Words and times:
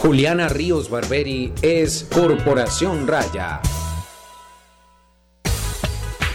Juliana 0.00 0.48
Ríos 0.48 0.88
Barberi 0.88 1.52
es 1.60 2.06
Corporación 2.10 3.06
Raya. 3.06 3.60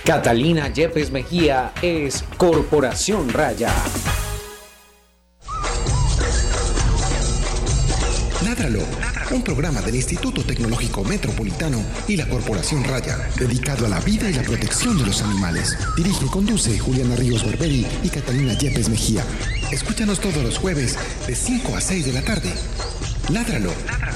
Catalina 0.03 0.71
Yepes 0.71 1.09
Mejía 1.09 1.73
es 1.81 2.23
Corporación 2.37 3.27
Raya. 3.29 3.73
Ládralo, 8.43 8.81
un 9.31 9.41
programa 9.41 9.81
del 9.81 9.95
Instituto 9.95 10.43
Tecnológico 10.43 11.03
Metropolitano 11.03 11.83
y 12.07 12.17
la 12.17 12.29
Corporación 12.29 12.83
Raya, 12.83 13.17
dedicado 13.35 13.87
a 13.87 13.89
la 13.89 13.99
vida 13.99 14.29
y 14.29 14.33
la 14.33 14.43
protección 14.43 14.95
de 14.99 15.07
los 15.07 15.23
animales. 15.23 15.75
Dirige 15.97 16.27
y 16.27 16.29
conduce 16.29 16.77
Juliana 16.77 17.15
Ríos 17.15 17.43
Barberi 17.43 17.87
y 18.03 18.09
Catalina 18.09 18.53
Yepes 18.53 18.89
Mejía. 18.89 19.23
Escúchanos 19.71 20.19
todos 20.19 20.43
los 20.43 20.59
jueves 20.59 20.99
de 21.25 21.33
5 21.35 21.75
a 21.75 21.81
6 21.81 22.05
de 22.05 22.13
la 22.13 22.21
tarde. 22.21 22.53
Ládralo, 23.31 23.71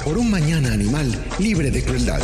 por 0.06 0.20
un 0.20 0.30
mañana 0.30 0.72
animal 0.72 1.12
libre 1.40 1.72
de 1.72 1.84
crueldad. 1.84 2.20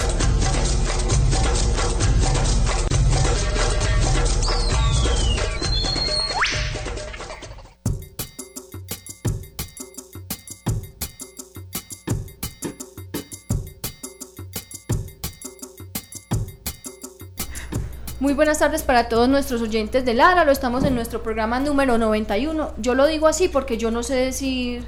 Muy 18.19 18.33
buenas 18.33 18.59
tardes 18.59 18.83
para 18.83 19.09
todos 19.09 19.27
nuestros 19.27 19.63
oyentes 19.63 20.05
de 20.05 20.13
Lara. 20.13 20.45
Lo 20.45 20.51
estamos 20.51 20.83
en 20.83 20.93
nuestro 20.93 21.23
programa 21.23 21.59
número 21.59 21.97
91. 21.97 22.73
Yo 22.77 22.93
lo 22.93 23.07
digo 23.07 23.25
así 23.25 23.47
porque 23.47 23.79
yo 23.79 23.89
no 23.89 24.03
sé 24.03 24.13
decir 24.13 24.83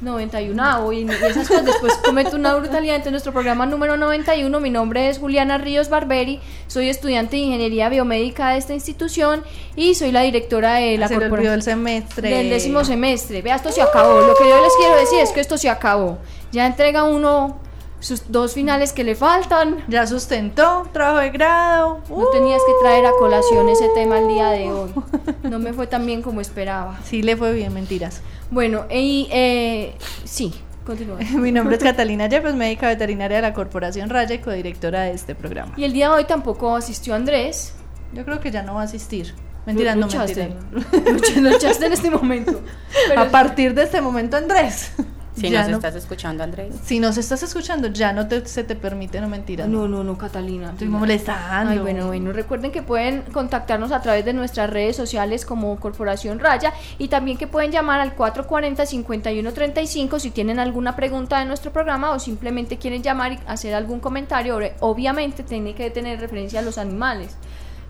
91 0.00 0.92
y 0.92 1.08
esas 1.08 1.48
cosas. 1.48 1.64
Después 1.64 1.94
cometo 2.04 2.36
una 2.36 2.54
brutalidad. 2.54 2.96
Entonces, 2.96 3.12
nuestro 3.12 3.32
programa 3.32 3.66
número 3.66 3.96
91. 3.96 4.60
Mi 4.60 4.70
nombre 4.70 5.08
es 5.08 5.18
Juliana 5.18 5.58
Ríos 5.58 5.88
Barberi. 5.88 6.40
Soy 6.66 6.88
estudiante 6.88 7.36
de 7.36 7.42
Ingeniería 7.42 7.88
Biomédica 7.88 8.50
de 8.50 8.58
esta 8.58 8.74
institución 8.74 9.42
y 9.76 9.94
soy 9.94 10.12
la 10.12 10.22
directora 10.22 10.74
de 10.74 10.98
la 10.98 11.08
Se 11.08 11.14
le 11.14 11.16
olvidó 11.18 11.30
corporación 11.30 11.54
el 11.54 11.62
semestre. 11.62 12.30
del 12.30 12.50
décimo 12.50 12.84
semestre. 12.84 13.42
Vea, 13.42 13.56
esto 13.56 13.72
se 13.72 13.82
acabó. 13.82 14.20
Lo 14.20 14.34
que 14.34 14.48
yo 14.48 14.62
les 14.62 14.72
quiero 14.78 14.96
decir 14.96 15.18
es 15.20 15.30
que 15.30 15.40
esto 15.40 15.58
se 15.58 15.68
acabó. 15.68 16.18
Ya 16.52 16.66
entrega 16.66 17.04
uno 17.04 17.58
sus 18.00 18.30
dos 18.30 18.54
finales 18.54 18.92
que 18.92 19.02
le 19.04 19.14
faltan. 19.14 19.84
Ya 19.88 20.06
sustentó, 20.06 20.88
trabajo 20.92 21.18
de 21.18 21.30
grado. 21.30 22.00
No 22.08 22.26
tenías 22.28 22.60
que 22.66 22.72
traer 22.82 23.06
a 23.06 23.10
colación 23.18 23.68
ese 23.68 23.88
tema 23.94 24.18
el 24.20 24.28
día 24.28 24.50
de 24.50 24.70
hoy. 24.72 24.90
No 25.42 25.58
me 25.58 25.72
fue 25.72 25.86
tan 25.86 26.04
bien 26.06 26.20
como 26.22 26.40
esperaba. 26.40 26.98
Sí, 27.04 27.22
le 27.22 27.36
fue 27.36 27.52
bien, 27.52 27.72
mentiras. 27.72 28.20
Bueno, 28.50 28.84
y 28.90 29.28
eh, 29.30 29.94
sí, 30.24 30.52
continúa. 30.84 31.16
Mi 31.34 31.52
nombre 31.52 31.76
es 31.76 31.82
Catalina 31.82 32.26
Yepes, 32.28 32.54
médica 32.54 32.86
veterinaria 32.88 33.36
de 33.38 33.42
la 33.42 33.54
Corporación 33.54 34.10
Raya 34.10 34.34
y 34.34 34.38
codirectora 34.40 35.02
de 35.02 35.12
este 35.12 35.34
programa. 35.34 35.72
Y 35.76 35.84
el 35.84 35.92
día 35.92 36.08
de 36.10 36.14
hoy 36.16 36.24
tampoco 36.24 36.76
asistió 36.76 37.14
Andrés. 37.14 37.72
Yo 38.12 38.24
creo 38.24 38.40
que 38.40 38.50
ya 38.50 38.62
no 38.62 38.74
va 38.74 38.82
a 38.82 38.84
asistir. 38.84 39.34
Mentiras, 39.66 39.96
no 39.96 40.06
mentiras. 40.06 40.38
Luch- 40.92 41.36
Luchaste 41.36 41.86
en 41.86 41.92
este 41.92 42.10
momento. 42.10 42.60
Pero 43.08 43.20
A 43.22 43.24
partir 43.26 43.74
de 43.74 43.82
este 43.82 44.00
momento, 44.00 44.36
Andrés. 44.36 44.92
Si 45.38 45.50
ya 45.50 45.60
nos 45.62 45.70
no- 45.70 45.76
estás 45.76 45.94
escuchando, 45.94 46.42
Andrés. 46.44 46.74
Si 46.84 47.00
nos 47.00 47.16
estás 47.18 47.42
escuchando, 47.42 47.88
ya 47.88 48.12
no 48.12 48.26
te- 48.28 48.44
se 48.46 48.64
te 48.64 48.74
permite, 48.76 49.20
no 49.20 49.28
mentiras. 49.28 49.68
No, 49.68 49.88
no, 49.88 50.04
no, 50.04 50.16
Catalina. 50.18 50.70
Estoy 50.70 50.88
molestando. 50.88 51.70
Ay, 51.72 51.78
bueno, 51.78 52.06
bueno, 52.08 52.32
recuerden 52.32 52.70
que 52.72 52.82
pueden 52.82 53.22
contactarnos 53.32 53.92
a 53.92 54.00
través 54.02 54.24
de 54.24 54.32
nuestras 54.32 54.68
redes 54.70 54.96
sociales 54.96 55.44
como 55.46 55.78
Corporación 55.80 56.38
Raya 56.38 56.72
y 56.98 57.08
también 57.08 57.36
que 57.38 57.46
pueden 57.46 57.72
llamar 57.72 58.00
al 58.00 58.14
440-5135 58.16 60.18
si 60.18 60.30
tienen 60.30 60.58
alguna 60.58 60.96
pregunta 60.96 61.38
de 61.38 61.44
nuestro 61.46 61.72
programa 61.72 62.10
o 62.12 62.18
simplemente 62.18 62.76
quieren 62.78 63.02
llamar 63.02 63.32
y 63.32 63.38
hacer 63.46 63.74
algún 63.74 64.00
comentario. 64.00 64.58
Obvi- 64.58 64.72
Obviamente 64.80 65.42
tiene 65.42 65.74
que 65.74 65.90
tener 65.90 66.20
referencia 66.20 66.60
a 66.60 66.62
los 66.62 66.78
animales. 66.78 67.36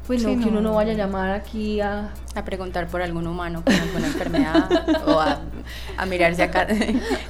Pues 0.09 0.23
no, 0.23 0.31
Sí, 0.31 0.39
que 0.41 0.49
uno 0.49 0.63
no. 0.63 0.75
vaya 0.75 0.93
a 0.93 0.97
llamar 0.97 1.31
aquí 1.31 1.81
a... 1.83 2.09
A 2.35 2.45
preguntar 2.45 2.87
por 2.89 3.03
algún 3.03 3.27
humano 3.27 3.63
con 3.63 3.75
alguna 3.75 4.07
enfermedad 4.07 4.69
o 5.07 5.21
a, 5.21 5.39
a 5.99 6.07
mirar 6.07 6.35
si, 6.35 6.41
acá, 6.43 6.67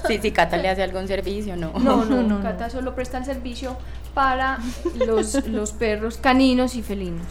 si, 0.06 0.18
si 0.18 0.30
Cata 0.30 0.56
le 0.56 0.68
hace 0.68 0.84
algún 0.84 1.08
servicio, 1.08 1.56
no. 1.56 1.72
No, 1.78 2.04
no, 2.04 2.22
No, 2.22 2.22
no, 2.22 2.40
Cata 2.42 2.70
solo 2.70 2.94
presta 2.94 3.18
el 3.18 3.24
servicio 3.24 3.76
para 4.14 4.58
los, 5.06 5.44
los 5.48 5.72
perros 5.72 6.18
caninos 6.18 6.76
y 6.76 6.82
felinos. 6.82 7.26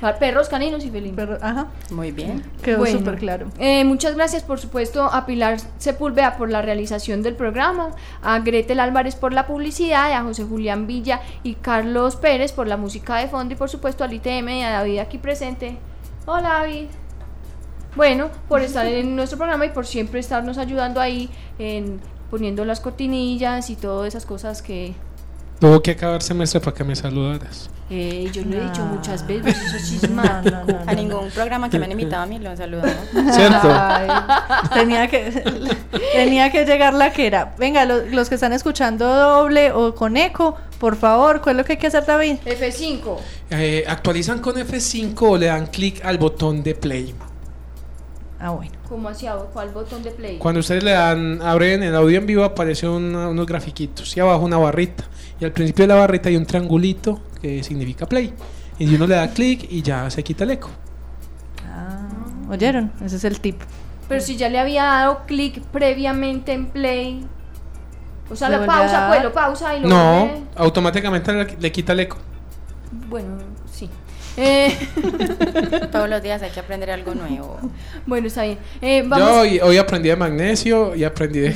Para 0.00 0.18
perros 0.18 0.48
caninos 0.48 0.84
y 0.84 0.90
felinos. 0.90 1.42
Ajá, 1.42 1.66
Muy 1.90 2.10
bien. 2.10 2.42
quedó 2.62 2.78
Bueno, 2.78 2.98
súper 2.98 3.18
claro. 3.18 3.48
eh, 3.58 3.84
muchas 3.84 4.14
gracias, 4.14 4.42
por 4.42 4.58
supuesto, 4.58 5.04
a 5.04 5.26
Pilar 5.26 5.58
Sepúlveda 5.78 6.36
por 6.38 6.50
la 6.50 6.62
realización 6.62 7.22
del 7.22 7.36
programa, 7.36 7.90
a 8.22 8.38
Gretel 8.38 8.80
Álvarez 8.80 9.14
por 9.14 9.34
la 9.34 9.46
publicidad, 9.46 10.12
a 10.12 10.22
José 10.22 10.44
Julián 10.44 10.86
Villa 10.86 11.20
y 11.42 11.54
Carlos 11.56 12.16
Pérez 12.16 12.52
por 12.52 12.66
la 12.66 12.78
música 12.78 13.16
de 13.16 13.28
fondo 13.28 13.52
y, 13.52 13.56
por 13.56 13.68
supuesto, 13.68 14.02
al 14.04 14.12
ITM 14.14 14.48
y 14.48 14.62
a 14.62 14.70
David 14.70 14.98
aquí 15.00 15.18
presente. 15.18 15.76
Hola, 16.26 16.48
David. 16.60 16.86
Bueno, 17.96 18.30
por 18.48 18.60
estar 18.62 18.86
en 18.86 19.16
nuestro 19.16 19.36
programa 19.36 19.66
y 19.66 19.70
por 19.70 19.86
siempre 19.86 20.20
estarnos 20.20 20.58
ayudando 20.58 21.00
ahí 21.00 21.28
en 21.58 22.00
poniendo 22.30 22.64
las 22.64 22.78
cortinillas 22.80 23.68
y 23.70 23.76
todas 23.76 24.06
esas 24.08 24.24
cosas 24.24 24.62
que 24.62 24.94
Tuvo 25.60 25.82
que 25.82 25.90
acabar 25.90 26.22
semestre 26.22 26.58
para 26.60 26.74
que 26.74 26.84
me 26.84 26.96
saludaras. 26.96 27.68
eh, 27.90 28.30
yo 28.32 28.42
lo 28.44 28.56
he 28.56 28.60
dicho 28.64 28.82
muchas 28.86 29.26
veces, 29.26 29.54
eso 29.62 29.76
es 29.76 29.88
chismático. 29.90 30.56
no, 30.66 30.72
no, 30.72 30.78
A 30.90 30.94
ningún 30.94 31.28
programa 31.30 31.68
que 31.68 31.78
me 31.78 31.84
han 31.84 31.92
invitado 31.92 32.22
a 32.22 32.26
mí 32.26 32.38
lo 32.38 32.48
han 32.48 32.56
saludado. 32.56 32.94
¿Cierto? 33.30 33.68
Ay, 33.70 34.08
tenía 34.72 35.06
que 35.08 35.68
tenía 36.14 36.50
que 36.50 36.64
llegar 36.64 36.94
la 36.94 37.12
que 37.12 37.26
era. 37.26 37.54
Venga, 37.58 37.84
lo- 37.84 38.06
los 38.06 38.30
que 38.30 38.36
están 38.36 38.54
escuchando 38.54 39.06
doble 39.06 39.70
o 39.72 39.94
con 39.94 40.16
eco, 40.16 40.56
por 40.78 40.96
favor, 40.96 41.42
¿cuál 41.42 41.56
es 41.56 41.58
lo 41.58 41.64
que 41.66 41.72
hay 41.74 41.78
que 41.78 41.88
hacer, 41.88 42.06
David? 42.06 42.36
F5. 42.46 43.16
Eh, 43.50 43.84
actualizan 43.86 44.38
con 44.38 44.54
F5 44.56 45.14
o 45.20 45.36
le 45.36 45.46
dan 45.46 45.66
clic 45.66 46.02
al 46.06 46.16
botón 46.16 46.62
de 46.62 46.74
play. 46.74 47.14
Ah, 48.38 48.50
bueno. 48.50 48.72
¿Cómo 48.90 49.08
hacia 49.08 49.34
cuál 49.36 49.70
botón 49.70 50.02
de 50.02 50.10
play? 50.10 50.36
Cuando 50.38 50.58
ustedes 50.60 50.82
le 50.82 50.90
dan, 50.90 51.40
abren 51.42 51.82
el 51.84 51.94
audio 51.94 52.18
en 52.18 52.26
vivo, 52.26 52.42
aparece 52.44 52.88
una- 52.88 53.28
unos 53.28 53.46
grafiquitos 53.46 54.14
y 54.16 54.20
abajo 54.20 54.44
una 54.44 54.58
barrita. 54.58 55.04
Y 55.40 55.44
al 55.44 55.52
principio 55.52 55.84
de 55.84 55.94
la 55.94 55.94
barrita 55.94 56.28
hay 56.28 56.36
un 56.36 56.44
triangulito 56.44 57.20
que 57.40 57.62
significa 57.62 58.04
play. 58.06 58.34
Y 58.80 58.92
uno 58.94 59.06
le 59.06 59.14
da 59.14 59.28
clic 59.30 59.64
y 59.70 59.80
ya 59.82 60.10
se 60.10 60.24
quita 60.24 60.42
el 60.42 60.50
eco. 60.50 60.70
Ah, 61.66 62.08
¿Oyeron? 62.50 62.90
Ese 63.04 63.14
es 63.16 63.24
el 63.24 63.40
tip. 63.40 63.60
Pero 64.08 64.20
si 64.20 64.36
ya 64.36 64.48
le 64.48 64.58
había 64.58 64.82
dado 64.82 65.20
clic 65.24 65.62
previamente 65.66 66.52
en 66.52 66.66
play. 66.66 67.24
O 68.28 68.34
sea, 68.34 68.48
Le 68.48 68.58
la 68.58 68.66
pausa, 68.66 69.06
pues 69.08 69.22
lo 69.22 69.32
pausa 69.32 69.76
y 69.76 69.80
lo 69.82 69.88
No, 69.88 70.26
vuelve- 70.26 70.42
automáticamente 70.56 71.32
le, 71.32 71.56
le 71.60 71.72
quita 71.72 71.92
el 71.92 72.00
eco. 72.00 72.16
Bueno. 73.08 73.36
Eh, 74.36 74.76
Todos 75.92 76.08
los 76.08 76.22
días 76.22 76.40
hay 76.42 76.50
que 76.50 76.60
aprender 76.60 76.90
algo 76.90 77.14
nuevo. 77.14 77.58
bueno, 78.06 78.26
está 78.28 78.44
bien. 78.44 78.58
Eh, 78.80 79.02
vamos. 79.06 79.26
Yo 79.28 79.40
hoy, 79.40 79.60
hoy 79.60 79.76
aprendí 79.78 80.08
de 80.08 80.16
magnesio 80.16 80.94
y 80.94 81.04
aprendí 81.04 81.40
de 81.40 81.54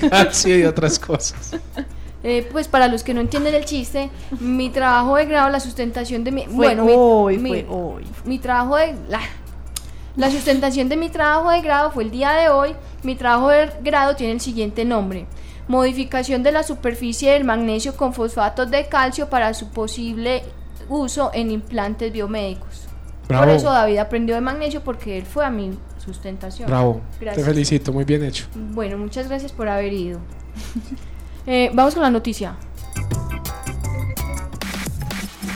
calcio 0.10 0.58
y 0.58 0.64
otras 0.64 0.98
cosas. 0.98 1.56
Eh, 2.24 2.48
pues 2.52 2.68
para 2.68 2.86
los 2.88 3.02
que 3.02 3.12
no 3.14 3.20
entienden 3.20 3.54
el 3.54 3.64
chiste, 3.64 4.08
mi 4.40 4.70
trabajo 4.70 5.16
de 5.16 5.26
grado, 5.26 5.50
la 5.50 5.60
sustentación 5.60 6.22
de 6.24 6.30
mi. 6.32 6.44
Fue 6.44 6.54
bueno, 6.54 6.84
mi- 6.84 6.92
hoy, 6.96 7.38
mi, 7.38 7.48
fue 7.50 7.66
hoy. 7.68 8.04
mi 8.24 8.38
trabajo 8.38 8.76
de. 8.76 8.94
La, 9.08 9.20
la 10.16 10.30
sustentación 10.30 10.88
de 10.88 10.96
mi 10.96 11.08
trabajo 11.08 11.50
de 11.50 11.60
grado 11.62 11.90
fue 11.90 12.04
el 12.04 12.10
día 12.10 12.32
de 12.32 12.48
hoy. 12.48 12.76
Mi 13.02 13.16
trabajo 13.16 13.48
de 13.48 13.68
grado 13.82 14.14
tiene 14.14 14.34
el 14.34 14.40
siguiente 14.40 14.84
nombre: 14.84 15.26
Modificación 15.66 16.44
de 16.44 16.52
la 16.52 16.62
superficie 16.62 17.32
del 17.32 17.42
magnesio 17.44 17.96
con 17.96 18.14
fosfatos 18.14 18.70
de 18.70 18.86
calcio 18.86 19.28
para 19.28 19.52
su 19.54 19.70
posible 19.70 20.44
uso 20.88 21.30
en 21.34 21.50
implantes 21.50 22.12
biomédicos. 22.12 22.86
Bravo. 23.28 23.44
Por 23.44 23.54
eso 23.54 23.70
David 23.70 23.98
aprendió 23.98 24.34
de 24.34 24.40
magnesio 24.40 24.82
porque 24.82 25.18
él 25.18 25.24
fue 25.24 25.44
a 25.44 25.50
mi 25.50 25.78
sustentación. 26.04 26.68
Bravo. 26.68 27.00
Gracias. 27.20 27.44
Te 27.44 27.52
felicito, 27.52 27.92
muy 27.92 28.04
bien 28.04 28.24
hecho. 28.24 28.46
Bueno, 28.54 28.98
muchas 28.98 29.28
gracias 29.28 29.52
por 29.52 29.68
haber 29.68 29.92
ido. 29.92 30.20
Eh, 31.44 31.72
vamos 31.74 31.94
con 31.94 32.04
la 32.04 32.10
noticia. 32.10 32.54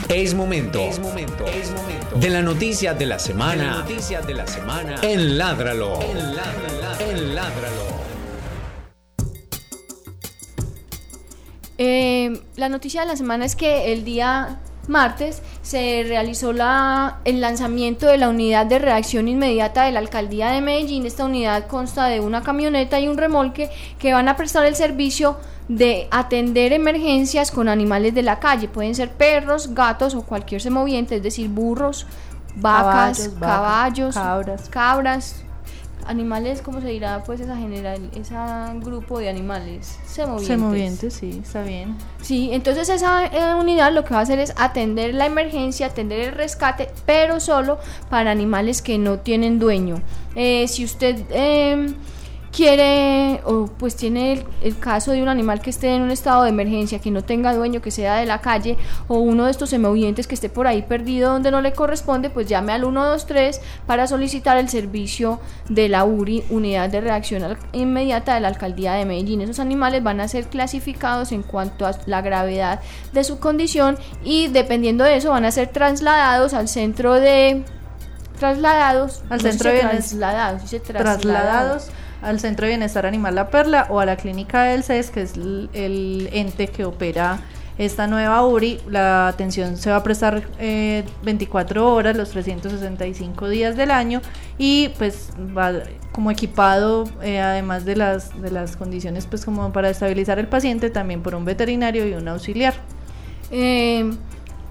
Es 0.09 0.33
momento, 0.33 0.81
es 0.81 0.99
momento, 0.99 1.45
es 1.45 1.71
momento 1.71 1.97
de 2.19 2.29
la 2.29 2.41
noticia 2.41 2.93
de 2.93 3.05
la 3.05 3.19
semana. 3.19 3.79
noticias 3.79 4.27
de 4.27 4.33
la 4.33 4.47
semana 4.47 4.95
en 5.01 5.37
Ládralo. 5.37 5.99
En 6.01 6.35
Ládralo. 6.35 6.99
En 6.99 7.35
Ládralo. 7.35 7.83
Eh, 11.77 12.41
la 12.55 12.69
noticia 12.69 13.01
de 13.01 13.07
la 13.07 13.15
semana 13.15 13.45
es 13.45 13.55
que 13.55 13.93
el 13.93 14.03
día 14.03 14.59
martes 14.87 15.41
se 15.61 16.03
realizó 16.07 16.53
la, 16.53 17.17
el 17.25 17.41
lanzamiento 17.41 18.07
de 18.07 18.17
la 18.17 18.29
unidad 18.29 18.65
de 18.65 18.79
reacción 18.79 19.27
inmediata 19.27 19.83
de 19.83 19.91
la 19.91 19.99
alcaldía 19.99 20.51
de 20.51 20.61
Medellín. 20.61 21.05
Esta 21.05 21.25
unidad 21.25 21.67
consta 21.67 22.05
de 22.05 22.19
una 22.19 22.43
camioneta 22.43 22.99
y 22.99 23.07
un 23.07 23.17
remolque 23.17 23.69
que 23.99 24.13
van 24.13 24.27
a 24.27 24.35
prestar 24.35 24.65
el 24.65 24.75
servicio 24.75 25.37
de 25.67 26.07
atender 26.11 26.71
emergencias 26.73 27.51
con 27.51 27.67
animales 27.67 28.13
de 28.13 28.23
la 28.23 28.39
calle. 28.39 28.67
Pueden 28.67 28.95
ser 28.95 29.11
perros, 29.11 29.73
gatos 29.73 30.15
o 30.15 30.23
cualquier 30.23 30.61
semoviente, 30.61 31.17
es 31.17 31.23
decir, 31.23 31.49
burros, 31.49 32.07
vacas, 32.55 33.29
Caballos, 33.29 33.39
vacas, 33.39 33.57
caballos, 33.57 34.15
cabras. 34.15 34.69
cabras, 34.69 35.43
animales, 36.07 36.61
¿cómo 36.61 36.81
se 36.81 36.87
dirá? 36.87 37.23
Pues 37.23 37.39
esa 37.39 37.55
general, 37.57 38.09
ese 38.15 38.35
grupo 38.81 39.19
de 39.19 39.29
animales 39.29 39.99
semovientes. 40.05 40.47
Semovientes, 40.47 41.13
sí, 41.13 41.41
está 41.43 41.63
bien. 41.63 41.95
Sí, 42.21 42.49
entonces 42.51 42.89
esa 42.89 43.25
eh, 43.25 43.55
unidad 43.55 43.93
lo 43.93 44.03
que 44.03 44.13
va 44.13 44.19
a 44.19 44.23
hacer 44.23 44.39
es 44.39 44.53
atender 44.57 45.13
la 45.13 45.25
emergencia, 45.25 45.87
atender 45.87 46.21
el 46.21 46.31
rescate, 46.33 46.89
pero 47.05 47.39
solo 47.39 47.79
para 48.09 48.31
animales 48.31 48.81
que 48.81 48.97
no 48.97 49.19
tienen 49.19 49.59
dueño. 49.59 50.01
Eh, 50.35 50.67
si 50.67 50.85
usted... 50.85 51.17
Eh, 51.29 51.93
quiere 52.51 53.41
o 53.45 53.67
pues 53.67 53.95
tiene 53.95 54.43
el, 54.61 54.77
caso 54.79 55.11
de 55.11 55.21
un 55.21 55.29
animal 55.29 55.61
que 55.61 55.69
esté 55.69 55.93
en 55.93 56.01
un 56.01 56.11
estado 56.11 56.43
de 56.43 56.49
emergencia, 56.49 56.99
que 56.99 57.11
no 57.11 57.23
tenga 57.23 57.53
dueño, 57.53 57.81
que 57.81 57.91
sea 57.91 58.15
de 58.15 58.25
la 58.25 58.41
calle 58.41 58.77
o 59.07 59.19
uno 59.19 59.45
de 59.45 59.51
estos 59.51 59.69
semovientes 59.69 60.27
que 60.27 60.35
esté 60.35 60.49
por 60.49 60.67
ahí 60.67 60.81
perdido 60.81 61.33
donde 61.33 61.51
no 61.51 61.61
le 61.61 61.73
corresponde, 61.73 62.29
pues 62.29 62.47
llame 62.47 62.73
al 62.73 62.81
123 62.81 63.61
para 63.85 64.07
solicitar 64.07 64.57
el 64.57 64.69
servicio 64.69 65.39
de 65.69 65.89
la 65.89 66.05
URI, 66.05 66.43
Unidad 66.49 66.89
de 66.89 67.01
Reacción 67.01 67.57
Inmediata 67.73 68.35
de 68.35 68.41
la 68.41 68.47
Alcaldía 68.47 68.93
de 68.93 69.05
Medellín. 69.05 69.41
Esos 69.41 69.59
animales 69.59 70.03
van 70.03 70.21
a 70.21 70.27
ser 70.27 70.47
clasificados 70.47 71.31
en 71.31 71.43
cuanto 71.43 71.85
a 71.85 71.91
la 72.05 72.21
gravedad 72.21 72.79
de 73.13 73.23
su 73.23 73.39
condición 73.39 73.97
y 74.23 74.47
dependiendo 74.47 75.03
de 75.03 75.17
eso 75.17 75.31
van 75.31 75.45
a 75.45 75.51
ser 75.51 75.69
trasladados 75.69 76.53
al 76.53 76.67
centro 76.67 77.13
de 77.13 77.63
trasladados 78.39 79.23
al 79.29 79.41
centro 79.41 79.71
de 79.71 79.79
trasladados, 79.79 80.61
trasladados 80.83 81.89
al 82.21 82.39
Centro 82.39 82.65
de 82.65 82.71
Bienestar 82.71 83.05
Animal 83.05 83.35
La 83.35 83.49
Perla 83.49 83.87
o 83.89 83.99
a 83.99 84.05
la 84.05 84.15
clínica 84.15 84.63
del 84.63 84.83
CES, 84.83 85.11
que 85.11 85.21
es 85.21 85.33
el, 85.35 86.29
ente 86.33 86.67
que 86.67 86.85
opera 86.85 87.39
esta 87.77 88.07
nueva 88.07 88.45
URI. 88.45 88.79
La 88.89 89.27
atención 89.27 89.77
se 89.77 89.89
va 89.89 89.97
a 89.97 90.03
prestar 90.03 90.43
24 91.23 91.79
eh, 91.79 91.83
horas, 91.83 92.17
los 92.17 92.29
365 92.29 93.49
días 93.49 93.75
del 93.75 93.91
año 93.91 94.21
y 94.57 94.89
pues 94.97 95.29
va 95.55 95.73
como 96.11 96.31
equipado, 96.31 97.03
eh, 97.21 97.39
además 97.39 97.85
de 97.85 97.95
las, 97.95 98.41
de 98.41 98.49
las 98.49 98.75
condiciones 98.75 99.27
pues 99.27 99.45
como 99.45 99.71
para 99.71 99.89
estabilizar 99.89 100.39
el 100.39 100.47
paciente, 100.47 100.89
también 100.89 101.21
por 101.21 101.35
un 101.35 101.45
veterinario 101.45 102.07
y 102.07 102.13
un 102.13 102.27
auxiliar. 102.27 102.73
Eh, 103.51 104.11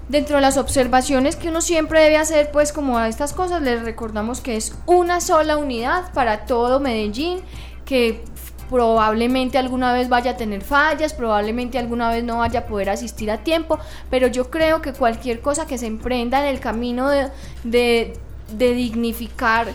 Dentro 0.09 0.37
de 0.37 0.41
las 0.41 0.57
observaciones 0.57 1.35
que 1.35 1.49
uno 1.49 1.59
siempre 1.59 2.01
debe 2.01 2.17
hacer, 2.17 2.51
pues 2.51 2.71
como 2.71 2.97
a 2.97 3.09
estas 3.09 3.33
cosas, 3.33 3.61
les 3.61 3.81
recordamos 3.83 4.39
que 4.39 4.55
es 4.55 4.73
una 4.85 5.19
sola 5.19 5.57
unidad 5.57 6.13
para 6.13 6.45
todo 6.45 6.79
Medellín, 6.79 7.39
que 7.83 8.23
probablemente 8.69 9.57
alguna 9.57 9.93
vez 9.93 10.07
vaya 10.07 10.31
a 10.31 10.37
tener 10.37 10.61
fallas, 10.61 11.13
probablemente 11.13 11.77
alguna 11.77 12.09
vez 12.09 12.23
no 12.23 12.37
vaya 12.37 12.61
a 12.61 12.65
poder 12.65 12.89
asistir 12.89 13.31
a 13.31 13.39
tiempo, 13.39 13.79
pero 14.09 14.27
yo 14.27 14.49
creo 14.49 14.81
que 14.81 14.93
cualquier 14.93 15.41
cosa 15.41 15.67
que 15.67 15.77
se 15.77 15.87
emprenda 15.87 16.39
en 16.39 16.53
el 16.53 16.59
camino 16.59 17.09
de, 17.09 17.29
de, 17.63 18.17
de 18.53 18.73
dignificar 18.73 19.67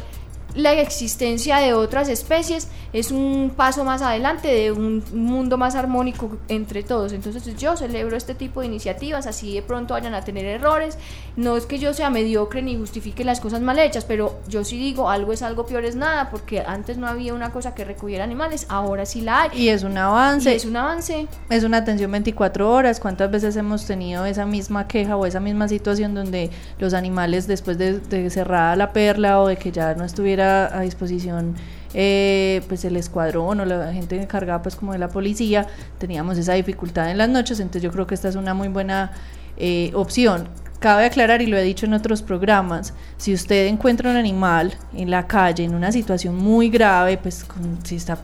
la 0.55 0.73
existencia 0.75 1.59
de 1.59 1.73
otras 1.73 2.09
especies 2.09 2.69
es 2.93 3.11
un 3.11 3.53
paso 3.57 3.85
más 3.85 4.03
adelante 4.03 4.49
de 4.49 4.71
un 4.71 5.03
mundo 5.15 5.57
más 5.57 5.75
armónico 5.75 6.37
entre 6.49 6.83
todos. 6.83 7.13
Entonces 7.13 7.57
yo 7.57 7.77
celebro 7.77 8.17
este 8.17 8.35
tipo 8.35 8.61
de 8.61 8.67
iniciativas, 8.67 9.27
así 9.27 9.55
de 9.55 9.63
pronto 9.63 9.95
vayan 9.95 10.15
a 10.15 10.23
tener 10.23 10.45
errores. 10.45 10.99
No 11.37 11.57
es 11.57 11.65
que 11.65 11.79
yo 11.79 11.95
sea 11.95 12.11
mediocre 12.11 12.61
ni 12.61 12.77
justifique 12.77 13.25
las 13.25 13.41
cosas 13.41 13.63
mal 13.63 13.79
hechas, 13.79 14.05
pero 14.05 14.41
yo 14.49 14.65
sí 14.65 14.77
digo 14.77 15.09
algo 15.09 15.33
es 15.33 15.43
algo, 15.43 15.65
peor 15.65 15.85
es 15.85 15.97
nada, 15.97 16.31
porque 16.31 16.61
antes 16.61 16.99
no 16.99 17.07
había 17.07 17.33
una 17.33 17.51
cosa 17.51 17.75
que 17.75 17.85
recogiera 17.85 18.25
animales, 18.25 18.67
ahora 18.69 19.07
sí 19.07 19.23
la 19.23 19.43
hay. 19.43 19.51
Y 19.55 19.69
es 19.71 19.83
un 19.85 19.97
avance. 19.97 20.55
es 20.55 20.65
un 20.67 20.77
avance. 20.77 21.27
Es 21.49 21.65
una 21.65 21.79
atención 21.79 22.11
24 22.11 22.71
horas. 22.71 23.01
¿Cuántas 23.01 23.31
veces 23.31 23.57
hemos 23.57 23.87
tenido 23.87 24.27
esa 24.27 24.45
misma 24.45 24.87
queja 24.87 25.17
o 25.17 25.25
esa 25.25 25.41
misma 25.41 25.69
situación 25.69 26.15
donde 26.15 26.51
los 26.79 26.93
animales 26.93 27.47
después 27.47 27.79
de, 27.79 27.99
de 27.99 28.29
cerrada 28.29 28.77
la 28.77 28.93
perla 28.93 29.41
o 29.41 29.47
de 29.47 29.57
que 29.57 29.73
ya 29.73 29.95
no 29.95 30.05
estuviera 30.05 30.42
a 30.43 30.81
disposición 30.81 31.55
eh, 31.95 32.63
pues 32.69 32.85
el 32.87 32.97
escuadrón 32.97 33.61
o 33.61 33.65
la 33.67 33.93
gente 33.93 34.21
encargada 34.21 34.63
pues 34.63 34.77
como 34.77 34.93
de 34.93 34.99
la 34.99 35.09
policía, 35.09 35.67
teníamos 35.99 36.39
esa 36.39 36.55
dificultad 36.55 37.11
en 37.11 37.19
las 37.19 37.29
noches, 37.29 37.61
entonces 37.61 37.83
yo 37.83 37.91
creo 37.91 38.07
que 38.07 38.15
esta 38.15 38.29
es 38.29 38.37
una 38.37 38.55
muy 38.55 38.69
buena 38.69 39.13
eh, 39.59 39.91
opción. 39.95 40.49
Cabe 40.83 41.05
aclarar, 41.05 41.41
y 41.43 41.47
lo 41.47 41.57
he 41.57 41.63
dicho 41.63 41.87
en 41.87 41.95
otros 41.95 42.23
programas, 42.23 42.93
si 43.17 43.33
usted 43.33 43.67
encuentra 43.67 44.11
un 44.11 44.17
animal 44.17 44.75
en 44.95 45.11
la 45.11 45.27
calle 45.27 45.65
en 45.65 45.75
una 45.75 45.93
situación 45.93 46.37
muy 46.37 46.71
grave, 46.71 47.19
pues 47.19 47.47
si 47.85 47.97
está 47.97 48.19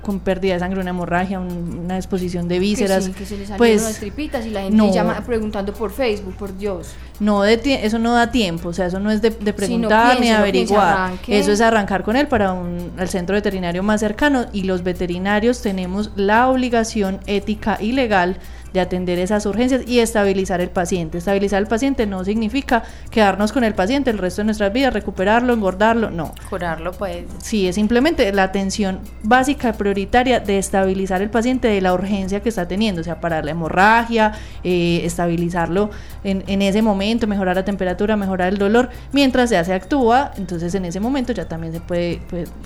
con 0.00 0.20
pérdida 0.20 0.54
de 0.54 0.60
sangre, 0.60 0.80
una 0.80 0.90
hemorragia, 0.90 1.38
una 1.38 1.96
exposición 1.96 2.48
de 2.48 2.58
vísceras, 2.58 3.10
que, 3.10 3.26
se 3.26 3.36
le 3.36 3.46
pues 3.56 3.82
las 3.82 3.98
tripitas 3.98 4.46
y 4.46 4.50
la 4.50 4.62
gente 4.62 4.90
llama 4.90 5.22
preguntando 5.24 5.74
por 5.74 5.90
Facebook, 5.90 6.34
por 6.36 6.56
Dios. 6.56 6.94
No 7.20 7.44
eso 7.44 7.98
no 7.98 8.14
da 8.14 8.30
tiempo, 8.30 8.68
o 8.68 8.72
sea, 8.72 8.86
eso 8.86 9.00
no 9.00 9.10
es 9.10 9.20
de, 9.20 9.30
preguntar 9.30 10.20
ni 10.20 10.30
averiguar. 10.30 11.12
eso 11.26 11.52
es 11.52 11.60
arrancar 11.60 12.04
con 12.04 12.16
él 12.16 12.28
para 12.28 12.52
un, 12.52 12.92
al 12.96 13.08
centro 13.08 13.34
veterinario 13.34 13.82
más 13.82 14.00
cercano 14.00 14.46
y 14.52 14.62
los 14.62 14.82
veterinarios 14.82 15.60
tenemos 15.60 16.10
la 16.16 16.48
obligación 16.48 17.20
ética 17.26 17.78
y 17.80 17.92
legal 17.92 18.38
de 18.72 18.80
atender 18.80 19.18
esas 19.18 19.46
urgencias 19.46 19.82
y 19.86 20.00
estabilizar 20.00 20.60
el 20.60 20.70
paciente. 20.70 21.18
Estabilizar 21.18 21.60
el 21.60 21.68
paciente 21.68 22.06
no 22.06 22.24
significa 22.24 22.82
quedarnos 23.10 23.52
con 23.52 23.64
el 23.64 23.74
paciente 23.74 24.10
el 24.10 24.18
resto 24.18 24.42
de 24.42 24.46
nuestras 24.46 24.72
vidas, 24.72 24.92
recuperarlo, 24.92 25.52
engordarlo, 25.52 26.10
no. 26.10 26.34
Curarlo, 26.48 26.92
pues. 26.92 27.24
Sí, 27.42 27.68
es 27.68 27.74
simplemente 27.74 28.32
la 28.32 28.44
atención 28.44 29.00
básica, 29.22 29.72
prioritaria 29.72 30.40
de 30.40 30.58
estabilizar 30.58 31.22
el 31.22 31.30
paciente 31.30 31.68
de 31.68 31.80
la 31.80 31.92
urgencia 31.92 32.40
que 32.40 32.48
está 32.48 32.66
teniendo, 32.66 33.00
o 33.00 33.04
sea, 33.04 33.20
parar 33.20 33.44
la 33.44 33.52
hemorragia, 33.52 34.32
eh, 34.64 35.00
estabilizarlo 35.04 35.90
en, 36.24 36.44
en, 36.46 36.62
ese 36.62 36.82
momento, 36.82 37.26
mejorar 37.26 37.56
la 37.56 37.64
temperatura, 37.64 38.16
mejorar 38.16 38.48
el 38.48 38.58
dolor, 38.58 38.90
mientras 39.12 39.50
ya 39.50 39.64
se 39.64 39.72
actúa, 39.72 40.32
entonces 40.36 40.74
en 40.74 40.84
ese 40.84 41.00
momento 41.00 41.32
ya 41.32 41.46
también 41.46 41.72
se 41.72 41.80
puede, 41.80 42.20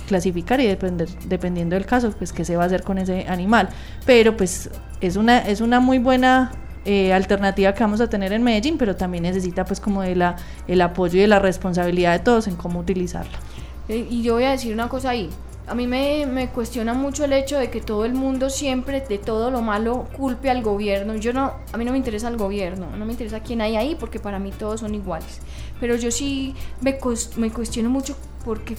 clasificar 0.07 0.61
y 0.61 0.67
depender, 0.67 1.09
dependiendo 1.27 1.75
del 1.75 1.87
caso, 1.87 2.13
pues 2.13 2.33
qué 2.33 2.45
se 2.45 2.57
va 2.57 2.65
a 2.65 2.67
hacer 2.67 2.83
con 2.83 2.99
ese 2.99 3.27
animal. 3.29 3.69
Pero 4.07 4.37
pues 4.37 4.71
es 5.03 5.17
una, 5.17 5.39
es 5.39 5.61
una 5.61 5.81
muy 5.81 5.99
buena 5.99 6.53
eh, 6.85 7.13
alternativa 7.13 7.75
que 7.75 7.83
vamos 7.85 8.01
a 8.01 8.09
tener 8.09 8.33
en 8.33 8.43
Medellín, 8.43 8.79
pero 8.79 8.97
también 8.97 9.23
necesita 9.23 9.65
pues 9.65 9.81
como 9.81 10.03
de 10.03 10.17
la, 10.17 10.37
el 10.67 10.81
apoyo 10.81 11.19
y 11.19 11.23
de 11.23 11.29
la 11.29 11.39
responsabilidad 11.39 12.13
de 12.13 12.19
todos 12.21 12.47
en 12.47 12.57
cómo 12.57 12.81
utilizarla. 12.81 13.39
Eh, 13.89 14.07
y 14.11 14.23
yo 14.23 14.35
voy 14.35 14.45
a 14.45 14.51
decir 14.51 14.73
una 14.73 14.89
cosa 14.89 15.11
ahí. 15.11 15.31
A 15.69 15.77
mí 15.77 15.87
me, 15.87 16.27
me, 16.27 16.49
cuestiona 16.49 16.93
mucho 16.93 17.25
el 17.25 17.33
hecho 17.33 17.57
de 17.57 17.71
que 17.71 17.81
todo 17.81 18.05
el 18.05 18.15
mundo 18.15 18.51
siempre 18.51 19.01
de 19.01 19.19
todo 19.19 19.53
lo 19.53 19.63
malo 19.63 20.09
culpe 20.17 20.51
al 20.51 20.61
gobierno. 20.61 21.15
Yo 21.15 21.33
no, 21.33 21.53
a 21.73 21.77
mí 21.77 21.85
no 21.85 21.93
me 21.93 21.99
interesa 21.99 22.27
el 22.29 22.37
gobierno, 22.37 22.89
no 22.97 23.07
me 23.07 23.13
interesa 23.13 23.41
quién 23.41 23.61
hay 23.61 23.77
ahí 23.77 23.97
porque 23.99 24.19
para 24.19 24.41
mí 24.41 24.51
todos 24.51 24.81
son 24.81 24.95
iguales. 24.95 25.41
Pero 25.79 25.95
yo 25.95 26.11
sí 26.11 26.55
me, 26.81 26.99
me 27.37 27.51
cuestiono 27.53 27.91
mucho 27.91 28.17
porque 28.45 28.77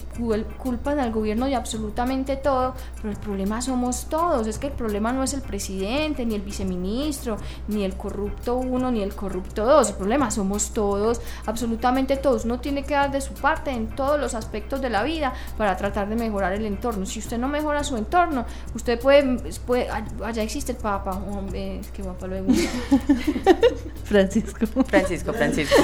culpan 0.57 1.00
al 1.00 1.12
gobierno 1.12 1.45
de 1.45 1.56
absolutamente 1.56 2.36
todo, 2.36 2.74
pero 2.98 3.10
el 3.10 3.18
problema 3.18 3.62
somos 3.62 4.07
todos, 4.10 4.48
es 4.48 4.57
que 4.57 4.68
el 4.68 4.74
problema 4.74 5.12
no 5.12 5.24
es 5.24 5.33
el 5.33 5.42
presidente, 5.42 6.25
ni 6.25 6.36
el 6.36 6.41
viceministro, 6.41 7.38
ni 7.67 7.84
el 7.84 7.96
corrupto 7.96 8.55
uno, 8.55 8.91
ni 8.91 9.01
el 9.01 9.15
corrupto 9.15 9.65
dos, 9.65 9.89
el 9.89 9.96
problema 9.96 10.32
somos 10.32 10.72
todos, 10.72 11.22
absolutamente 11.46 12.17
todos, 12.17 12.46
uno 12.46 12.60
tiene 12.60 12.84
que 12.84 12.93
dar 12.93 13.12
de 13.12 13.22
su 13.22 13.34
parte 13.34 13.72
en 13.72 13.88
todos 13.88 14.20
los 14.20 14.34
aspectos 14.34 14.82
de 14.82 14.89
la 14.89 15.03
vida 15.03 15.34
para 15.58 15.77
tratar 15.77 16.10
de 16.10 16.15
mejorar 16.15 16.53
el 16.53 16.65
entorno, 16.65 17.05
si 17.05 17.20
usted 17.20 17.38
no 17.38 17.48
mejora 17.48 17.84
su 17.84 17.98
entorno, 17.98 18.46
usted 18.75 19.00
puede, 19.00 19.38
puede 19.65 19.89
allá 19.89 20.43
existe 20.43 20.74
el 20.74 20.77
Papa, 20.77 21.12
hombre, 21.12 21.79
es 21.79 21.88
que 21.91 22.03
Papa 22.03 22.27
lo 22.27 22.36
Francisco. 24.03 24.65
Francisco, 24.86 25.34
Francisco. 25.34 25.82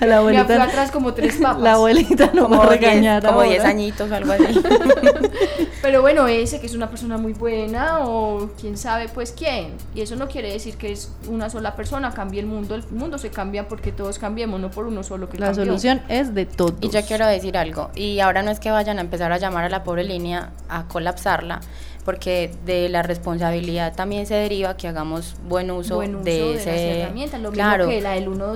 a 0.00 0.06
la. 0.06 0.22
Me 0.22 0.38
atrás 0.38 0.90
como 0.90 1.14
tres 1.14 1.25
la 1.60 1.72
abuelita 1.74 2.30
no 2.32 2.48
va 2.48 2.64
a 2.64 2.66
regañar. 2.68 3.24
como 3.24 3.42
10 3.42 3.64
añitos, 3.64 4.10
algo 4.12 4.32
así. 4.32 4.44
Pero 5.82 6.02
bueno, 6.02 6.26
ese 6.26 6.60
que 6.60 6.66
es 6.66 6.74
una 6.74 6.90
persona 6.90 7.16
muy 7.16 7.32
buena 7.32 8.00
o 8.00 8.50
quién 8.60 8.76
sabe 8.76 9.08
pues 9.08 9.32
quién. 9.32 9.74
Y 9.94 10.00
eso 10.00 10.16
no 10.16 10.28
quiere 10.28 10.52
decir 10.52 10.76
que 10.76 10.90
es 10.90 11.12
una 11.28 11.48
sola 11.48 11.76
persona, 11.76 12.12
cambie 12.12 12.40
el 12.40 12.46
mundo. 12.46 12.74
El 12.74 12.84
mundo 12.90 13.18
se 13.18 13.30
cambia 13.30 13.68
porque 13.68 13.92
todos 13.92 14.18
cambiemos, 14.18 14.58
no 14.60 14.70
por 14.70 14.86
uno 14.86 15.02
solo 15.02 15.28
que 15.28 15.38
La 15.38 15.54
solución 15.54 16.02
es 16.08 16.34
de 16.34 16.46
todos. 16.46 16.74
Y 16.80 16.90
yo 16.90 17.04
quiero 17.06 17.26
decir 17.26 17.56
algo. 17.56 17.90
Y 17.94 18.20
ahora 18.20 18.42
no 18.42 18.50
es 18.50 18.58
que 18.58 18.70
vayan 18.70 18.98
a 18.98 19.00
empezar 19.00 19.30
a 19.32 19.38
llamar 19.38 19.64
a 19.64 19.68
la 19.68 19.84
pobre 19.84 20.04
línea 20.04 20.50
a 20.68 20.88
colapsarla 20.88 21.60
porque 22.06 22.50
de 22.64 22.88
la 22.88 23.02
responsabilidad 23.02 23.94
también 23.94 24.26
se 24.26 24.34
deriva 24.34 24.76
que 24.78 24.88
hagamos 24.88 25.36
buen 25.46 25.70
uso, 25.70 26.00
de, 26.00 26.54
ese 26.54 27.08
claro. 27.52 27.90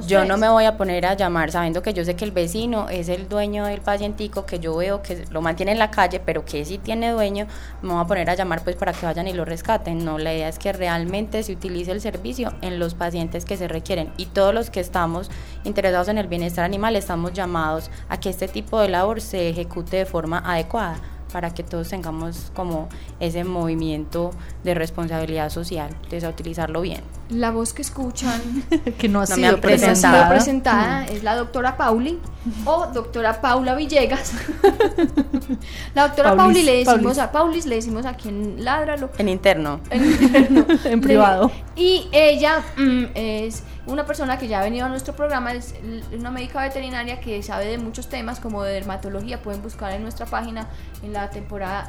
yo 0.07 0.25
no 0.25 0.39
me 0.39 0.49
voy 0.49 0.65
a 0.65 0.79
poner 0.79 1.05
a 1.05 1.15
llamar 1.15 1.51
sabiendo 1.51 1.83
que 1.83 1.93
yo 1.93 2.05
sé 2.05 2.15
que 2.15 2.25
el 2.25 2.31
vecino 2.31 2.89
es 2.89 3.09
el 3.09 3.29
dueño 3.29 3.67
del 3.67 3.81
pacientico 3.81 4.47
que 4.47 4.61
yo 4.61 4.77
veo 4.77 5.03
que 5.03 5.25
lo 5.31 5.43
mantiene 5.43 5.73
en 5.73 5.79
la 5.79 5.91
calle 5.91 6.21
pero 6.25 6.45
que 6.45 6.65
sí 6.65 6.79
tiene 6.79 7.11
dueño 7.11 7.47
me 7.83 7.93
voy 7.93 8.03
a 8.03 8.07
poner 8.07 8.31
a 8.31 8.35
llamar 8.35 8.63
pues 8.63 8.77
para 8.77 8.93
que 8.93 9.05
vayan 9.05 9.27
y 9.27 9.33
lo 9.33 9.45
rescaten. 9.45 10.05
No 10.05 10.19
la 10.19 10.33
idea 10.33 10.49
es 10.49 10.59
que 10.59 10.73
realmente 10.73 11.43
se 11.43 11.53
utilice 11.53 11.91
el 11.91 12.01
servicio 12.01 12.53
en 12.63 12.79
los 12.79 12.95
pacientes 12.95 13.45
que 13.45 13.57
se 13.57 13.69
requieren. 13.69 14.13
Y 14.17 14.27
todos 14.27 14.55
los 14.55 14.71
que 14.71 14.81
estamos 14.81 15.31
interesados 15.65 16.09
en 16.09 16.19
el 16.19 16.29
bienestar 16.29 16.65
animal 16.65 16.97
estamos 16.97 17.33
llamados 17.33 17.91
a 18.09 18.21
que 18.21 18.31
este 18.31 18.49
tipo 18.49 18.81
de 18.81 18.89
labor 18.89 19.21
se 19.21 19.49
ejecute 19.49 19.99
de 19.99 20.07
forma 20.07 20.39
adecuada 20.39 21.01
para 21.33 21.53
que 21.55 21.63
todos 21.63 21.89
tengamos 21.89 22.51
como 22.55 22.89
ese 23.21 23.45
movimiento 23.45 24.31
de 24.65 24.75
responsabilidad 24.75 25.51
social, 25.51 25.91
de 26.11 26.27
utilizarlo 26.27 26.81
bien. 26.81 27.01
La 27.31 27.51
voz 27.51 27.73
que 27.73 27.83
escuchan, 27.83 28.41
que 28.99 29.09
no 29.09 29.21
ha 29.21 29.27
No 29.27 29.35
sido 29.37 29.53
no 29.53 29.59
ha 29.59 29.61
presentada. 29.61 30.29
presentada, 30.29 31.05
es 31.07 31.23
la 31.23 31.37
doctora 31.37 31.77
Pauli 31.77 32.19
o 32.65 32.87
doctora 32.93 33.41
Paula 33.41 33.75
Villegas. 33.75 34.33
la 35.95 36.09
doctora 36.09 36.35
Paulis, 36.37 36.37
Pauli 36.37 36.63
le 36.63 36.73
decimos 36.79 37.03
Paulis. 37.03 37.19
a 37.19 37.33
Paulis, 37.33 37.67
le 37.67 37.75
decimos 37.77 38.07
aquí 38.07 38.29
en 38.29 38.65
Ládralo. 38.65 39.11
En 39.19 39.29
interno. 39.29 39.81
en 39.91 40.05
interno. 40.05 40.67
En 40.85 40.91
Le- 40.93 40.99
privado. 40.99 41.51
Y 41.77 42.09
ella 42.13 42.63
mm, 42.77 43.05
es 43.15 43.63
una 43.87 44.07
persona 44.07 44.39
que 44.39 44.49
ya 44.49 44.61
ha 44.61 44.63
venido 44.63 44.87
a 44.87 44.89
nuestro 44.89 45.15
programa, 45.15 45.53
es 45.53 45.75
una 46.13 46.31
médica 46.31 46.63
veterinaria 46.63 47.21
que 47.21 47.43
sabe 47.43 47.67
de 47.67 47.79
muchos 47.79 48.09
temas 48.09 48.41
como 48.41 48.63
de 48.63 48.73
dermatología. 48.73 49.43
Pueden 49.43 49.63
buscar 49.63 49.93
en 49.93 50.03
nuestra 50.03 50.27
página 50.27 50.69
en 51.03 51.13
la 51.13 51.31
temporada, 51.31 51.89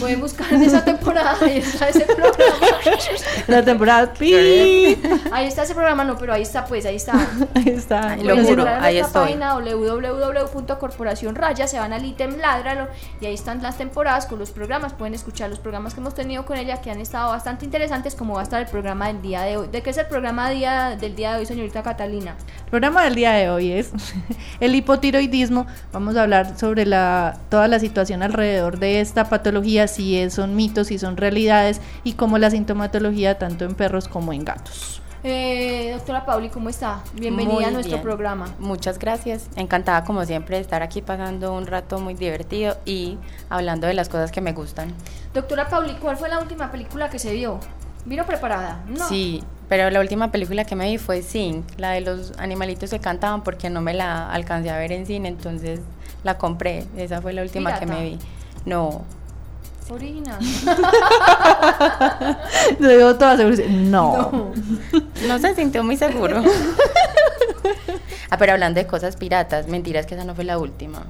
pueden 0.00 0.20
buscar 0.20 0.52
en 0.52 0.62
esa 0.62 0.84
temporada, 0.84 1.36
ahí 1.40 1.58
está 1.58 1.88
ese 1.88 2.04
programa. 2.06 2.36
La 3.46 3.64
temporada. 3.64 4.12
¡pi! 4.14 4.34
Ahí 5.32 5.46
está 5.46 5.62
ese 5.62 5.74
programa, 5.74 6.04
no, 6.04 6.16
pero 6.16 6.32
ahí 6.32 6.42
está, 6.42 6.64
pues, 6.64 6.84
ahí 6.86 6.96
está. 6.96 7.12
Ahí 7.54 7.68
está. 7.68 8.10
Ay, 8.10 8.22
lo 8.22 8.36
juro, 8.44 8.64
ahí 8.66 8.96
nuestra 8.96 9.22
estoy. 9.22 9.22
página 9.22 9.54
www.corporacionraya, 9.54 11.66
se 11.66 11.78
van 11.78 11.92
al 11.92 12.04
ítem 12.04 12.36
Ládralo 12.38 12.88
y 13.20 13.26
ahí 13.26 13.34
están 13.34 13.62
las 13.62 13.76
temporadas 13.78 14.26
con 14.26 14.38
los 14.38 14.50
programas. 14.50 14.92
Pueden 14.92 15.14
escuchar 15.14 15.50
los 15.50 15.58
programas 15.58 15.94
que 15.94 16.00
hemos 16.00 16.14
tenido 16.14 16.44
con 16.44 16.56
ella 16.56 16.80
que 16.80 16.90
han 16.90 17.00
estado 17.00 17.30
bastante 17.30 17.64
interesantes, 17.64 18.14
como 18.14 18.34
va 18.34 18.40
a 18.40 18.42
estar 18.42 18.60
el 18.60 18.68
programa 18.68 19.06
del 19.08 19.22
día 19.22 19.42
de 19.42 19.56
hoy. 19.56 19.68
¿De 19.68 19.82
qué 19.82 19.90
es 19.90 19.98
el 19.98 20.06
programa 20.06 20.50
día, 20.50 20.96
del 21.00 21.16
día 21.16 21.32
de 21.34 21.40
hoy, 21.40 21.46
señorita 21.46 21.82
Catalina? 21.82 22.34
El 22.64 22.70
programa 22.70 23.04
del 23.04 23.14
día 23.14 23.32
de 23.32 23.50
hoy 23.50 23.72
es 23.72 23.90
el 24.60 24.74
hipotiroidismo. 24.74 25.66
Vamos 25.92 26.16
a 26.16 26.22
hablar 26.22 26.58
sobre 26.58 26.86
la, 26.86 27.38
toda 27.48 27.68
la 27.68 27.78
situación 27.78 28.22
alrededor 28.22 28.78
de 28.78 29.00
esta 29.00 29.28
patología, 29.28 29.88
si 29.88 30.18
es- 30.18 30.34
son 30.34 30.54
mitos, 30.56 30.88
si 30.88 30.98
son 30.98 31.16
realidades 31.16 31.80
y 32.04 32.14
cómo 32.14 32.38
la 32.38 32.50
sintomatología 32.50 33.35
tanto 33.38 33.64
en 33.64 33.74
perros 33.74 34.08
como 34.08 34.32
en 34.32 34.44
gatos. 34.44 35.00
Eh, 35.24 35.90
doctora 35.92 36.24
Pauli, 36.24 36.50
¿cómo 36.50 36.68
está? 36.68 37.02
Bienvenida 37.14 37.54
Muy 37.54 37.64
a 37.64 37.70
nuestro 37.70 37.96
bien. 37.96 38.02
programa. 38.02 38.46
Muchas 38.60 38.98
gracias. 38.98 39.48
Encantada 39.56 40.04
como 40.04 40.24
siempre 40.24 40.56
de 40.56 40.62
estar 40.62 40.82
aquí 40.82 41.02
pasando 41.02 41.52
un 41.52 41.66
rato 41.66 41.98
muy 41.98 42.14
divertido 42.14 42.76
y 42.84 43.18
hablando 43.48 43.86
de 43.88 43.94
las 43.94 44.08
cosas 44.08 44.30
que 44.30 44.40
me 44.40 44.52
gustan. 44.52 44.92
Doctora 45.34 45.68
Pauli, 45.68 45.94
¿cuál 45.94 46.16
fue 46.16 46.28
la 46.28 46.38
última 46.38 46.70
película 46.70 47.10
que 47.10 47.18
se 47.18 47.32
vio? 47.32 47.58
¿Vino 48.04 48.24
preparada? 48.24 48.84
No. 48.86 49.08
Sí, 49.08 49.42
pero 49.68 49.90
la 49.90 49.98
última 49.98 50.30
película 50.30 50.64
que 50.64 50.76
me 50.76 50.88
vi 50.88 50.98
fue 50.98 51.22
Sing, 51.22 51.64
la 51.76 51.90
de 51.90 52.02
los 52.02 52.32
animalitos 52.38 52.90
que 52.90 53.00
cantaban 53.00 53.42
porque 53.42 53.68
no 53.68 53.80
me 53.80 53.94
la 53.94 54.30
alcancé 54.30 54.70
a 54.70 54.78
ver 54.78 54.92
en 54.92 55.06
cine, 55.06 55.28
entonces 55.28 55.80
la 56.22 56.38
compré. 56.38 56.84
Esa 56.96 57.20
fue 57.20 57.32
la 57.32 57.42
última 57.42 57.78
que 57.80 57.86
me 57.86 58.02
vi. 58.02 58.18
No, 58.64 59.02
Original. 59.88 60.38
Lo 62.80 62.88
digo 62.88 63.14
toda 63.16 63.36
seguridad. 63.36 63.66
No. 63.68 64.52
no 65.28 65.38
se 65.38 65.54
sintió 65.54 65.84
muy 65.84 65.96
seguro. 65.96 66.42
ah, 68.30 68.36
pero 68.38 68.52
hablando 68.52 68.80
de 68.80 68.86
cosas 68.86 69.16
piratas, 69.16 69.68
mentiras 69.68 70.06
que 70.06 70.14
esa 70.14 70.24
no 70.24 70.34
fue 70.34 70.44
la 70.44 70.58
última. 70.58 71.06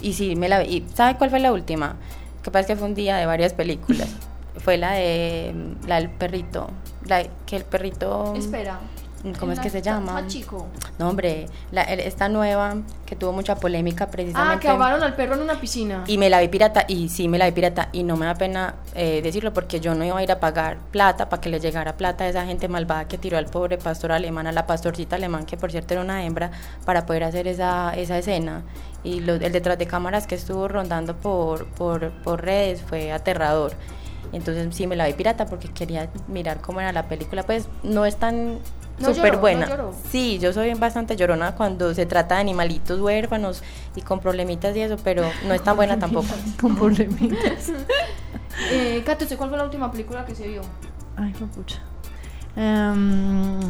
Y 0.00 0.12
sí, 0.12 0.36
me 0.36 0.48
la 0.48 0.60
vi. 0.60 0.66
¿Y 0.66 0.86
¿Sabe 0.94 1.16
cuál 1.18 1.30
fue 1.30 1.40
la 1.40 1.52
última? 1.52 1.96
Que 2.42 2.50
pasa 2.50 2.66
que 2.66 2.76
fue 2.76 2.88
un 2.88 2.94
día 2.94 3.16
de 3.16 3.26
varias 3.26 3.52
películas. 3.54 4.08
Fue 4.58 4.76
la 4.76 4.92
de 4.92 5.54
la 5.88 5.96
del 5.96 6.10
perrito. 6.10 6.68
La 7.06 7.24
que 7.46 7.56
el 7.56 7.64
perrito. 7.64 8.34
Espera. 8.36 8.78
¿Cómo 9.38 9.52
es 9.52 9.60
que 9.60 9.70
se 9.70 9.80
llama? 9.82 10.14
Más 10.14 10.26
chico. 10.26 10.66
No, 10.98 11.08
hombre, 11.08 11.46
la- 11.70 11.82
esta 11.84 12.28
nueva 12.28 12.74
que 13.06 13.14
tuvo 13.14 13.32
mucha 13.32 13.54
polémica 13.54 14.08
precisamente. 14.08 14.56
Ah, 14.56 14.60
que 14.60 14.68
ahogaron 14.68 15.02
al 15.02 15.14
perro 15.14 15.34
en 15.36 15.42
una 15.42 15.60
piscina. 15.60 16.02
Y 16.08 16.18
me 16.18 16.28
la 16.28 16.40
vi 16.40 16.48
pirata, 16.48 16.84
y 16.88 17.08
sí 17.08 17.28
me 17.28 17.38
la 17.38 17.46
vi 17.46 17.52
pirata, 17.52 17.88
y 17.92 18.02
no 18.02 18.16
me 18.16 18.26
da 18.26 18.34
pena 18.34 18.74
eh, 18.94 19.20
decirlo 19.22 19.52
porque 19.52 19.78
yo 19.78 19.94
no 19.94 20.04
iba 20.04 20.18
a 20.18 20.22
ir 20.24 20.32
a 20.32 20.40
pagar 20.40 20.78
plata 20.90 21.28
para 21.28 21.40
que 21.40 21.48
le 21.50 21.60
llegara 21.60 21.96
plata 21.96 22.24
a 22.24 22.28
esa 22.28 22.44
gente 22.46 22.66
malvada 22.66 23.06
que 23.06 23.16
tiró 23.16 23.38
al 23.38 23.46
pobre 23.46 23.78
pastor 23.78 24.10
alemán, 24.10 24.48
a 24.48 24.52
la 24.52 24.66
pastorcita 24.66 25.14
alemán, 25.16 25.46
que 25.46 25.56
por 25.56 25.70
cierto 25.70 25.94
era 25.94 26.02
una 26.02 26.24
hembra, 26.24 26.50
para 26.84 27.06
poder 27.06 27.22
hacer 27.22 27.46
esa, 27.46 27.94
esa 27.94 28.18
escena. 28.18 28.62
Y 29.04 29.20
lo- 29.20 29.34
el 29.34 29.52
detrás 29.52 29.78
de 29.78 29.86
cámaras 29.86 30.26
que 30.26 30.34
estuvo 30.34 30.66
rondando 30.66 31.14
por, 31.16 31.66
por, 31.66 32.10
por 32.22 32.42
redes 32.44 32.82
fue 32.82 33.12
aterrador. 33.12 33.72
Entonces 34.32 34.74
sí 34.74 34.86
me 34.86 34.96
la 34.96 35.06
vi 35.06 35.12
pirata 35.12 35.46
porque 35.46 35.68
quería 35.68 36.08
mirar 36.26 36.60
cómo 36.60 36.80
era 36.80 36.90
la 36.92 37.04
película. 37.06 37.42
Pues 37.44 37.68
no 37.82 38.06
es 38.06 38.16
tan 38.16 38.58
No 39.02 39.14
súper 39.14 39.24
lloró, 39.32 39.34
no 39.36 39.40
buena. 39.40 39.68
lloró. 39.68 39.94
Sí, 40.10 40.38
yo 40.38 40.52
soy 40.52 40.72
bastante 40.74 41.16
llorona 41.16 41.54
cuando 41.54 41.92
se 41.94 42.06
trata 42.06 42.36
de 42.36 42.40
animalitos 42.42 43.00
huérfanos 43.00 43.62
y 43.96 44.00
con 44.02 44.20
problemitas 44.20 44.74
y 44.76 44.80
eso, 44.80 44.96
pero 45.02 45.24
no 45.46 45.54
es 45.54 45.62
tan 45.62 45.76
buena 45.76 45.98
tampoco. 45.98 46.28
Con 46.60 46.76
problemitas. 46.76 47.70
Eh, 48.70 49.02
Katy, 49.04 49.24
¿usted 49.24 49.38
cuál 49.38 49.48
fue 49.48 49.56
la 49.58 49.64
última 49.64 49.90
película 49.90 50.26
que 50.26 50.34
se 50.34 50.46
vio? 50.46 50.60
Ay, 51.16 51.32
qué 51.32 51.44
pucha. 51.46 51.78
Em, 52.54 53.60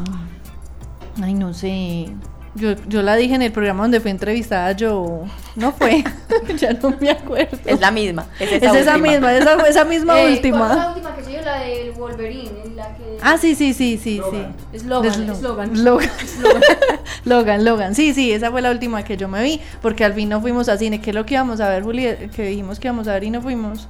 ay, 1.23 1.35
no 1.35 1.55
sé. 1.55 2.09
Yo, 2.55 2.73
yo 2.89 3.01
la 3.01 3.15
dije 3.17 3.35
en 3.35 3.43
el 3.43 3.53
programa 3.53 3.85
donde 3.85 4.01
fue 4.01 4.11
entrevistada, 4.11 4.73
yo 4.73 5.23
no 5.57 5.73
fue, 5.73 6.05
ya 6.59 6.73
no 6.75 6.91
me 7.01 7.11
acuerdo. 7.11 7.57
Es 7.65 7.81
la 7.81 7.91
misma. 7.93 8.27
Es 8.39 8.53
Es 8.53 8.63
esa, 8.63 8.79
esa 8.79 8.97
última. 8.97 9.09
misma, 9.13 9.33
esa, 9.35 9.55
esa 9.69 9.85
misma 9.85 10.21
Eh, 10.21 10.33
última. 10.35 10.95
¿Cuál 11.33 11.43
fue 11.45 11.53
la 11.53 11.61
del 11.61 11.91
Wolverine. 11.93 12.51
en 12.65 12.77
La 12.77 12.95
que... 12.97 13.19
Ah, 13.23 13.37
sí, 13.39 13.55
sí, 13.55 13.73
sí, 13.75 13.99
sí, 13.99 14.21
sí. 14.31 14.47
Eslogan, 14.73 15.13
Slo- 15.13 15.33
eslogan. 15.33 15.85
Logan. 15.85 16.11
Logan, 17.25 17.65
Logan. 17.65 17.95
Sí, 17.95 18.15
sí, 18.15 18.33
esa 18.33 18.51
fue 18.51 18.63
la 18.63 18.71
última 18.71 19.03
que 19.05 19.17
yo 19.17 19.29
me 19.29 19.43
vi, 19.43 19.61
porque 19.81 20.05
al 20.05 20.15
fin 20.15 20.29
no 20.29 20.41
fuimos 20.41 20.69
a 20.69 20.77
cine. 20.77 21.01
¿Qué 21.01 21.11
es 21.11 21.17
lo 21.17 21.25
que 21.27 21.35
íbamos 21.35 21.61
a 21.61 21.69
ver, 21.69 21.83
Juli? 21.83 22.07
Que 22.35 22.45
dijimos 22.47 22.79
que 22.81 22.89
íbamos 22.89 23.09
a 23.09 23.15
ver 23.15 23.25
y 23.25 23.31
no 23.31 23.41
fuimos. 23.43 23.89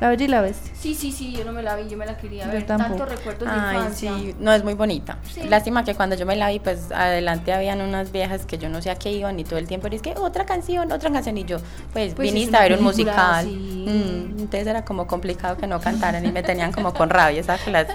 La 0.00 0.08
Bella 0.08 0.24
y 0.24 0.28
la 0.28 0.40
Bestia. 0.40 0.72
Sí, 0.74 0.94
sí, 0.94 1.12
sí, 1.12 1.32
yo 1.32 1.44
no 1.44 1.52
me 1.52 1.62
la 1.62 1.76
vi, 1.76 1.88
yo 1.88 1.96
me 1.96 2.04
la 2.04 2.16
quería 2.16 2.46
Yo 2.46 2.52
ver. 2.52 2.66
Tantos 2.66 3.08
recuerdos 3.08 3.48
de 3.48 3.54
Ay, 3.54 3.76
infancia. 3.76 4.12
sí, 4.18 4.34
no 4.40 4.52
es 4.52 4.64
muy 4.64 4.74
bonita. 4.74 5.18
Sí. 5.32 5.42
Lástima 5.44 5.84
que 5.84 5.94
cuando 5.94 6.16
yo 6.16 6.26
me 6.26 6.36
la 6.36 6.48
vi, 6.48 6.58
pues 6.58 6.90
adelante 6.92 7.52
habían 7.52 7.80
unas 7.80 8.10
viejas 8.12 8.44
que 8.44 8.58
yo 8.58 8.68
no 8.68 8.82
sé 8.82 8.90
a 8.90 8.96
qué 8.96 9.12
iban 9.12 9.38
y 9.38 9.44
todo 9.44 9.58
el 9.58 9.66
tiempo 9.68 9.86
era 9.86 9.96
es 9.96 10.02
que 10.02 10.14
otra 10.18 10.44
canción, 10.44 10.90
otra 10.92 11.10
canción 11.12 11.38
y 11.38 11.44
yo, 11.44 11.58
pues, 11.92 12.14
Pues 12.14 12.28
es 12.28 12.34
viniste 12.34 12.56
a 12.56 12.60
ver 12.62 12.74
un 12.76 12.82
musical. 12.82 13.44
sí. 13.46 13.84
Mm, 13.86 14.38
entonces 14.40 14.66
era 14.66 14.84
como 14.84 15.06
complicado 15.06 15.56
que 15.56 15.66
no 15.66 15.80
cantaran 15.80 16.24
y 16.24 16.32
me 16.32 16.42
tenían 16.42 16.72
como 16.72 16.92
con 16.92 17.08
rabia, 17.10 17.40
esa 17.40 17.56
que 17.58 17.70
las, 17.70 17.86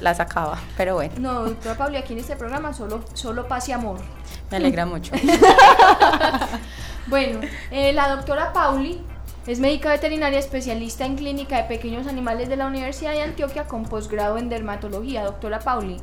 las 0.00 0.16
sacaba. 0.16 0.58
Pero 0.76 0.94
bueno, 0.94 1.12
No, 1.18 1.42
doctora 1.44 1.76
Pauli, 1.76 1.96
aquí 1.98 2.14
en 2.14 2.18
este 2.20 2.34
programa 2.36 2.72
solo, 2.72 3.04
solo 3.14 3.46
paz 3.46 3.68
y 3.68 3.72
amor. 3.72 3.98
me 4.50 4.56
alegra 4.56 4.86
mucho. 4.86 5.12
Bueno, 7.06 7.40
eh, 7.70 7.92
la 7.94 8.14
doctora 8.16 8.52
Pauli 8.52 9.00
es 9.48 9.60
médica 9.60 9.88
veterinaria 9.88 10.38
especialista 10.38 11.06
en 11.06 11.16
clínica 11.16 11.56
de 11.56 11.64
pequeños 11.64 12.06
animales 12.06 12.50
de 12.50 12.56
la 12.56 12.66
Universidad 12.66 13.12
de 13.12 13.22
Antioquia 13.22 13.64
con 13.64 13.84
posgrado 13.84 14.36
en 14.36 14.50
dermatología. 14.50 15.24
Doctora 15.24 15.58
Pauli, 15.58 15.96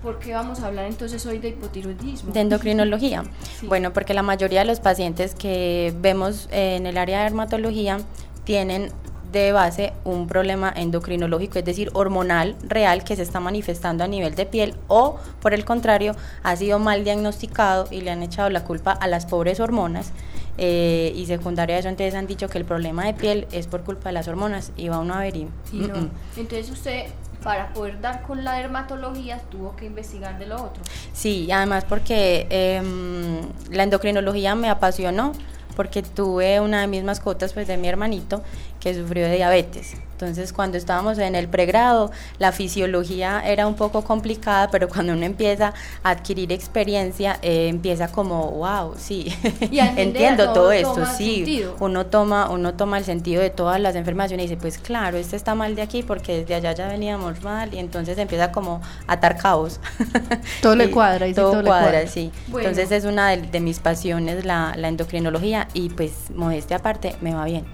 ¿por 0.00 0.20
qué 0.20 0.32
vamos 0.32 0.60
a 0.60 0.68
hablar 0.68 0.86
entonces 0.86 1.26
hoy 1.26 1.38
de 1.38 1.48
hipotiroidismo? 1.48 2.32
De 2.32 2.40
endocrinología. 2.40 3.24
Sí. 3.58 3.66
Bueno, 3.66 3.92
porque 3.92 4.14
la 4.14 4.22
mayoría 4.22 4.60
de 4.60 4.66
los 4.66 4.78
pacientes 4.78 5.34
que 5.34 5.92
vemos 5.98 6.48
en 6.52 6.86
el 6.86 6.98
área 6.98 7.18
de 7.18 7.24
dermatología 7.24 7.98
tienen 8.44 8.92
de 9.32 9.52
base 9.52 9.92
un 10.04 10.26
problema 10.26 10.72
endocrinológico, 10.74 11.58
es 11.58 11.64
decir, 11.64 11.90
hormonal 11.92 12.56
real 12.66 13.04
que 13.04 13.16
se 13.16 13.22
está 13.22 13.40
manifestando 13.40 14.04
a 14.04 14.08
nivel 14.08 14.34
de 14.34 14.46
piel 14.46 14.74
o, 14.88 15.18
por 15.40 15.54
el 15.54 15.64
contrario, 15.64 16.14
ha 16.42 16.56
sido 16.56 16.78
mal 16.78 17.04
diagnosticado 17.04 17.86
y 17.90 18.00
le 18.00 18.10
han 18.10 18.22
echado 18.22 18.50
la 18.50 18.64
culpa 18.64 18.92
a 18.92 19.06
las 19.06 19.26
pobres 19.26 19.60
hormonas. 19.60 20.12
eh, 20.58 21.12
y 21.14 21.26
secundaria 21.26 21.76
a 21.76 21.78
eso, 21.78 21.88
entonces 21.88 22.14
han 22.16 22.26
dicho 22.26 22.48
que 22.48 22.58
el 22.58 22.64
problema 22.64 23.04
de 23.06 23.14
piel 23.14 23.46
es 23.52 23.68
por 23.68 23.84
culpa 23.84 24.08
de 24.08 24.12
las 24.14 24.26
hormonas 24.26 24.72
y 24.76 24.88
va 24.88 24.98
uno 24.98 25.14
a 25.14 25.20
ver 25.20 25.36
y... 25.36 25.46
No. 25.72 25.94
mm. 25.94 26.10
Entonces 26.36 26.70
usted, 26.70 27.06
para 27.44 27.72
poder 27.72 28.00
dar 28.00 28.22
con 28.22 28.42
la 28.42 28.54
dermatología, 28.54 29.38
tuvo 29.50 29.76
que 29.76 29.86
investigar 29.86 30.36
de 30.38 30.46
lo 30.46 30.56
otro. 30.56 30.82
Sí, 31.12 31.48
además 31.52 31.84
porque 31.88 32.48
em, 32.50 33.40
la 33.70 33.84
endocrinología 33.84 34.56
me 34.56 34.68
apasionó 34.68 35.32
porque 35.76 36.02
tuve 36.02 36.58
una 36.58 36.80
de 36.80 36.88
mis 36.88 37.04
mascotas, 37.04 37.52
pues 37.52 37.68
de 37.68 37.76
mi 37.76 37.86
hermanito, 37.86 38.42
que 38.80 38.94
sufrió 38.94 39.26
de 39.26 39.36
diabetes. 39.36 39.94
Entonces, 40.20 40.52
cuando 40.52 40.76
estábamos 40.76 41.16
en 41.18 41.36
el 41.36 41.46
pregrado, 41.46 42.10
la 42.40 42.50
fisiología 42.50 43.40
era 43.46 43.68
un 43.68 43.74
poco 43.74 44.02
complicada, 44.02 44.68
pero 44.68 44.88
cuando 44.88 45.12
uno 45.12 45.24
empieza 45.24 45.74
a 46.02 46.10
adquirir 46.10 46.50
experiencia, 46.50 47.38
eh, 47.40 47.68
empieza 47.68 48.08
como, 48.08 48.50
wow, 48.50 48.94
sí, 48.98 49.32
Y 49.70 49.78
entiendo 49.78 50.46
todo 50.46 50.54
todo 50.54 50.72
esto, 50.72 51.06
sí. 51.16 51.36
sentido. 51.36 51.76
Uno 51.78 52.06
toma, 52.06 52.50
uno 52.50 52.74
toma 52.74 52.98
el 52.98 53.04
sentido 53.04 53.40
de 53.40 53.50
todas 53.50 53.80
las 53.80 53.94
enfermedades 53.94 54.32
y 54.32 54.36
dice, 54.42 54.56
pues 54.56 54.78
claro, 54.78 55.18
este 55.18 55.36
está 55.36 55.54
mal 55.54 55.76
de 55.76 55.82
aquí 55.82 56.02
porque 56.02 56.38
desde 56.40 56.56
allá 56.56 56.72
ya 56.72 56.88
veníamos 56.88 57.40
mal 57.44 57.72
y 57.72 57.78
entonces 57.78 58.18
empieza 58.18 58.50
como 58.50 58.82
a 59.06 59.12
atar 59.12 59.36
cabos. 59.36 59.78
Todo 60.62 60.74
le 60.74 60.90
cuadra, 60.98 61.28
y 61.28 61.34
todo, 61.34 61.62
le 61.62 61.68
cuadra, 61.68 61.90
cuadra. 61.92 62.06
sí. 62.08 62.32
Bueno. 62.48 62.68
Entonces 62.68 62.90
es 62.90 63.04
una 63.04 63.30
de, 63.30 63.42
de 63.42 63.60
mis 63.60 63.78
pasiones 63.78 64.44
la, 64.44 64.74
la 64.76 64.88
endocrinología 64.88 65.68
y 65.74 65.90
pues 65.90 66.12
modestia 66.34 66.78
aparte 66.78 67.14
me 67.20 67.34
va 67.34 67.44
bien. 67.44 67.64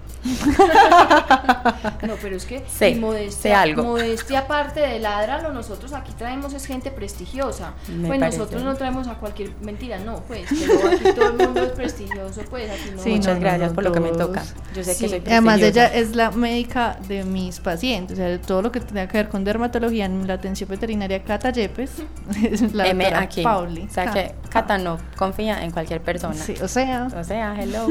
no, 2.01 2.15
pero 2.21 2.34
es 2.35 2.45
que 2.45 2.63
Sé, 2.67 2.89
y 2.91 2.95
modestia, 2.95 3.41
sé 3.41 3.53
algo. 3.53 3.83
modestia 3.83 4.39
aparte 4.39 4.79
de 4.79 4.99
ladralo, 4.99 5.51
nosotros 5.53 5.93
aquí 5.93 6.11
traemos 6.17 6.53
es 6.53 6.65
gente 6.65 6.91
prestigiosa. 6.91 7.73
Me 7.89 8.07
pues 8.07 8.19
parece. 8.19 8.37
nosotros 8.37 8.63
no 8.63 8.75
traemos 8.75 9.07
a 9.07 9.15
cualquier 9.15 9.51
mentira, 9.61 9.99
no, 9.99 10.21
pues, 10.27 10.47
pero 10.49 10.87
aquí 10.89 11.03
todo 11.15 11.27
el 11.29 11.37
mundo 11.37 11.63
es 11.63 11.71
prestigioso, 11.71 12.41
pues 12.49 12.69
aquí 12.69 12.91
no. 12.95 13.01
Sí, 13.01 13.09
Muchas 13.11 13.35
no, 13.35 13.41
gracias 13.41 13.69
no, 13.69 13.75
por 13.75 13.83
lo 13.83 13.91
que 13.91 13.99
me 13.99 14.09
todos. 14.09 14.27
toca. 14.27 14.43
Yo 14.75 14.83
sé 14.83 14.93
Sí. 14.93 15.03
que 15.05 15.09
soy 15.09 15.23
Además, 15.27 15.61
ella 15.61 15.87
es 15.87 16.15
la 16.15 16.31
médica 16.31 16.97
de 17.07 17.23
mis 17.23 17.59
pacientes, 17.59 18.17
o 18.17 18.21
sea, 18.21 18.39
todo 18.41 18.61
lo 18.61 18.71
que 18.71 18.79
tenga 18.79 19.07
que 19.07 19.17
ver 19.17 19.29
con 19.29 19.43
dermatología 19.43 20.05
en 20.05 20.27
la 20.27 20.33
atención 20.35 20.69
veterinaria 20.69 21.23
Cata 21.23 21.51
Yepes, 21.51 21.91
es 22.51 22.73
la 22.73 22.87
M 22.87 23.03
doctora 23.03 23.23
aquí. 23.23 23.43
Pauli. 23.43 23.87
O 23.89 23.93
sea 23.93 24.11
que 24.11 24.33
Cata 24.49 24.77
no 24.77 24.97
confía 25.15 25.63
en 25.63 25.71
cualquier 25.71 26.01
persona. 26.01 26.35
Sí, 26.35 26.55
o 26.61 26.67
sea, 26.67 27.07
O 27.15 27.23
sea, 27.23 27.55
hello. 27.61 27.87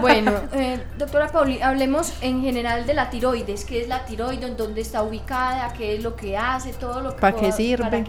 Bueno, 0.00 0.32
eh, 0.52 0.80
doctora 0.98 1.28
Pauli, 1.28 1.60
hablemos 1.62 2.12
en 2.20 2.40
general 2.42 2.86
de 2.86 2.94
la 2.94 3.10
tiroides. 3.10 3.59
¿Qué 3.64 3.82
es 3.82 3.88
la 3.88 4.04
tiroides? 4.04 4.50
¿En 4.50 4.56
¿Dónde 4.56 4.80
está 4.80 5.02
ubicada? 5.02 5.72
¿Qué 5.72 5.96
es 5.96 6.02
lo 6.02 6.16
que 6.16 6.36
hace? 6.36 6.72
Todo 6.72 7.00
lo 7.00 7.14
que. 7.14 7.20
¿Para 7.20 7.36
qué 7.36 7.52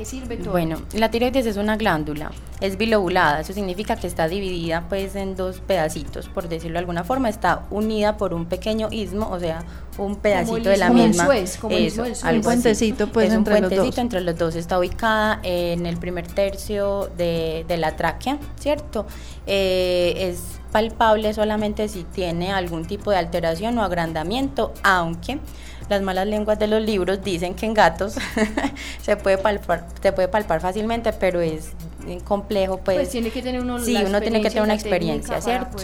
sirve 0.05 0.37
todo? 0.37 0.51
Bueno, 0.51 0.81
la 0.93 1.09
tiroides 1.09 1.45
es 1.45 1.57
una 1.57 1.77
glándula, 1.77 2.31
es 2.59 2.77
bilobulada, 2.77 3.41
eso 3.41 3.53
significa 3.53 3.95
que 3.95 4.07
está 4.07 4.27
dividida 4.27 4.85
pues 4.89 5.15
en 5.15 5.35
dos 5.35 5.59
pedacitos, 5.59 6.29
por 6.29 6.47
decirlo 6.47 6.73
de 6.73 6.79
alguna 6.79 7.03
forma, 7.03 7.29
está 7.29 7.65
unida 7.69 8.17
por 8.17 8.33
un 8.33 8.45
pequeño 8.45 8.89
istmo, 8.91 9.29
o 9.29 9.39
sea, 9.39 9.63
un 9.97 10.15
pedacito 10.15 10.57
el 10.57 10.63
de 10.63 10.77
la 10.77 10.89
del 10.89 10.95
misma. 11.09 11.25
Suez, 11.25 11.57
como 11.57 11.75
el 11.75 11.85
eso, 11.85 12.03
del 12.03 12.15
Suez. 12.15 12.25
algo 12.25 12.37
Un 12.39 12.43
puentecito, 12.43 13.03
así. 13.03 13.13
pues, 13.13 13.27
es 13.27 13.33
entre 13.33 13.55
un 13.55 13.61
los 13.61 13.69
puentecito 13.69 13.95
dos. 13.95 14.03
entre 14.03 14.21
los 14.21 14.37
dos, 14.37 14.55
está 14.55 14.79
ubicada 14.79 15.39
en 15.43 15.85
el 15.85 15.97
primer 15.97 16.27
tercio 16.27 17.09
de, 17.17 17.65
de 17.67 17.77
la 17.77 17.95
tráquea, 17.95 18.37
¿cierto? 18.59 19.05
Eh, 19.47 20.13
es 20.17 20.59
palpable 20.71 21.33
solamente 21.33 21.87
si 21.89 22.03
tiene 22.03 22.51
algún 22.51 22.85
tipo 22.85 23.11
de 23.11 23.17
alteración 23.17 23.77
o 23.77 23.83
agrandamiento, 23.83 24.73
aunque 24.83 25.39
las 25.89 26.01
malas 26.01 26.27
lenguas 26.27 26.57
de 26.57 26.67
los 26.67 26.81
libros 26.81 27.21
dicen 27.21 27.53
que 27.53 27.65
en 27.65 27.73
gatos 27.73 28.15
se 29.01 29.17
puede 29.17 29.37
palpar, 29.37 29.87
se 30.01 30.13
puede 30.13 30.29
palpar 30.29 30.61
fácilmente, 30.61 31.11
pero 31.11 31.41
es 31.41 31.71
complejo, 32.23 32.77
pues, 32.77 32.97
pues 32.97 33.09
tiene 33.09 33.29
que 33.31 33.41
tener 33.41 33.61
uno 33.61 33.79
sí, 33.79 33.93
la 33.93 34.05
uno 34.05 34.21
tiene 34.21 34.41
que 34.41 34.49
tener 34.49 34.63
una 34.63 34.73
experiencia 34.73 35.41
¿cierto? 35.41 35.77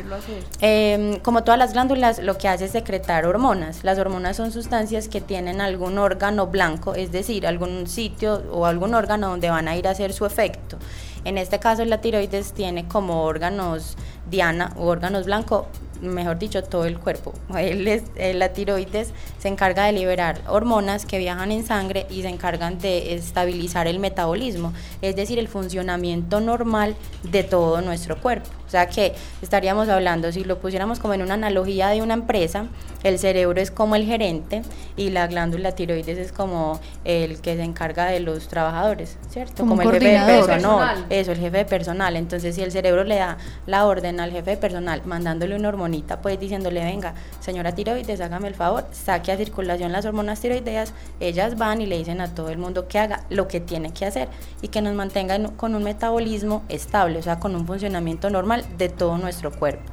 Eh, 0.62 1.20
como 1.24 1.44
todas 1.44 1.58
las 1.58 1.74
glándulas, 1.74 2.20
lo 2.20 2.38
que 2.38 2.48
hace 2.48 2.66
es 2.66 2.72
secretar 2.72 3.26
hormonas. 3.26 3.84
Las 3.84 3.98
hormonas 4.00 4.38
son 4.38 4.52
sustancias 4.52 5.08
que 5.08 5.22
tienen 5.22 5.62
algún 5.62 5.98
órgano 5.98 6.48
blanco, 6.48 6.96
es 6.96 7.12
decir, 7.12 7.48
algún 7.48 7.88
sitio 7.88 8.44
o 8.52 8.66
algún 8.66 8.94
órgano 8.94 9.30
donde 9.30 9.50
van 9.50 9.68
a 9.68 9.76
ir 9.76 9.88
a 9.88 9.92
hacer 9.92 10.14
su 10.14 10.26
efecto. 10.26 10.78
En 11.24 11.38
este 11.38 11.60
caso, 11.60 11.84
la 11.86 12.00
tiroides 12.00 12.54
tiene 12.54 12.88
como 12.88 13.24
órganos 13.24 13.98
diana 14.30 14.74
o 14.78 14.86
órganos 14.88 15.26
blancos, 15.26 15.66
mejor 16.02 16.40
dicho, 16.40 16.64
todo 16.64 16.86
el 16.86 17.00
cuerpo. 17.00 17.34
Eh, 17.58 18.34
la 18.36 18.54
tiroides 18.54 19.14
se 19.40 19.48
encarga 19.48 19.86
de 19.86 19.94
liberar 19.94 20.42
hormonas 20.48 21.06
que 21.06 21.18
viajan 21.18 21.52
en 21.52 21.66
sangre 21.66 22.06
y 22.10 22.22
se 22.22 22.30
encargan 22.30 22.80
de 22.80 23.14
estabilizar 23.16 23.88
el 23.88 24.00
metabolismo, 24.00 24.74
es 25.02 25.16
decir, 25.16 25.40
el 25.40 25.48
funcionamiento 25.48 26.40
normal 26.40 26.96
de 27.24 27.44
todo 27.44 27.82
nuestro 27.82 28.20
cuerpo. 28.22 28.50
O 28.68 28.70
sea 28.70 28.88
que 28.88 29.14
estaríamos 29.42 29.88
hablando, 29.88 30.32
si 30.32 30.44
lo 30.44 30.60
pusiéramos 30.60 31.00
como 31.00 31.14
en 31.14 31.22
una 31.22 31.36
analogía 31.36 31.88
de 31.88 32.02
una 32.02 32.14
empresa, 32.16 32.66
el 33.04 33.18
cerebro 33.18 33.62
es 33.62 33.72
como 33.72 33.96
el 33.96 34.06
gerente 34.06 34.62
y 34.98 35.10
la 35.12 35.28
glándula 35.28 35.72
tiroides 35.72 36.18
es 36.18 36.32
como 36.34 36.80
el 37.06 37.40
que 37.40 37.56
se 37.56 37.64
encarga 37.64 38.06
de 38.08 38.20
los 38.20 38.48
trabajadores, 38.50 39.18
¿cierto? 39.30 39.64
Como 39.70 39.82
el 39.84 39.88
jefe 39.94 40.06
de 40.26 40.34
personal. 40.80 41.06
Eso, 41.10 41.32
el 41.32 41.38
jefe 41.38 41.58
de 41.58 41.66
personal. 41.66 42.16
Entonces, 42.18 42.56
si 42.56 42.62
el 42.62 42.72
cerebro 42.72 43.04
le 43.06 43.16
da 43.16 43.38
la 43.66 43.86
orden 43.86 44.20
al 44.20 44.32
jefe 44.32 44.52
de 44.52 44.58
personal, 44.58 45.02
mandándole 45.06 45.56
una 45.56 45.70
hormonita, 45.70 46.20
pues 46.22 46.38
diciéndole, 46.40 46.84
venga, 46.84 47.14
señora 47.40 47.74
tiroides, 47.74 48.20
hágame 48.20 48.50
el 48.50 48.56
favor, 48.56 48.86
saque 48.92 49.32
a 49.32 49.38
circulación 49.38 49.92
las 49.92 50.06
hormonas 50.06 50.42
tiroideas, 50.42 50.94
ellas 51.22 51.58
van 51.58 51.82
y 51.82 51.86
le 51.86 51.98
dicen 51.98 52.20
a 52.20 52.34
todo 52.36 52.50
el 52.50 52.58
mundo 52.58 52.88
que 52.90 53.00
haga 53.00 53.24
lo 53.30 53.48
que 53.48 53.62
tiene 53.62 53.94
que 53.94 54.06
hacer 54.06 54.28
y 54.62 54.68
que 54.68 54.82
nos 54.82 54.94
mantenga 54.96 55.36
en- 55.36 55.48
con 55.52 55.76
un 55.76 55.84
metabolismo 55.84 56.64
estable, 56.68 57.20
o 57.20 57.24
sea, 57.24 57.40
con 57.40 57.56
un 57.56 57.66
funcionamiento 57.66 58.30
normal 58.30 58.57
de 58.78 58.90
todo 58.90 59.18
nuestro 59.18 59.52
cuerpo. 59.52 59.92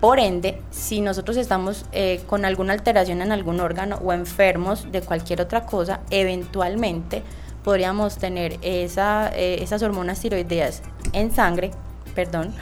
Por 0.00 0.20
ende, 0.20 0.62
si 0.70 1.00
nosotros 1.00 1.36
estamos 1.36 1.84
eh, 1.90 2.22
con 2.28 2.44
alguna 2.44 2.72
alteración 2.72 3.20
en 3.20 3.32
algún 3.32 3.58
órgano 3.58 3.96
o 3.96 4.12
enfermos 4.12 4.92
de 4.92 5.00
cualquier 5.00 5.40
otra 5.40 5.66
cosa, 5.66 6.00
eventualmente 6.10 7.24
podríamos 7.64 8.16
tener 8.16 8.58
esa, 8.62 9.30
eh, 9.34 9.60
esas 9.60 9.82
hormonas 9.82 10.20
tiroideas 10.20 10.82
en 11.12 11.34
sangre, 11.34 11.72
perdón, 12.14 12.54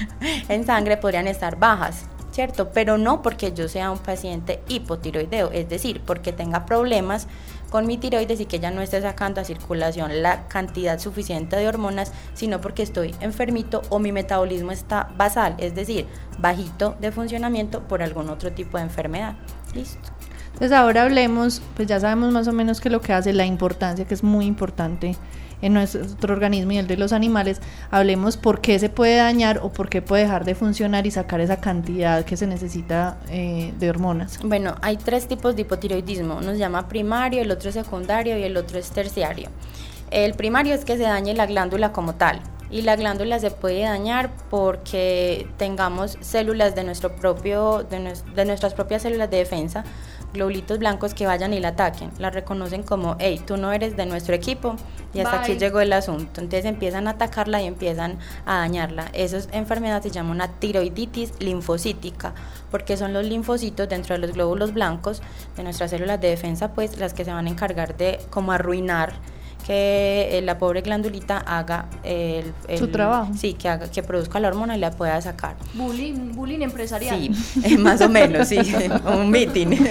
en 0.48 0.64
sangre 0.64 0.96
podrían 0.96 1.26
estar 1.26 1.58
bajas, 1.58 2.04
¿cierto? 2.30 2.70
Pero 2.72 2.96
no 2.96 3.22
porque 3.22 3.52
yo 3.52 3.68
sea 3.68 3.90
un 3.90 3.98
paciente 3.98 4.60
hipotiroideo, 4.68 5.50
es 5.50 5.68
decir, 5.68 6.00
porque 6.06 6.32
tenga 6.32 6.64
problemas 6.64 7.26
con 7.70 7.86
mi 7.86 7.98
tiroides 7.98 8.40
y 8.40 8.46
que 8.46 8.60
ya 8.60 8.70
no 8.70 8.80
esté 8.80 9.00
sacando 9.00 9.40
a 9.40 9.44
circulación 9.44 10.22
la 10.22 10.46
cantidad 10.48 10.98
suficiente 10.98 11.56
de 11.56 11.68
hormonas, 11.68 12.12
sino 12.34 12.60
porque 12.60 12.82
estoy 12.82 13.14
enfermito 13.20 13.82
o 13.90 13.98
mi 13.98 14.12
metabolismo 14.12 14.72
está 14.72 15.10
basal, 15.16 15.54
es 15.58 15.74
decir, 15.74 16.06
bajito 16.38 16.96
de 17.00 17.12
funcionamiento 17.12 17.82
por 17.82 18.02
algún 18.02 18.30
otro 18.30 18.52
tipo 18.52 18.78
de 18.78 18.84
enfermedad. 18.84 19.34
Listo. 19.74 20.10
Entonces 20.46 20.72
ahora 20.72 21.02
hablemos, 21.02 21.60
pues 21.74 21.88
ya 21.88 21.98
sabemos 21.98 22.32
más 22.32 22.46
o 22.46 22.52
menos 22.52 22.80
qué 22.80 22.88
es 22.88 22.92
lo 22.92 23.00
que 23.00 23.12
hace, 23.12 23.32
la 23.32 23.44
importancia 23.44 24.04
que 24.04 24.14
es 24.14 24.22
muy 24.22 24.46
importante 24.46 25.16
en 25.64 25.72
nuestro 25.72 26.34
organismo 26.34 26.72
y 26.72 26.78
el 26.78 26.86
de 26.86 26.98
los 26.98 27.12
animales. 27.14 27.58
Hablemos 27.90 28.36
por 28.36 28.60
qué 28.60 28.78
se 28.78 28.90
puede 28.90 29.16
dañar 29.16 29.60
o 29.62 29.72
por 29.72 29.88
qué 29.88 30.02
puede 30.02 30.24
dejar 30.24 30.44
de 30.44 30.54
funcionar 30.54 31.06
y 31.06 31.10
sacar 31.10 31.40
esa 31.40 31.56
cantidad 31.56 32.22
que 32.26 32.36
se 32.36 32.46
necesita 32.46 33.16
eh, 33.30 33.72
de 33.78 33.88
hormonas. 33.88 34.38
Bueno, 34.44 34.74
hay 34.82 34.98
tres 34.98 35.26
tipos 35.26 35.56
de 35.56 35.62
hipotiroidismo. 35.62 36.36
Uno 36.36 36.52
se 36.52 36.58
llama 36.58 36.86
primario, 36.86 37.40
el 37.40 37.50
otro 37.50 37.72
secundario 37.72 38.36
y 38.38 38.42
el 38.42 38.58
otro 38.58 38.78
es 38.78 38.90
terciario. 38.90 39.48
El 40.10 40.34
primario 40.34 40.74
es 40.74 40.84
que 40.84 40.98
se 40.98 41.04
dañe 41.04 41.32
la 41.32 41.46
glándula 41.46 41.92
como 41.92 42.14
tal. 42.14 42.42
Y 42.70 42.82
la 42.82 42.96
glándula 42.96 43.38
se 43.38 43.50
puede 43.50 43.82
dañar 43.82 44.32
porque 44.50 45.46
tengamos 45.56 46.18
células 46.20 46.74
de, 46.74 46.84
nuestro 46.84 47.16
propio, 47.16 47.84
de, 47.84 48.12
de 48.34 48.44
nuestras 48.44 48.74
propias 48.74 49.02
células 49.02 49.30
de 49.30 49.38
defensa, 49.38 49.84
globulitos 50.34 50.78
blancos 50.78 51.14
que 51.14 51.26
vayan 51.26 51.54
y 51.54 51.60
la 51.60 51.68
ataquen. 51.68 52.10
La 52.18 52.28
reconocen 52.28 52.82
como, 52.82 53.16
hey, 53.18 53.40
tú 53.46 53.56
no 53.56 53.72
eres 53.72 53.96
de 53.96 54.04
nuestro 54.04 54.34
equipo 54.34 54.76
y 55.14 55.20
hasta 55.20 55.40
aquí 55.40 55.56
llegó 55.56 55.80
el 55.80 55.92
asunto. 55.94 56.42
Entonces 56.42 56.66
empiezan 56.66 57.08
a 57.08 57.12
atacarla 57.12 57.62
y 57.62 57.66
empiezan 57.66 58.18
a 58.44 58.58
dañarla. 58.58 59.06
Esa 59.14 59.38
enfermedad 59.56 60.02
se 60.02 60.10
llama 60.10 60.32
una 60.32 60.48
tiroiditis 60.48 61.32
linfocítica 61.38 62.34
porque 62.70 62.96
son 62.96 63.14
los 63.14 63.24
linfocitos 63.24 63.88
dentro 63.88 64.14
de 64.14 64.18
los 64.18 64.32
glóbulos 64.32 64.74
blancos 64.74 65.22
de 65.56 65.62
nuestras 65.62 65.90
células 65.90 66.20
de 66.20 66.28
defensa, 66.28 66.72
pues 66.74 66.98
las 66.98 67.14
que 67.14 67.24
se 67.24 67.32
van 67.32 67.46
a 67.46 67.50
encargar 67.50 67.96
de 67.96 68.18
como 68.30 68.52
arruinar 68.52 69.14
que 69.66 70.36
eh, 70.38 70.42
la 70.42 70.58
pobre 70.58 70.82
glandulita 70.82 71.38
haga 71.38 71.86
el, 72.02 72.52
el- 72.68 72.78
Su 72.78 72.88
trabajo. 72.88 73.32
Sí, 73.34 73.54
que 73.54 73.68
haga, 73.68 73.90
que 73.90 74.02
produzca 74.02 74.38
la 74.40 74.48
hormona 74.48 74.76
y 74.76 74.80
la 74.80 74.90
pueda 74.90 75.20
sacar. 75.22 75.56
Bullying, 75.74 76.32
bullying 76.34 76.60
empresarial. 76.60 77.18
Sí, 77.34 77.60
eh, 77.64 77.78
más 77.78 78.00
o 78.02 78.08
menos, 78.08 78.48
sí, 78.48 78.58
un 79.06 79.30
meeting. 79.30 79.68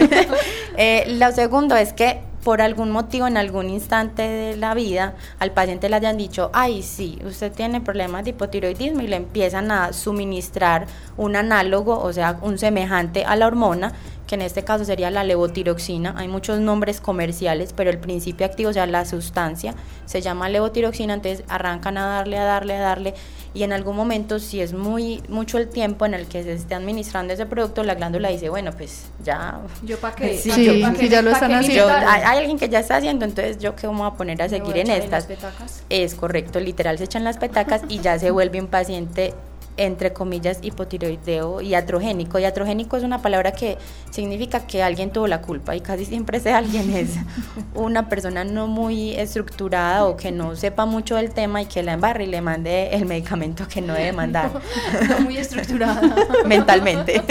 Eh, 0.76 1.06
lo 1.20 1.32
segundo 1.32 1.76
es 1.76 1.94
que 1.94 2.20
por 2.44 2.60
algún 2.60 2.90
motivo 2.90 3.28
en 3.28 3.38
algún 3.38 3.70
instante 3.70 4.24
de 4.24 4.58
la 4.58 4.74
vida 4.74 5.14
al 5.38 5.52
paciente 5.52 5.88
le 5.88 5.96
hayan 5.98 6.18
dicho, 6.18 6.50
ay, 6.52 6.82
sí, 6.82 7.20
usted 7.24 7.52
tiene 7.52 7.80
problemas 7.80 8.24
de 8.24 8.32
hipotiroidismo 8.32 9.02
y 9.02 9.08
le 9.08 9.18
empiezan 9.18 9.70
a 9.72 9.94
suministrar 9.94 10.88
un 11.16 11.36
análogo, 11.36 12.00
o 12.00 12.12
sea, 12.12 12.40
un 12.42 12.58
semejante 12.58 13.24
a 13.24 13.36
la 13.36 13.46
hormona, 13.46 13.94
que 14.34 14.36
en 14.36 14.42
este 14.42 14.64
caso 14.64 14.84
sería 14.84 15.12
la 15.12 15.24
levotiroxina. 15.24 16.16
Hay 16.18 16.28
muchos 16.28 16.60
nombres 16.60 17.00
comerciales, 17.00 17.72
pero 17.72 17.92
el 17.92 18.00
principio 18.00 18.48
activo, 18.48 18.72
o 18.72 18.74
sea, 18.74 18.88
la 18.88 19.06
sustancia, 19.06 19.76
se 20.08 20.22
llama 20.22 20.50
levotiroxina, 20.50 21.14
entonces 21.14 21.46
arrancan 21.48 22.00
a 22.00 22.08
darle, 22.08 22.40
a 22.40 22.44
darle, 22.44 22.74
a 22.76 22.80
darle, 22.80 23.14
y 23.54 23.62
en 23.62 23.74
algún 23.74 23.96
momento, 23.96 24.40
si 24.40 24.60
es 24.60 24.74
muy 24.74 25.22
mucho 25.30 25.60
el 25.60 25.70
tiempo 25.70 26.08
en 26.08 26.16
el 26.16 26.26
que 26.26 26.42
se 26.42 26.54
esté 26.54 26.74
administrando 26.74 27.32
ese 27.32 27.46
producto, 27.46 27.84
la 27.84 27.94
glándula 27.94 28.30
dice, 28.30 28.50
bueno, 28.50 28.72
pues 28.76 29.06
ya 29.24 29.60
Yo 29.84 30.00
para 30.00 30.16
qué. 30.18 30.36
Sí, 30.36 30.50
¿Pa' 30.50 30.56
sí, 30.56 30.66
qué- 30.66 30.82
pa' 30.82 30.92
sí, 30.94 30.98
qué- 31.02 31.10
ya 31.10 31.22
lo 31.22 31.30
están 31.30 31.52
me 31.52 31.58
haciendo. 31.58 31.88
yo- 31.88 31.96
hay, 31.96 32.22
hay 32.24 32.38
alguien 32.40 32.58
que 32.58 32.70
ya 32.70 32.80
está 32.80 32.96
haciendo, 32.98 33.26
entonces 33.26 33.60
yo 33.60 33.76
qué 33.76 33.86
vamos 33.86 34.12
a 34.12 34.18
poner 34.18 34.42
a 34.42 34.46
Me 34.46 34.50
seguir 34.50 34.64
voy 34.72 34.80
a 34.80 34.82
en 34.82 34.88
echar 34.90 34.98
estas. 35.04 35.12
las 35.12 35.38
petacas. 35.38 35.84
Es 35.92 36.16
correcto, 36.16 36.60
literal 36.60 36.98
se 36.98 37.04
echan 37.04 37.24
las 37.24 37.38
petacas 37.38 37.84
y 37.88 38.00
ya 38.00 38.18
se 38.18 38.32
vuelve 38.32 38.60
un 38.60 38.68
paciente 38.68 39.36
entre 39.78 40.14
comillas 40.14 40.60
hipotiroideo 40.62 41.62
y 41.62 41.76
atrogénico. 41.76 42.40
Y 42.40 42.46
atrogénico 42.46 42.98
es 42.98 43.04
una 43.04 43.22
palabra 43.22 43.52
que 43.54 43.78
significa 44.12 44.66
que 44.68 44.84
alguien 44.84 45.12
tuvo 45.12 45.28
la 45.28 45.42
culpa 45.42 45.76
y 45.76 45.82
casi 45.82 46.06
siempre 46.06 46.38
ese 46.38 46.54
alguien 46.54 46.94
es 46.96 47.16
una 47.76 48.10
persona 48.10 48.44
no 48.44 48.68
muy 48.68 49.14
estructurada 49.16 50.06
o 50.06 50.18
que 50.18 50.32
no 50.32 50.56
sepa 50.56 50.86
mucho 50.86 51.16
del 51.16 51.32
tema 51.32 51.62
y 51.62 51.66
que 51.66 51.84
la 51.84 51.94
embarre 51.94 52.26
y 52.26 52.28
le 52.28 52.42
mande 52.42 52.90
el 52.94 53.06
medicamento 53.06 53.68
que 53.68 53.82
no 53.82 53.94
debe 53.94 54.12
mandar 54.12 54.52
No 55.10 55.20
muy 55.22 55.38
estructurada. 55.38 56.02
mentalmente. 56.46 57.22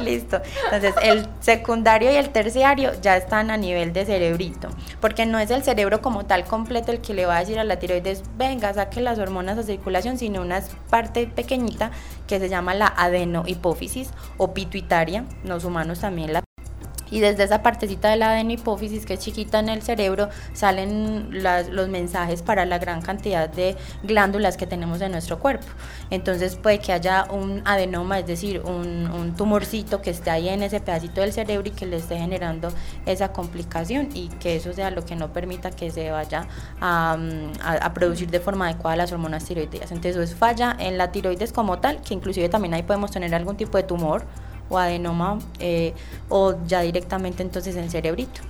Listo. 0.00 0.40
Entonces, 0.64 0.94
el 1.02 1.26
secundario 1.40 2.10
y 2.12 2.16
el 2.16 2.30
terciario 2.30 2.92
ya 3.00 3.16
están 3.16 3.50
a 3.50 3.56
nivel 3.56 3.92
de 3.92 4.04
cerebrito, 4.04 4.68
porque 5.00 5.26
no 5.26 5.38
es 5.38 5.50
el 5.50 5.62
cerebro 5.62 6.02
como 6.02 6.24
tal 6.26 6.44
completo 6.44 6.92
el 6.92 7.00
que 7.00 7.14
le 7.14 7.26
va 7.26 7.36
a 7.36 7.40
decir 7.40 7.58
a 7.58 7.64
la 7.64 7.78
tiroides, 7.78 8.22
venga, 8.36 8.72
saque 8.74 9.00
las 9.00 9.18
hormonas 9.18 9.58
a 9.58 9.62
circulación, 9.62 10.18
sino 10.18 10.42
una 10.42 10.60
parte 11.04 11.26
pequeñita 11.26 11.90
que 12.26 12.38
se 12.38 12.48
llama 12.48 12.74
la 12.74 12.86
adenohipófisis 12.86 14.10
o 14.38 14.54
pituitaria. 14.54 15.26
Los 15.44 15.64
humanos 15.64 16.00
también 16.00 16.32
la 16.32 16.42
y 17.10 17.20
desde 17.20 17.44
esa 17.44 17.62
partecita 17.62 18.10
de 18.10 18.16
la 18.16 18.32
adenohipófisis 18.32 19.06
que 19.06 19.14
es 19.14 19.20
chiquita 19.20 19.58
en 19.58 19.68
el 19.68 19.82
cerebro 19.82 20.28
salen 20.52 21.28
los 21.32 21.88
mensajes 21.88 22.42
para 22.42 22.64
la 22.64 22.78
gran 22.78 23.02
cantidad 23.02 23.48
de 23.48 23.76
glándulas 24.02 24.56
que 24.56 24.66
tenemos 24.66 25.00
en 25.00 25.12
nuestro 25.12 25.38
cuerpo. 25.38 25.66
Entonces 26.10 26.56
puede 26.56 26.78
que 26.78 26.92
haya 26.92 27.26
un 27.30 27.62
adenoma, 27.64 28.18
es 28.18 28.26
decir, 28.26 28.60
un, 28.60 29.34
tumorcito 29.36 30.00
que 30.00 30.10
esté 30.10 30.30
ahí 30.30 30.48
en 30.48 30.62
ese 30.62 30.80
pedacito 30.80 31.20
del 31.20 31.32
cerebro 31.32 31.68
y 31.68 31.72
que 31.72 31.86
le 31.86 31.96
esté 31.96 32.18
generando 32.18 32.68
esa 33.06 33.32
complicación 33.32 34.10
y 34.14 34.28
que 34.28 34.56
eso 34.56 34.72
sea 34.72 34.90
lo 34.90 35.04
que 35.04 35.16
no 35.16 35.32
permita 35.32 35.70
que 35.70 35.90
se 35.90 36.10
vaya 36.10 36.46
a, 36.80 37.16
a 37.62 37.94
producir 37.94 38.30
de 38.30 38.38
forma 38.38 38.66
adecuada 38.68 38.96
las 38.96 39.12
hormonas 39.12 39.44
tiroideas. 39.44 39.90
Entonces 39.90 40.12
eso 40.12 40.22
es 40.22 40.34
falla 40.34 40.76
en 40.78 40.98
la 40.98 41.10
tiroides 41.10 41.52
como 41.52 41.78
tal, 41.78 42.00
que 42.02 42.14
inclusive 42.14 42.48
también 42.48 42.74
ahí 42.74 42.82
podemos 42.82 43.10
tener 43.10 43.34
algún 43.34 43.56
tipo 43.56 43.76
de 43.76 43.84
tumor 43.84 44.24
o 44.68 44.78
adenoma 44.78 45.38
eh, 45.58 45.92
o 46.28 46.54
ya 46.66 46.80
directamente 46.80 47.42
entonces 47.42 47.76
en 47.76 47.90
cerebrito. 47.90 48.40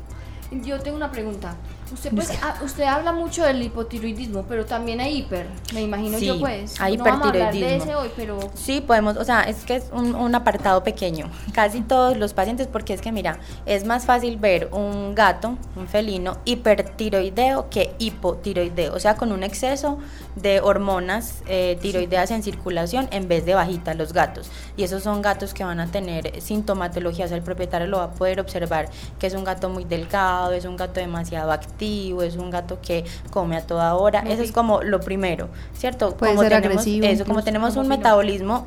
Yo 0.50 0.80
tengo 0.80 0.96
una 0.96 1.10
pregunta. 1.10 1.56
Usted, 1.94 2.10
pues, 2.12 2.30
usted 2.64 2.82
habla 2.82 3.12
mucho 3.12 3.44
del 3.44 3.62
hipotiroidismo, 3.62 4.42
pero 4.48 4.66
también 4.66 5.00
hay 5.00 5.18
hiper, 5.18 5.46
me 5.72 5.82
imagino 5.82 6.18
yo 6.18 6.40
pues. 6.40 6.80
Hay 6.80 6.96
no 6.96 7.06
hipertiroidismo. 7.06 7.98
hoy, 7.98 8.10
pero... 8.16 8.38
Sí, 8.54 8.80
podemos, 8.80 9.16
o 9.16 9.24
sea, 9.24 9.42
es 9.42 9.64
que 9.64 9.76
es 9.76 9.84
un, 9.92 10.16
un, 10.16 10.34
apartado 10.34 10.82
pequeño. 10.82 11.30
Casi 11.52 11.82
todos 11.82 12.16
los 12.16 12.34
pacientes, 12.34 12.66
porque 12.66 12.94
es 12.94 13.00
que 13.00 13.12
mira, 13.12 13.38
es 13.64 13.84
más 13.84 14.06
fácil 14.06 14.38
ver 14.38 14.70
un 14.72 15.14
gato, 15.14 15.56
un 15.76 15.86
felino, 15.86 16.38
hipertiroideo 16.44 17.70
que 17.70 17.94
hipotiroideo, 18.00 18.92
o 18.92 18.98
sea, 18.98 19.14
con 19.14 19.30
un 19.30 19.44
exceso 19.44 19.98
de 20.34 20.60
hormonas 20.60 21.44
eh, 21.46 21.78
tiroideas 21.80 22.32
en 22.32 22.42
circulación 22.42 23.06
en 23.12 23.28
vez 23.28 23.46
de 23.46 23.54
bajita 23.54 23.94
los 23.94 24.12
gatos. 24.12 24.50
Y 24.76 24.82
esos 24.82 25.04
son 25.04 25.22
gatos 25.22 25.54
que 25.54 25.62
van 25.62 25.78
a 25.78 25.86
tener 25.86 26.40
sintomatologías, 26.42 27.30
el 27.30 27.42
propietario 27.42 27.86
lo 27.86 27.98
va 27.98 28.04
a 28.04 28.10
poder 28.10 28.40
observar, 28.40 28.88
que 29.20 29.28
es 29.28 29.34
un 29.34 29.44
gato 29.44 29.68
muy 29.68 29.84
delgado, 29.84 30.52
es 30.52 30.64
un 30.64 30.76
gato 30.76 30.98
demasiado 30.98 31.52
activo 31.52 31.83
es 32.22 32.36
un 32.36 32.50
gato 32.50 32.78
que 32.80 33.04
come 33.30 33.56
a 33.56 33.66
toda 33.66 33.94
hora. 33.94 34.20
Eso 34.20 34.42
es 34.42 34.52
como 34.52 34.82
lo 34.82 35.00
primero, 35.00 35.48
¿cierto? 35.76 36.16
Puede 36.16 36.32
como 36.32 36.42
ser 36.42 36.52
tenemos, 36.52 36.82
agresivo. 36.82 37.06
Eso, 37.06 37.24
como 37.24 37.42
tenemos 37.42 37.76
un 37.76 37.88
metabolismo 37.88 38.66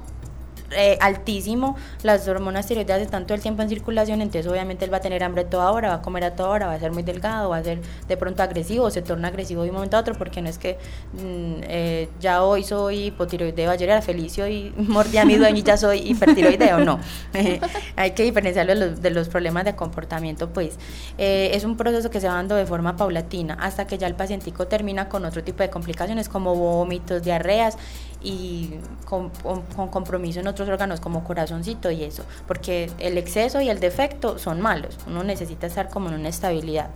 eh, 0.71 0.97
altísimo, 0.99 1.77
las 2.03 2.27
hormonas 2.27 2.67
tiroideas 2.67 3.01
están 3.01 3.25
todo 3.25 3.35
el 3.35 3.41
tiempo 3.41 3.61
en 3.61 3.69
circulación, 3.69 4.21
entonces 4.21 4.51
obviamente 4.51 4.83
él 4.83 4.93
va 4.93 4.97
a 4.97 5.01
tener 5.01 5.23
hambre 5.23 5.45
toda 5.45 5.71
hora, 5.71 5.89
va 5.89 5.95
a 5.95 6.01
comer 6.01 6.25
a 6.25 6.35
toda 6.35 6.49
hora, 6.49 6.67
va 6.67 6.73
a 6.73 6.79
ser 6.79 6.91
muy 6.91 7.03
delgado, 7.03 7.49
va 7.49 7.57
a 7.57 7.63
ser 7.63 7.79
de 8.07 8.17
pronto 8.17 8.43
agresivo, 8.43 8.89
se 8.91 9.01
torna 9.01 9.29
agresivo 9.29 9.63
de 9.63 9.69
un 9.69 9.75
momento 9.75 9.95
a 9.95 10.01
otro, 10.01 10.15
porque 10.15 10.41
no 10.41 10.49
es 10.49 10.57
que 10.57 10.77
mm, 11.13 11.63
eh, 11.63 12.09
ya 12.19 12.43
hoy 12.43 12.63
soy 12.63 13.05
hipotiroideo, 13.05 13.71
ayer 13.71 13.89
era 13.89 14.01
feliz 14.01 14.37
y 14.37 14.73
mordí 14.77 15.17
a 15.17 15.25
mi 15.25 15.35
dueño 15.35 15.57
y 15.57 15.63
ya 15.63 15.77
soy 15.77 15.99
hipertiroideo, 15.99 16.79
no. 16.79 16.99
hay 17.95 18.11
que 18.11 18.23
diferenciarlo 18.23 18.73
de 18.73 18.79
los, 18.79 19.01
de 19.01 19.09
los, 19.11 19.29
problemas 19.29 19.63
de 19.65 19.75
comportamiento, 19.75 20.49
pues 20.49 20.77
eh, 21.17 21.51
es 21.53 21.63
un 21.63 21.77
proceso 21.77 22.09
que 22.09 22.19
se 22.19 22.27
va 22.27 22.33
dando 22.33 22.55
de 22.55 22.65
forma 22.65 22.95
paulatina 22.97 23.55
hasta 23.59 23.87
que 23.87 23.97
ya 23.97 24.07
el 24.07 24.15
pacientico 24.15 24.67
termina 24.67 25.07
con 25.07 25.23
otro 25.25 25.43
tipo 25.43 25.63
de 25.63 25.69
complicaciones 25.69 26.29
como 26.29 26.55
vómitos, 26.55 27.23
diarreas 27.23 27.77
y 28.21 28.71
con, 29.05 29.29
con, 29.29 29.87
compromiso 29.89 30.39
en 30.39 30.47
otros 30.47 30.67
órganos 30.67 30.99
como 30.99 31.23
corazoncito 31.23 31.91
y 31.91 32.03
eso, 32.03 32.23
porque 32.47 32.91
el 32.99 33.17
exceso 33.17 33.61
y 33.61 33.69
el 33.69 33.79
defecto 33.79 34.39
son 34.39 34.61
malos, 34.61 34.97
uno 35.07 35.23
necesita 35.23 35.67
estar 35.67 35.89
como 35.89 36.09
en 36.09 36.15
una 36.15 36.29
estabilidad. 36.29 36.89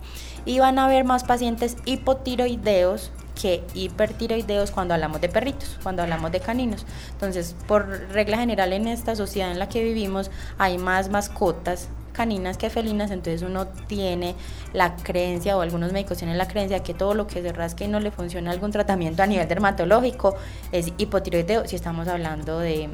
Y 0.44 0.58
van 0.58 0.78
a 0.78 0.86
haber 0.86 1.04
más 1.04 1.24
pacientes 1.24 1.76
hipotiroideos 1.84 3.12
que 3.40 3.64
hipertiroideos 3.74 4.70
cuando 4.70 4.94
hablamos 4.94 5.20
de 5.20 5.28
perritos, 5.28 5.78
cuando 5.82 6.02
hablamos 6.02 6.32
de 6.32 6.40
caninos. 6.40 6.84
Entonces, 7.12 7.56
por 7.66 7.88
regla 8.10 8.38
general 8.38 8.72
en 8.72 8.88
esta 8.88 9.16
sociedad 9.16 9.50
en 9.50 9.58
la 9.58 9.68
que 9.68 9.82
vivimos 9.82 10.30
hay 10.58 10.78
más 10.78 11.08
mascotas 11.08 11.88
caninas 12.12 12.56
que 12.56 12.70
felinas, 12.70 13.10
entonces 13.10 13.42
uno 13.42 13.66
tiene 13.66 14.34
la 14.72 14.96
creencia 14.96 15.56
o 15.56 15.60
algunos 15.60 15.92
médicos 15.92 16.18
tienen 16.18 16.38
la 16.38 16.48
creencia 16.48 16.82
que 16.82 16.94
todo 16.94 17.14
lo 17.14 17.26
que 17.26 17.42
se 17.42 17.52
rasque 17.52 17.84
y 17.84 17.88
no 17.88 18.00
le 18.00 18.10
funciona 18.10 18.50
algún 18.50 18.70
tratamiento 18.70 19.22
a 19.22 19.26
nivel 19.26 19.48
dermatológico 19.48 20.36
es 20.70 20.92
hipotiroideo 20.98 21.66
si 21.66 21.76
estamos 21.76 22.08
hablando 22.08 22.58
de, 22.58 22.88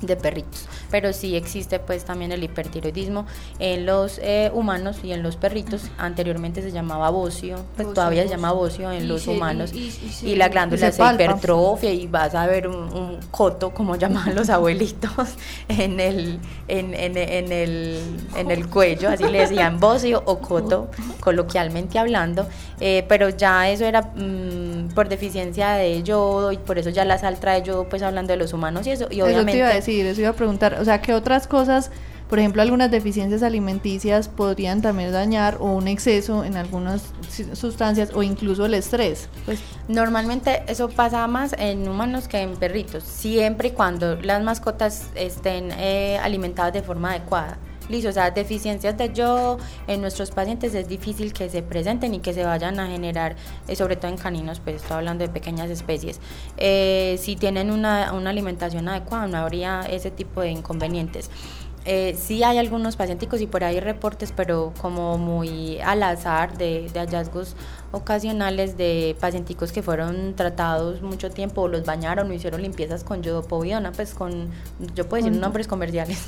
de 0.00 0.16
perritos. 0.16 0.66
Pero 0.90 1.12
sí 1.12 1.36
existe 1.36 1.78
pues 1.78 2.04
también 2.04 2.32
el 2.32 2.42
hipertiroidismo 2.42 3.26
en 3.58 3.86
los 3.86 4.18
eh, 4.22 4.50
humanos 4.52 4.98
y 5.02 5.12
en 5.12 5.22
los 5.22 5.36
perritos. 5.36 5.82
Anteriormente 5.98 6.62
se 6.62 6.72
llamaba 6.72 7.10
bocio, 7.10 7.64
pues 7.76 7.92
todavía 7.94 8.22
se 8.22 8.30
llama 8.30 8.52
bocio 8.52 8.90
en 8.90 9.08
los 9.08 9.26
humanos. 9.26 9.72
y, 9.72 10.34
la 10.36 10.48
glándula 10.48 10.92
se, 10.92 11.02
hipertrofia 11.02 11.92
y 11.92 12.06
vas 12.06 12.34
a 12.34 12.46
ver 12.46 12.68
un, 12.68 13.18
coto 13.30 13.70
como 13.70 13.96
llamaban 13.98 14.34
los 14.34 14.48
abuelitos 14.48 15.36
en 15.68 16.00
el 16.00 16.38
en, 16.68 16.94
en, 16.94 17.16
en 17.16 17.52
el 17.52 18.00
en 18.38 18.50
el 18.50 18.68
cuello, 18.68 19.08
así 19.08 19.24
le 19.24 19.40
decían 19.40 19.80
bocio 19.80 20.22
o 20.24 20.38
coto, 20.38 20.90
coloquialmente 21.20 21.98
hablando, 21.98 22.48
eh, 22.80 23.04
pero 23.08 23.28
ya 23.30 23.68
eso 23.68 23.84
era 23.84 24.02
mm, 24.02 24.90
por 24.94 25.08
deficiencia 25.08 25.72
de 25.72 26.02
yodo 26.02 26.52
y 26.52 26.56
por 26.56 26.78
eso 26.78 26.90
ya 26.90 27.04
la 27.04 27.18
sal 27.18 27.38
trae 27.38 27.62
yodo, 27.62 27.88
pues 27.88 28.02
hablando 28.02 28.32
de 28.32 28.36
los 28.38 28.52
humanos 28.52 28.86
y 28.86 28.90
eso. 28.92 29.06
Y 29.10 29.20
obviamente, 29.20 29.52
eso 29.52 29.52
te 29.52 29.58
iba 29.58 29.68
a 29.68 29.74
decir, 29.74 30.06
eso 30.06 30.20
iba 30.20 30.30
a 30.30 30.34
preguntar, 30.34 30.78
o 30.80 30.84
sea, 30.84 31.00
¿qué 31.00 31.14
otras 31.14 31.46
cosas 31.46 31.90
por 32.28 32.38
ejemplo, 32.38 32.60
algunas 32.60 32.90
deficiencias 32.90 33.42
alimenticias 33.42 34.28
podrían 34.28 34.82
también 34.82 35.12
dañar 35.12 35.56
o 35.60 35.72
un 35.72 35.88
exceso 35.88 36.44
en 36.44 36.56
algunas 36.56 37.02
sustancias 37.54 38.10
o 38.14 38.22
incluso 38.22 38.66
el 38.66 38.74
estrés. 38.74 39.28
Pues 39.46 39.60
normalmente 39.88 40.62
eso 40.66 40.90
pasa 40.90 41.26
más 41.26 41.54
en 41.58 41.88
humanos 41.88 42.28
que 42.28 42.42
en 42.42 42.56
perritos, 42.56 43.02
siempre 43.04 43.68
y 43.68 43.70
cuando 43.70 44.16
las 44.16 44.42
mascotas 44.42 45.08
estén 45.14 45.70
eh, 45.78 46.18
alimentadas 46.22 46.74
de 46.74 46.82
forma 46.82 47.12
adecuada. 47.12 47.56
Listo, 47.88 48.10
o 48.10 48.12
sea, 48.12 48.30
deficiencias 48.30 48.96
de 48.96 49.12
yodo 49.12 49.58
en 49.86 50.00
nuestros 50.00 50.30
pacientes 50.30 50.74
es 50.74 50.88
difícil 50.88 51.32
que 51.32 51.48
se 51.48 51.62
presenten 51.62 52.14
y 52.14 52.20
que 52.20 52.34
se 52.34 52.44
vayan 52.44 52.78
a 52.80 52.86
generar, 52.86 53.36
eh, 53.66 53.76
sobre 53.76 53.96
todo 53.96 54.10
en 54.10 54.18
caninos, 54.18 54.60
pues 54.60 54.76
estoy 54.76 54.98
hablando 54.98 55.24
de 55.24 55.30
pequeñas 55.30 55.70
especies. 55.70 56.20
Eh, 56.56 57.16
si 57.18 57.36
tienen 57.36 57.70
una, 57.70 58.12
una 58.12 58.30
alimentación 58.30 58.88
adecuada, 58.88 59.26
no 59.26 59.38
habría 59.38 59.82
ese 59.82 60.10
tipo 60.10 60.42
de 60.42 60.50
inconvenientes. 60.50 61.30
Eh, 61.90 62.14
sí 62.20 62.42
hay 62.42 62.58
algunos 62.58 62.96
pacientes 62.96 63.40
y 63.40 63.46
por 63.46 63.64
ahí 63.64 63.80
reportes, 63.80 64.32
pero 64.36 64.74
como 64.78 65.16
muy 65.16 65.80
al 65.80 66.02
azar 66.02 66.58
de 66.58 66.90
hallazgos 66.94 67.56
ocasionales 67.90 68.76
de 68.76 69.16
pacienticos 69.18 69.72
que 69.72 69.82
fueron 69.82 70.34
tratados 70.34 71.00
mucho 71.00 71.30
tiempo, 71.30 71.62
o 71.62 71.68
los 71.68 71.84
bañaron 71.84 72.30
o 72.30 72.34
hicieron 72.34 72.62
limpiezas 72.62 73.02
con 73.02 73.22
yodopoviona, 73.22 73.92
pues 73.92 74.14
con, 74.14 74.50
yo 74.94 75.08
puedo 75.08 75.24
decir 75.24 75.40
nombres 75.40 75.66
comerciales, 75.66 76.26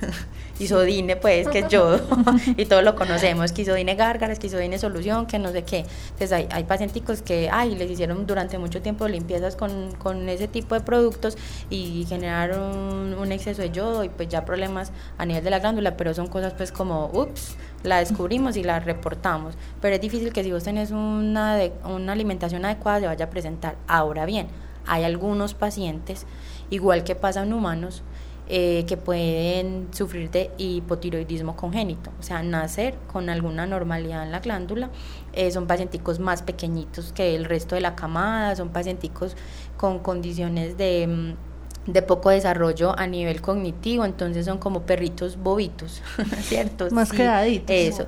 isodine, 0.58 1.16
pues, 1.16 1.48
que 1.48 1.60
es 1.60 1.68
yodo, 1.70 2.00
y 2.56 2.66
todos 2.66 2.84
lo 2.84 2.94
conocemos, 2.94 3.52
que 3.52 3.62
isodine 3.62 3.96
gárgaras, 3.96 4.38
que 4.38 4.46
isodine 4.46 4.78
solución, 4.78 5.26
que 5.26 5.38
no 5.38 5.50
sé 5.50 5.64
qué. 5.64 5.78
Entonces 6.04 6.32
hay, 6.32 6.48
hay 6.50 6.64
pacienticos 6.64 7.22
que, 7.22 7.50
ay, 7.50 7.74
les 7.74 7.90
hicieron 7.90 8.26
durante 8.26 8.58
mucho 8.58 8.80
tiempo 8.80 9.08
limpiezas 9.08 9.56
con, 9.56 9.92
con 9.96 10.28
ese 10.28 10.46
tipo 10.46 10.74
de 10.76 10.80
productos 10.80 11.36
y 11.70 12.06
generaron 12.08 13.14
un 13.14 13.32
exceso 13.32 13.62
de 13.62 13.70
yodo 13.70 14.04
y 14.04 14.08
pues 14.08 14.28
ya 14.28 14.44
problemas 14.44 14.92
a 15.18 15.26
nivel 15.26 15.42
de 15.42 15.50
la 15.50 15.58
glándula, 15.58 15.96
pero 15.96 16.14
son 16.14 16.28
cosas 16.28 16.54
pues 16.54 16.70
como, 16.70 17.10
ups, 17.12 17.56
la 17.84 17.98
descubrimos 17.98 18.56
y 18.56 18.64
la 18.64 18.80
reportamos, 18.80 19.54
pero 19.80 19.94
es 19.94 20.00
difícil 20.00 20.32
que 20.32 20.42
si 20.42 20.50
vos 20.50 20.64
tenés 20.64 20.90
una, 20.90 21.58
una 21.84 22.12
alimentación 22.12 22.64
adecuada 22.64 23.00
se 23.00 23.06
vaya 23.06 23.26
a 23.26 23.30
presentar. 23.30 23.76
Ahora 23.86 24.26
bien, 24.26 24.48
hay 24.86 25.04
algunos 25.04 25.54
pacientes, 25.54 26.26
igual 26.70 27.04
que 27.04 27.14
pasa 27.14 27.42
en 27.42 27.52
humanos, 27.52 28.02
eh, 28.46 28.84
que 28.86 28.98
pueden 28.98 29.88
sufrir 29.92 30.30
de 30.30 30.50
hipotiroidismo 30.58 31.56
congénito, 31.56 32.10
o 32.20 32.22
sea, 32.22 32.42
nacer 32.42 32.94
con 33.10 33.30
alguna 33.30 33.66
normalidad 33.66 34.22
en 34.22 34.32
la 34.32 34.40
glándula. 34.40 34.90
Eh, 35.32 35.50
son 35.50 35.66
pacienticos 35.66 36.20
más 36.20 36.42
pequeñitos 36.42 37.12
que 37.14 37.34
el 37.36 37.46
resto 37.46 37.74
de 37.74 37.80
la 37.80 37.94
camada, 37.94 38.54
son 38.54 38.68
pacienticos 38.68 39.34
con 39.78 39.98
condiciones 40.00 40.76
de 40.76 41.06
mm, 41.06 41.53
de 41.86 42.02
poco 42.02 42.30
desarrollo 42.30 42.98
a 42.98 43.06
nivel 43.06 43.40
cognitivo, 43.40 44.04
entonces 44.04 44.46
son 44.46 44.58
como 44.58 44.82
perritos 44.82 45.36
bobitos, 45.36 46.02
¿cierto? 46.42 46.88
Más 46.90 47.10
quedaditos. 47.12 47.70
Eso. 47.70 48.06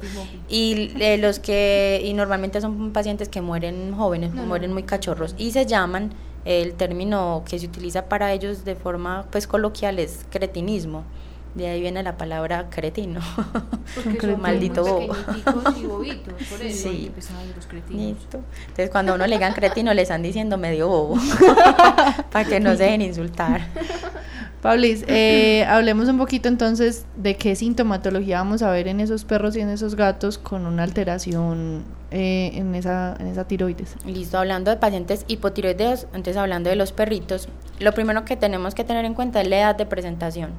Y 0.49 0.93
eh, 1.01 1.19
los 1.19 1.39
que, 1.39 2.01
y 2.05 2.13
normalmente 2.15 2.61
son 2.61 2.93
pacientes 2.93 3.29
que 3.29 3.41
mueren 3.41 3.95
jóvenes, 3.95 4.33
mueren 4.33 4.73
muy 4.73 4.85
cachorros, 4.85 5.35
y 5.37 5.51
se 5.51 5.67
llaman, 5.67 6.13
el 6.45 6.75
término 6.75 7.43
que 7.49 7.59
se 7.59 7.67
utiliza 7.67 8.07
para 8.07 8.33
ellos 8.33 8.65
de 8.65 8.77
forma 8.77 9.27
pues 9.31 9.47
coloquial 9.47 9.99
es 9.99 10.25
cretinismo. 10.31 11.03
De 11.57 11.67
ahí 11.67 11.81
viene 11.81 12.03
la 12.03 12.19
palabra 12.19 12.67
cretino. 12.69 13.21
Porque 14.05 14.37
maldito 14.37 14.85
bobo. 14.85 15.17
Y 15.75 15.87
bobitos, 15.87 16.35
por 16.51 16.61
eso 16.61 16.91
sí. 16.91 17.11
los 17.57 17.67
cretinos. 17.67 18.19
Entonces 18.69 18.91
cuando 18.91 19.15
uno 19.15 19.27
le 19.27 19.37
digan 19.37 19.55
cretino 19.55 19.95
le 19.95 20.03
están 20.03 20.21
diciendo 20.21 20.59
medio 20.59 20.89
bobo. 20.89 21.19
para 22.31 22.45
que 22.47 22.61
no 22.61 22.77
se 22.77 22.85
dejen 22.85 23.01
insultar. 23.01 23.69
Pablis, 24.61 25.05
eh, 25.07 25.65
hablemos 25.67 26.09
un 26.09 26.19
poquito 26.19 26.49
entonces 26.49 27.07
de 27.17 27.37
qué 27.37 27.57
sintomatología 27.57 28.39
vamos 28.39 28.63
a 28.63 28.71
ver 28.71 28.89
en 28.89 29.01
esos 29.01 29.25
perros 29.25 29.57
y 29.57 29.61
en 29.61 29.71
esos 29.71 29.95
gatos 29.95 30.37
con 30.37 30.67
una 30.67 30.83
alteración 30.83 31.85
eh, 32.11 32.51
en, 32.55 32.75
esa, 32.75 33.17
en 33.19 33.29
esa 33.29 33.47
tiroides. 33.47 33.95
Listo, 34.05 34.39
hablando 34.39 34.71
de 34.71 34.77
pacientes 34.77 35.25
hipotiroideos, 35.27 36.05
entonces 36.07 36.37
hablando 36.37 36.69
de 36.69 36.77
los 36.77 36.93
perritos, 36.93 37.49
lo 37.79 37.93
primero 37.93 38.27
que 38.27 38.37
tenemos 38.37 38.75
que 38.75 38.85
tener 38.85 39.07
en 39.07 39.15
cuenta 39.15 39.41
es 39.41 39.49
la 39.49 39.57
edad 39.57 39.77
de 39.77 39.87
presentación. 39.87 40.51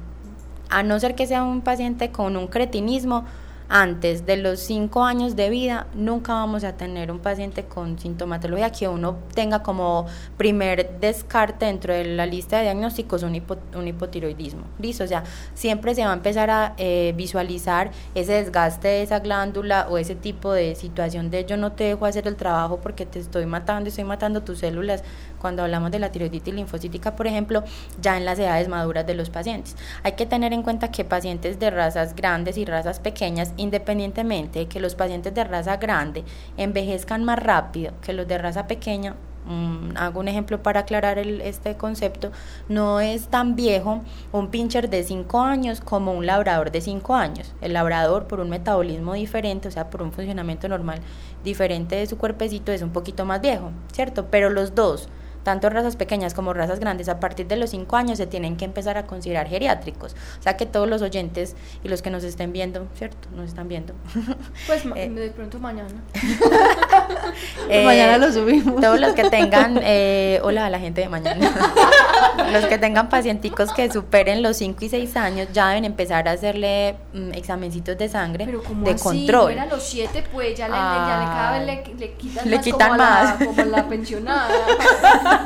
A 0.70 0.82
no 0.82 0.98
ser 1.00 1.14
que 1.14 1.26
sea 1.26 1.44
un 1.44 1.62
paciente 1.62 2.10
con 2.10 2.36
un 2.36 2.46
cretinismo, 2.46 3.24
antes 3.68 4.24
de 4.24 4.38
los 4.38 4.60
5 4.60 5.04
años 5.04 5.36
de 5.36 5.50
vida, 5.50 5.86
nunca 5.94 6.32
vamos 6.32 6.64
a 6.64 6.72
tener 6.72 7.10
un 7.10 7.18
paciente 7.18 7.64
con 7.64 7.98
sintomatología 7.98 8.72
que 8.72 8.88
uno 8.88 9.18
tenga 9.34 9.62
como 9.62 10.06
primer 10.38 10.98
descarte 11.00 11.66
dentro 11.66 11.92
de 11.92 12.04
la 12.04 12.24
lista 12.24 12.56
de 12.56 12.62
diagnósticos 12.62 13.22
un, 13.22 13.42
un 13.74 13.88
hipotiroidismo. 13.88 14.62
Listo, 14.78 15.04
o 15.04 15.06
sea, 15.06 15.24
siempre 15.52 15.94
se 15.94 16.02
va 16.02 16.12
a 16.12 16.14
empezar 16.14 16.50
a 16.50 16.74
eh, 16.78 17.12
visualizar 17.14 17.90
ese 18.14 18.32
desgaste 18.32 18.88
de 18.88 19.02
esa 19.02 19.18
glándula 19.18 19.86
o 19.90 19.98
ese 19.98 20.14
tipo 20.14 20.52
de 20.52 20.74
situación 20.74 21.30
de 21.30 21.44
yo 21.44 21.58
no 21.58 21.72
te 21.72 21.84
dejo 21.84 22.06
hacer 22.06 22.26
el 22.26 22.36
trabajo 22.36 22.80
porque 22.80 23.04
te 23.04 23.18
estoy 23.18 23.44
matando, 23.44 23.90
estoy 23.90 24.04
matando 24.04 24.42
tus 24.42 24.60
células 24.60 25.04
cuando 25.38 25.62
hablamos 25.62 25.90
de 25.90 25.98
la 25.98 26.10
tiroiditis 26.10 26.54
linfocítica, 26.54 27.16
por 27.16 27.26
ejemplo, 27.26 27.64
ya 28.00 28.16
en 28.16 28.24
las 28.24 28.38
edades 28.38 28.68
maduras 28.68 29.06
de 29.06 29.14
los 29.14 29.30
pacientes. 29.30 29.76
Hay 30.02 30.12
que 30.12 30.26
tener 30.26 30.52
en 30.52 30.62
cuenta 30.62 30.90
que 30.90 31.04
pacientes 31.04 31.58
de 31.58 31.70
razas 31.70 32.14
grandes 32.14 32.56
y 32.56 32.64
razas 32.64 33.00
pequeñas, 33.00 33.52
independientemente 33.56 34.60
de 34.60 34.66
que 34.66 34.80
los 34.80 34.94
pacientes 34.94 35.34
de 35.34 35.44
raza 35.44 35.76
grande 35.76 36.24
envejezcan 36.56 37.24
más 37.24 37.38
rápido 37.38 37.92
que 38.02 38.12
los 38.12 38.26
de 38.26 38.38
raza 38.38 38.66
pequeña, 38.66 39.14
mm, 39.46 39.96
hago 39.96 40.20
un 40.20 40.28
ejemplo 40.28 40.62
para 40.62 40.80
aclarar 40.80 41.18
este 41.18 41.76
concepto, 41.76 42.30
no 42.68 43.00
es 43.00 43.28
tan 43.28 43.56
viejo 43.56 44.02
un 44.32 44.48
pincher 44.48 44.90
de 44.90 45.02
5 45.02 45.40
años 45.40 45.80
como 45.80 46.12
un 46.12 46.26
labrador 46.26 46.70
de 46.70 46.80
5 46.80 47.14
años. 47.14 47.54
El 47.60 47.72
labrador 47.72 48.26
por 48.26 48.40
un 48.40 48.50
metabolismo 48.50 49.14
diferente, 49.14 49.68
o 49.68 49.70
sea, 49.70 49.90
por 49.90 50.02
un 50.02 50.12
funcionamiento 50.12 50.68
normal 50.68 51.00
diferente 51.44 51.96
de 51.96 52.06
su 52.06 52.18
cuerpecito, 52.18 52.72
es 52.72 52.82
un 52.82 52.90
poquito 52.90 53.24
más 53.24 53.40
viejo, 53.40 53.70
¿cierto? 53.92 54.26
Pero 54.30 54.50
los 54.50 54.74
dos 54.74 55.08
tanto 55.48 55.70
razas 55.70 55.96
pequeñas 55.96 56.34
como 56.34 56.52
razas 56.52 56.78
grandes, 56.78 57.08
a 57.08 57.20
partir 57.20 57.46
de 57.46 57.56
los 57.56 57.70
5 57.70 57.96
años 57.96 58.18
se 58.18 58.26
tienen 58.26 58.58
que 58.58 58.66
empezar 58.66 58.98
a 58.98 59.06
considerar 59.06 59.48
geriátricos. 59.48 60.14
O 60.38 60.42
sea 60.42 60.58
que 60.58 60.66
todos 60.66 60.86
los 60.86 61.00
oyentes 61.00 61.56
y 61.82 61.88
los 61.88 62.02
que 62.02 62.10
nos 62.10 62.22
estén 62.22 62.52
viendo, 62.52 62.86
¿cierto? 62.94 63.28
Nos 63.34 63.48
están 63.48 63.66
viendo. 63.66 63.94
Pues 64.66 64.82
eh, 64.94 65.08
de 65.08 65.30
pronto 65.30 65.58
mañana. 65.58 65.88
Eh, 67.70 67.84
mañana 67.84 68.18
lo 68.18 68.32
subimos. 68.32 68.80
Todos 68.80 68.98
los 69.00 69.12
que 69.12 69.24
tengan, 69.30 69.78
eh, 69.82 70.40
hola 70.42 70.66
a 70.66 70.70
la 70.70 70.78
gente 70.78 71.02
de 71.02 71.08
mañana, 71.08 71.50
los 72.52 72.64
que 72.66 72.78
tengan 72.78 73.08
pacienticos 73.08 73.72
que 73.72 73.90
superen 73.90 74.42
los 74.42 74.56
5 74.56 74.84
y 74.84 74.88
6 74.88 75.16
años 75.16 75.48
ya 75.52 75.68
deben 75.68 75.84
empezar 75.84 76.28
a 76.28 76.32
hacerle 76.32 76.96
mm, 77.12 77.32
examencitos 77.34 77.96
de 77.98 78.08
sangre 78.08 78.44
Pero 78.46 78.62
como 78.62 78.84
de 78.84 78.92
así? 78.92 79.02
control. 79.04 79.52
Era 79.52 79.62
a 79.64 79.66
los 79.66 79.82
7 79.82 80.24
pues 80.32 80.56
ya 80.58 80.68
le, 80.68 80.74
ya 80.74 81.18
le, 81.20 81.24
cada 81.26 81.58
vez 81.58 81.66
le, 81.66 81.94
le 81.94 82.12
quitan 82.14 82.50
Le 82.50 82.56
más 82.56 82.64
quitan 82.64 82.88
como 82.90 83.02
a 83.02 83.06
más. 83.06 83.40
la, 83.40 83.46
como 83.46 83.62
a 83.62 83.64
la 83.64 83.88
pensionada. 83.88 84.50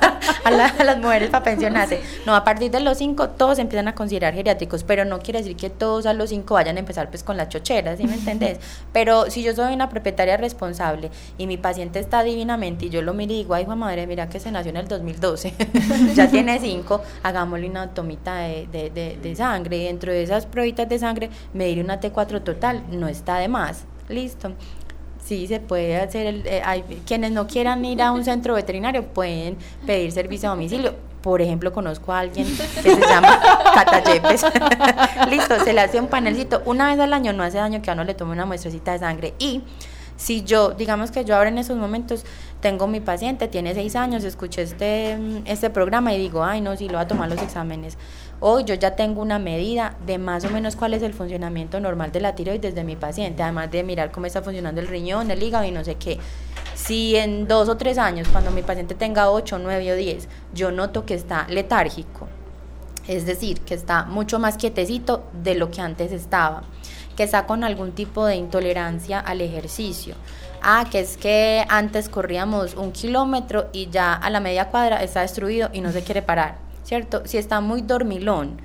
a, 0.45 0.51
la- 0.51 0.67
a 0.67 0.85
las 0.85 0.99
mujeres 0.99 1.31
para 1.31 1.45
pensionarse. 1.45 2.01
No, 2.27 2.35
a 2.35 2.45
partir 2.45 2.71
de 2.71 2.81
los 2.81 2.99
5 2.99 3.31
todos 3.31 3.59
empiezan 3.59 3.89
a 3.89 3.95
considerar 3.95 4.35
geriátricos, 4.35 4.85
pero 4.85 5.05
no 5.05 5.19
quiere 5.21 5.41
decir 5.41 5.57
que 5.57 5.71
todos 5.71 6.07
a 6.07 6.13
los 6.15 6.31
5 6.31 6.55
vayan 6.55 6.77
a 6.77 6.81
empezar 6.81 7.09
pues 7.11 7.23
con 7.23 7.37
la 7.37 7.49
chochera, 7.49 7.97
¿sí 7.97 8.05
me 8.05 8.15
entendés? 8.23 8.59
Pero 8.93 9.31
si 9.31 9.43
yo 9.43 9.55
soy 9.55 9.75
una 9.75 9.89
propietaria 9.89 10.37
responsable 10.37 11.11
y 11.39 11.47
mi 11.47 11.57
paciente 11.57 11.99
está 11.99 12.23
divinamente 12.23 12.87
y 12.87 12.91
yo 12.91 13.03
lo 13.03 13.15
miro 13.15 13.33
y 13.33 13.37
digo, 13.39 13.55
ay, 13.55 13.67
madre, 13.67 14.07
mira 14.07 14.29
que 14.29 14.41
se 14.41 14.51
nació 14.51 14.71
en 14.71 14.77
el 14.79 14.89
2012, 14.89 15.55
ya 16.15 16.29
tiene 16.29 16.59
5, 16.59 17.01
hagámosle 17.23 17.69
una 17.69 17.89
tomita 17.95 18.37
de, 18.39 18.67
de, 18.71 18.91
de- 18.91 19.19
de 19.23 19.37
sangre 19.37 19.77
y 19.79 19.85
dentro 19.85 20.13
de 20.13 20.23
esas 20.23 20.47
pruebitas 20.47 20.89
de 20.89 20.99
sangre 20.99 21.31
medir 21.55 21.83
una 21.85 22.01
T4 22.01 22.43
total, 22.43 22.83
no 22.91 23.09
está 23.09 23.39
de 23.39 23.49
más. 23.49 23.85
Listo. 24.09 24.53
Sí, 25.25 25.47
se 25.47 25.61
puede 25.61 25.97
hacer. 25.97 26.27
El, 26.27 26.47
eh, 26.47 26.63
hay, 26.65 26.83
quienes 27.07 27.31
no 27.31 27.47
quieran 27.47 27.85
ir 27.85 28.03
a 28.03 28.13
un 28.13 28.25
centro 28.25 28.55
veterinario 28.55 29.05
pueden 29.05 29.57
pedir 29.87 30.11
servicio 30.13 30.49
a 30.49 30.53
domicilio. 30.53 30.95
Por 31.23 31.41
ejemplo, 31.41 31.73
conozco 31.73 32.13
a 32.13 32.19
alguien 32.19 32.47
que 32.47 32.83
se 32.83 33.01
llama 33.01 33.41
Cata 33.75 34.03
Yepes. 34.03 34.45
Listo, 35.31 35.63
se 35.63 35.73
le 35.73 35.81
hace 35.81 36.01
un 36.01 36.09
panelcito. 36.09 36.63
Una 36.67 36.89
vez 36.89 36.99
al 36.99 37.13
año 37.13 37.33
no 37.33 37.45
hace 37.45 37.59
daño 37.59 37.81
que 37.81 37.91
a 37.91 37.95
uno 37.95 38.03
le 38.03 38.15
tome 38.15 38.33
una 38.33 38.47
muestrecita 38.47 38.93
de 38.93 38.99
sangre. 38.99 39.35
Y 39.39 39.63
si 40.17 40.43
yo, 40.43 40.71
digamos 40.71 41.13
que 41.13 41.25
yo 41.25 41.37
ahora 41.37 41.51
en 41.51 41.59
esos 41.59 41.77
momentos 41.77 42.25
tengo 42.61 42.87
mi 42.89 43.01
paciente, 43.01 43.49
tiene 43.49 43.75
seis 43.75 43.95
años, 43.97 44.25
escuché 44.25 44.63
este, 44.63 45.17
mm, 45.17 45.43
este 45.47 45.71
programa 45.71 46.13
y 46.13 46.19
digo, 46.19 46.45
ay 46.45 46.61
no, 46.61 46.77
sí, 46.77 46.89
lo 46.89 46.95
va 46.95 47.03
a 47.03 47.09
tomar 47.09 47.29
los 47.29 47.41
exámenes. 47.41 47.97
Hoy 48.45 48.65
yo 48.65 48.75
ya 48.75 48.97
tengo 48.97 49.23
una 49.23 49.39
medida 49.39 49.95
de 50.05 50.19
más 50.19 50.45
o 50.45 50.51
menos 50.51 50.75
cuál 50.75 50.95
es 50.95 51.03
el 51.05 51.15
funcionamiento 51.15 51.79
normal 51.79 52.11
de 52.11 52.21
la 52.21 52.35
tiroides 52.35 52.75
de 52.75 52.83
mi 52.83 52.97
paciente, 52.97 53.45
además 53.45 53.71
de 53.71 53.85
mirar 53.85 54.11
cómo 54.11 54.27
está 54.27 54.43
funcionando 54.43 54.81
el 54.81 54.89
riñón, 54.89 55.31
el 55.31 55.41
hígado 55.41 55.65
y 55.65 55.71
no 55.71 55.85
sé 55.85 55.95
qué. 55.95 56.19
Si 56.75 57.15
en 57.15 57.47
dos 57.47 57.69
o 57.69 57.77
tres 57.77 57.99
años, 57.99 58.27
cuando 58.27 58.51
mi 58.51 58.63
paciente 58.63 58.97
tenga 58.97 59.31
8, 59.31 59.61
9 59.61 59.93
o 59.93 59.95
10, 59.95 60.29
yo 60.55 60.73
noto 60.73 61.07
que 61.07 61.15
está 61.15 61.47
letárgico, 61.49 62.27
es 63.07 63.27
decir, 63.27 63.61
que 63.61 63.75
está 63.75 64.07
mucho 64.07 64.41
más 64.41 64.57
quietecito 64.57 65.23
de 65.45 65.55
lo 65.55 65.71
que 65.71 65.81
antes 65.81 66.11
estaba, 66.11 66.65
que 67.15 67.23
está 67.23 67.47
con 67.47 67.63
algún 67.63 67.93
tipo 67.93 68.27
de 68.27 68.35
intolerancia 68.35 69.21
al 69.21 69.41
ejercicio. 69.41 70.17
Ah, 70.63 70.87
que 70.91 70.99
es 70.99 71.17
que 71.17 71.65
antes 71.69 72.09
corríamos 72.09 72.75
un 72.75 72.91
kilómetro 72.91 73.69
y 73.73 73.89
ya 73.89 74.15
a 74.15 74.31
la 74.31 74.41
media 74.41 74.67
cuadra 74.69 75.01
está 75.05 75.21
destruido 75.21 75.71
y 75.73 75.81
no 75.81 75.93
se 75.93 76.03
quiere 76.03 76.23
parar, 76.23 76.62
¿cierto? 76.93 77.23
Si 77.25 77.39
está 77.39 77.63
muy 77.63 77.81
dormilón 77.81 78.59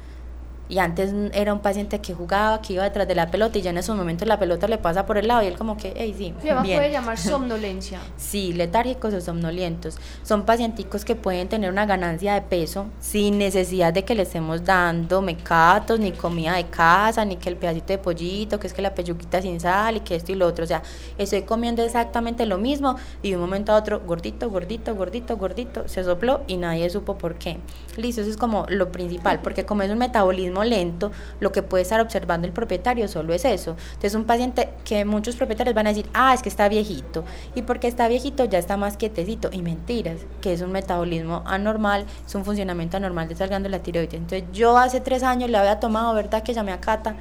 y 0.70 0.80
antes 0.80 1.14
era 1.34 1.54
un 1.54 1.60
paciente 1.60 2.00
que 2.00 2.14
jugaba, 2.14 2.62
que 2.62 2.74
iba 2.74 2.84
detrás 2.84 3.08
de 3.08 3.16
la 3.16 3.32
pelota 3.32 3.58
y 3.58 3.62
ya 3.62 3.70
en 3.70 3.78
esos 3.78 3.96
momentos 3.96 4.28
la 4.28 4.38
pelota 4.38 4.68
le 4.68 4.78
pasa 4.78 5.06
por 5.06 5.18
el 5.18 5.28
lado 5.28 5.44
y 5.44 5.48
él 5.48 5.58
como 5.58 5.78
que, 5.78 5.94
hey, 5.96 6.14
sí, 6.18 6.34
Se 6.42 6.54
puede 6.54 6.92
llamar 6.92 7.18
somnolencia. 7.18 8.00
Sí, 8.18 8.54
letárgicos 8.54 9.14
o 9.14 9.22
somnolientos. 9.22 9.98
Son 10.24 10.44
pacienticos 10.44 11.06
que 11.06 11.16
pueden 11.16 11.48
tener 11.48 11.72
una 11.72 11.86
ganancia 11.86 12.34
de 12.34 12.42
peso 12.42 12.88
sin 13.00 13.38
necesidad 13.38 13.94
de 13.94 14.04
que 14.04 14.16
le 14.16 14.24
estemos 14.24 14.66
dando 14.66 15.22
mecatos, 15.22 16.00
ni 16.00 16.12
comida 16.12 16.56
de 16.56 16.66
casa, 16.66 17.24
ni 17.24 17.38
que 17.38 17.50
el 17.50 17.56
pedacito 17.56 17.94
de 17.94 17.98
pollito, 17.98 18.60
que 18.60 18.68
es 18.68 18.74
que 18.74 18.82
la 18.82 18.94
peyuquita 18.94 19.42
sin 19.42 19.60
sal 19.60 19.98
y 19.98 20.00
que 20.02 20.16
esto 20.16 20.32
y 20.32 20.36
lo 20.36 20.48
otro. 20.48 20.64
O 20.64 20.68
sea, 20.68 20.84
estoy 21.18 21.44
comiendo 21.44 21.84
exactamente 21.84 22.46
lo 22.46 22.58
mismo 22.58 22.96
y 23.22 23.30
de 23.30 23.36
un 23.36 23.42
momento 23.42 23.72
a 23.72 23.76
otro, 23.76 24.02
gordito, 24.02 24.50
gordito, 24.50 24.96
gordito, 24.96 25.38
gordito, 25.38 25.88
se 25.88 26.04
sopló 26.04 26.42
y 26.48 26.58
nadie 26.58 26.90
supo 26.90 27.18
por 27.18 27.36
qué. 27.36 27.58
Listo, 27.96 28.22
eso 28.22 28.30
es 28.30 28.38
como 28.38 28.66
lo 28.70 28.92
principal, 28.92 29.42
porque 29.42 29.66
como 29.66 29.84
es 29.84 29.92
un 29.92 29.98
metabolismo 29.98 30.57
lento, 30.64 31.12
lo 31.40 31.52
que 31.52 31.64
puede 31.64 31.84
estar 31.84 32.00
observando 32.02 32.48
el 32.48 32.54
propietario 32.54 33.08
solo 33.08 33.34
es 33.34 33.46
eso. 33.46 33.76
Entonces, 33.88 34.16
un 34.16 34.26
paciente 34.26 34.70
que 34.84 35.06
muchos 35.06 35.36
propietarios 35.36 35.76
van 35.76 35.88
a 35.88 35.90
decir, 35.90 36.10
ah, 36.14 36.34
es 36.34 36.42
que 36.42 36.50
está 36.50 36.70
viejito. 36.70 37.24
Y 37.56 37.62
porque 37.64 37.88
está 37.88 38.08
viejito 38.08 38.46
ya 38.46 38.60
está 38.60 38.78
más 38.78 38.98
quietecito. 38.98 39.50
Y 39.52 39.62
mentiras, 39.62 40.22
que 40.42 40.54
es 40.54 40.62
un 40.62 40.72
metabolismo 40.72 41.44
anormal, 41.46 42.06
es 42.26 42.36
un 42.36 42.46
funcionamiento 42.46 42.98
anormal 42.98 43.28
de 43.28 43.34
esa 43.34 43.48
glándula 43.48 43.80
tiroides. 43.80 44.14
Entonces, 44.14 44.44
yo 44.52 44.78
hace 44.78 45.00
tres 45.00 45.24
años 45.24 45.50
le 45.50 45.58
había 45.58 45.80
tomado, 45.80 46.14
¿verdad? 46.14 46.44
Que 46.44 46.54
llamé 46.54 46.72
a 46.72 46.80
Cata 46.80 47.16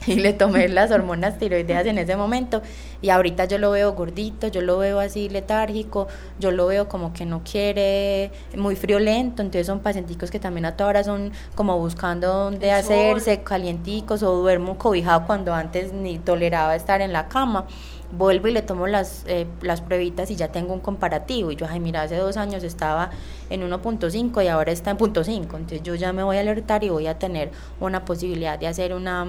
y 0.06 0.14
le 0.16 0.32
tomé 0.32 0.68
las 0.68 0.90
hormonas 0.90 1.38
tiroideas 1.38 1.86
en 1.86 1.98
ese 1.98 2.16
momento. 2.16 2.62
Y 3.02 3.10
ahorita 3.10 3.46
yo 3.46 3.58
lo 3.58 3.70
veo 3.70 3.92
gordito, 3.92 4.48
yo 4.48 4.60
lo 4.60 4.78
veo 4.78 5.00
así 5.00 5.28
letárgico, 5.28 6.08
yo 6.38 6.50
lo 6.50 6.66
veo 6.66 6.88
como 6.88 7.12
que 7.12 7.24
no 7.24 7.42
quiere, 7.42 8.30
muy 8.56 8.76
friolento, 8.76 9.42
entonces 9.42 9.66
son 9.66 9.80
pacienticos 9.80 10.30
que 10.30 10.38
también 10.38 10.66
a 10.66 10.76
toda 10.76 10.90
hora 10.90 11.04
son 11.04 11.32
como 11.54 11.78
buscando 11.78 12.28
dónde 12.28 12.72
hacerse, 12.72 13.42
calienticos 13.42 14.22
o 14.22 14.36
duermo 14.36 14.76
cobijado 14.76 15.26
cuando 15.26 15.54
antes 15.54 15.92
ni 15.92 16.18
toleraba 16.18 16.76
estar 16.76 17.00
en 17.00 17.12
la 17.12 17.28
cama. 17.28 17.66
Vuelvo 18.12 18.48
y 18.48 18.52
le 18.52 18.62
tomo 18.62 18.86
las, 18.86 19.24
eh, 19.26 19.46
las 19.62 19.80
pruebitas 19.80 20.30
y 20.30 20.36
ya 20.36 20.48
tengo 20.48 20.72
un 20.72 20.80
comparativo. 20.80 21.50
Y 21.50 21.56
yo, 21.56 21.66
ay, 21.68 21.80
mira, 21.80 22.02
hace 22.02 22.16
dos 22.16 22.36
años 22.36 22.64
estaba 22.64 23.10
en 23.50 23.62
1.5 23.62 24.44
y 24.44 24.48
ahora 24.48 24.72
está 24.72 24.90
en 24.90 24.98
0.5. 24.98 25.42
Entonces 25.42 25.82
yo 25.82 25.94
ya 25.94 26.12
me 26.12 26.22
voy 26.22 26.36
a 26.36 26.40
alertar 26.40 26.82
y 26.84 26.88
voy 26.88 27.06
a 27.06 27.18
tener 27.18 27.50
una 27.78 28.04
posibilidad 28.04 28.58
de 28.58 28.66
hacer 28.66 28.94
una, 28.94 29.26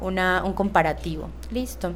una, 0.00 0.42
un 0.44 0.52
comparativo. 0.52 1.30
Listo. 1.50 1.92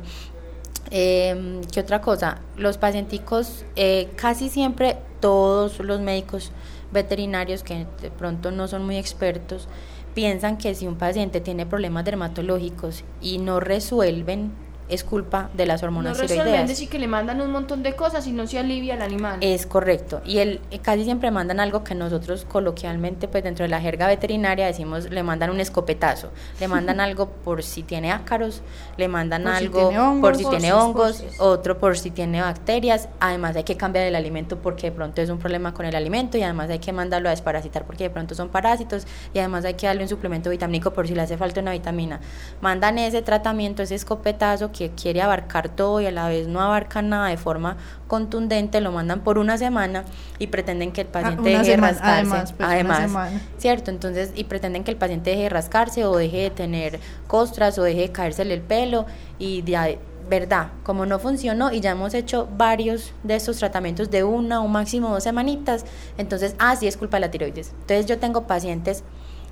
Eh, 0.91 1.61
¿Qué 1.73 1.81
otra 1.81 2.01
cosa? 2.01 2.41
Los 2.57 2.79
pacienticos, 2.79 3.65
eh, 3.77 4.11
casi 4.17 4.49
siempre 4.49 4.99
todos 5.21 5.79
los 5.79 6.01
médicos 6.01 6.53
veterinarios 6.93 7.63
que 7.63 7.87
de 8.01 8.11
pronto 8.11 8.51
no 8.51 8.69
son 8.69 8.85
muy 8.85 8.97
expertos, 8.97 9.69
piensan 10.15 10.59
que 10.59 10.75
si 10.75 10.87
un 10.87 10.97
paciente 10.97 11.41
tiene 11.41 11.65
problemas 11.65 12.05
dermatológicos 12.05 13.05
y 13.21 13.39
no 13.39 13.61
resuelven, 13.61 14.53
es 14.93 15.05
culpa 15.05 15.49
de 15.55 15.67
las 15.67 15.83
hormonas 15.83 16.19
no 16.19 16.27
tiroideas. 16.27 16.81
que 16.89 16.99
le 16.99 17.09
mandan 17.09 17.41
un 17.41 17.51
montón 17.51 17.83
de 17.83 17.95
cosas 17.95 18.27
y 18.27 18.33
no 18.33 18.47
se 18.47 18.59
alivia 18.59 18.95
al 18.95 19.03
animal. 19.03 19.39
Es 19.41 19.67
correcto. 19.67 20.21
Y 20.25 20.39
el, 20.39 20.61
casi 20.83 21.05
siempre 21.05 21.31
mandan 21.31 21.61
algo 21.61 21.83
que 21.83 21.95
nosotros 21.95 22.45
coloquialmente, 22.45 23.29
pues 23.29 23.43
dentro 23.43 23.65
de 23.65 23.69
la 23.69 23.81
jerga 23.81 24.07
veterinaria 24.07 24.67
decimos, 24.67 25.11
le 25.11 25.23
mandan 25.23 25.51
un 25.51 25.61
escopetazo. 25.61 26.31
Le 26.61 26.69
mandan 26.69 27.01
algo 27.01 27.29
por 27.29 27.63
si 27.63 27.83
tiene 27.83 28.13
ácaros, 28.13 28.63
le 28.97 29.09
mandan 29.09 29.45
Por 29.45 29.53
si 29.53 29.65
algo 29.65 29.89
tiene 29.89 30.01
hongos, 30.01 30.21
por 30.21 30.37
si 30.37 30.45
tiene 30.45 30.73
hongos, 30.73 31.25
otro 31.39 31.79
por 31.79 31.97
si 31.97 32.11
tiene 32.11 32.43
bacterias. 32.43 33.09
Además 33.21 33.57
hay 33.57 33.65
que 33.65 33.77
cambiar 33.77 34.07
el 34.07 34.15
alimento 34.15 34.59
porque 34.59 34.91
de 34.91 34.93
pronto 34.93 35.23
es 35.23 35.31
un 35.31 35.39
problema 35.39 35.73
con 35.73 35.87
el 35.87 35.95
alimento 35.95 36.37
y 36.37 36.43
además 36.43 36.69
hay 36.71 36.79
que 36.79 36.93
mandarlo 36.93 37.29
a 37.29 37.31
desparasitar 37.31 37.85
porque 37.85 38.05
de 38.05 38.11
pronto 38.11 38.35
son 38.35 38.51
parásitos 38.51 39.07
y 39.33 39.39
además 39.39 39.65
hay 39.65 39.75
que 39.75 39.87
darle 39.87 40.03
un 40.03 40.09
suplemento 40.09 40.51
vitamínico 40.51 40.93
por 40.93 41.09
si 41.09 41.15
le 41.15 41.23
hace 41.23 41.37
falta 41.37 41.61
una 41.61 41.73
vitamina. 41.73 42.21
Mandan 42.61 42.99
ese 42.99 43.23
tratamiento, 43.23 43.83
ese 43.83 43.95
escopetazo 43.95 44.71
que 44.71 44.82
quiere 44.91 45.23
abarcar 45.23 45.69
todo 45.69 46.01
y 46.01 46.07
a 46.07 46.11
la 46.11 46.29
vez 46.29 46.49
no 46.49 46.61
abarca 46.61 47.01
nada 47.01 47.29
de 47.29 47.37
forma 47.37 47.77
contundente, 48.09 48.81
lo 48.81 48.93
mandan 48.93 49.21
por 49.21 49.39
una 49.39 49.57
semana 49.57 50.05
y 50.39 50.49
pretenden 50.49 50.93
que 50.93 51.03
el 51.03 51.07
paciente 51.07 51.39
Ah, 51.39 51.51
una 51.51 51.59
deje 51.61 51.71
de 51.71 51.77
rascarse. 51.79 52.11
además, 52.11 52.55
pues, 52.57 52.99
semana. 52.99 53.41
¿cierto? 53.59 53.91
Entonces, 53.91 54.33
y 54.35 54.45
pretenden 54.45 54.85
que 54.85 54.91
el 54.91 54.97
paciente 54.97 55.31
deje 55.31 55.45
de 55.45 55.49
rascarse 55.49 56.05
o 56.05 56.17
deje 56.17 56.39
de 56.39 56.51
tener 56.51 57.01
costras 57.27 57.79
o 57.79 57.83
deje 57.83 58.01
de 58.01 58.13
caérsele 58.13 58.55
el 58.55 58.61
pelo 58.61 59.07
y 59.39 59.63
de 59.63 59.99
verdad, 60.29 60.69
como 60.85 61.05
no 61.07 61.19
funcionó 61.19 61.73
y 61.73 61.81
ya 61.81 61.91
hemos 61.91 62.15
hecho 62.15 62.49
varios 62.57 63.13
de 63.23 63.37
estos 63.37 63.59
tratamientos 63.59 64.11
de 64.11 64.25
una 64.25 64.61
o 64.63 64.69
máximo 64.69 65.09
dos 65.09 65.23
semanitas, 65.25 65.85
entonces, 66.19 66.55
ah, 66.59 66.77
sí 66.77 66.87
es 66.87 66.97
culpa 66.97 67.17
de 67.17 67.23
la 67.23 67.31
tiroides. 67.31 67.71
Entonces 67.81 68.07
yo 68.07 68.19
tengo 68.19 68.47
pacientes 68.47 69.05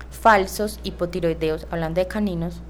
falsos 0.09 0.79
hipotiroideos, 0.83 1.67
hablando 1.71 2.01
de 2.01 2.07
caninos, 2.07 2.61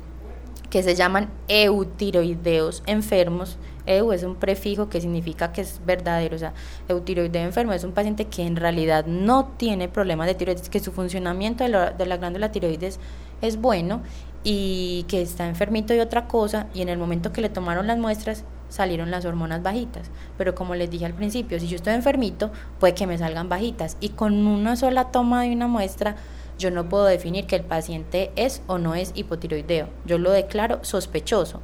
que 0.72 0.82
se 0.82 0.96
llaman 0.96 1.30
eutiroideos 1.48 2.82
enfermos. 2.88 3.58
Eu 3.86 4.14
es 4.14 4.24
un 4.24 4.36
prefijo 4.36 4.90
que 4.90 5.02
significa 5.02 5.52
que 5.52 5.62
es 5.62 5.82
verdadero, 5.86 6.36
o 6.36 6.40
sea, 6.40 6.54
eutiroideo 6.88 7.44
enfermo 7.44 7.74
es 7.74 7.84
un 7.84 7.92
paciente 7.92 8.26
que 8.26 8.44
en 8.44 8.56
realidad 8.56 9.06
no 9.06 9.52
tiene 9.58 9.90
problemas 9.90 10.28
de 10.28 10.36
tiroides, 10.36 10.70
que 10.70 10.80
su 10.80 10.92
funcionamiento 10.92 11.64
de 11.64 11.72
la, 11.72 11.92
de 11.92 12.06
la 12.06 12.18
glándula 12.18 12.52
tiroides 12.52 13.00
es 13.42 13.58
bueno 13.58 14.02
y 14.44 15.06
que 15.08 15.22
está 15.22 15.48
enfermito 15.48 15.94
de 15.94 16.02
otra 16.02 16.28
cosa 16.28 16.68
y 16.74 16.82
en 16.82 16.90
el 16.90 16.98
momento 16.98 17.34
que 17.34 17.42
le 17.42 17.50
tomaron 17.50 17.88
las 17.88 17.98
muestras 17.98 18.46
salieron 18.70 19.12
las 19.12 19.26
hormonas 19.26 19.62
bajitas. 19.62 20.10
Pero 20.38 20.56
como 20.56 20.76
les 20.76 20.90
dije 20.90 21.06
al 21.06 21.14
principio, 21.14 21.60
si 21.60 21.68
yo 21.68 21.76
estoy 21.76 21.94
enfermito, 21.94 22.52
puede 22.80 22.94
que 22.94 23.08
me 23.08 23.18
salgan 23.18 23.50
bajitas 23.50 23.98
y 24.00 24.10
con 24.10 24.48
una 24.48 24.76
sola 24.76 25.12
toma 25.12 25.44
de 25.44 25.52
una 25.52 25.68
muestra 25.68 26.16
yo 26.62 26.72
no 26.72 26.88
puedo 26.88 27.06
definir 27.06 27.48
que 27.48 27.58
el 27.58 27.64
paciente 27.64 28.32
es 28.36 28.62
o 28.68 28.78
no 28.78 28.96
es 28.96 29.12
hipotiroideo. 29.16 29.90
Yo 30.06 30.18
lo 30.18 30.32
declaro 30.32 30.80
sospechoso. 30.84 31.60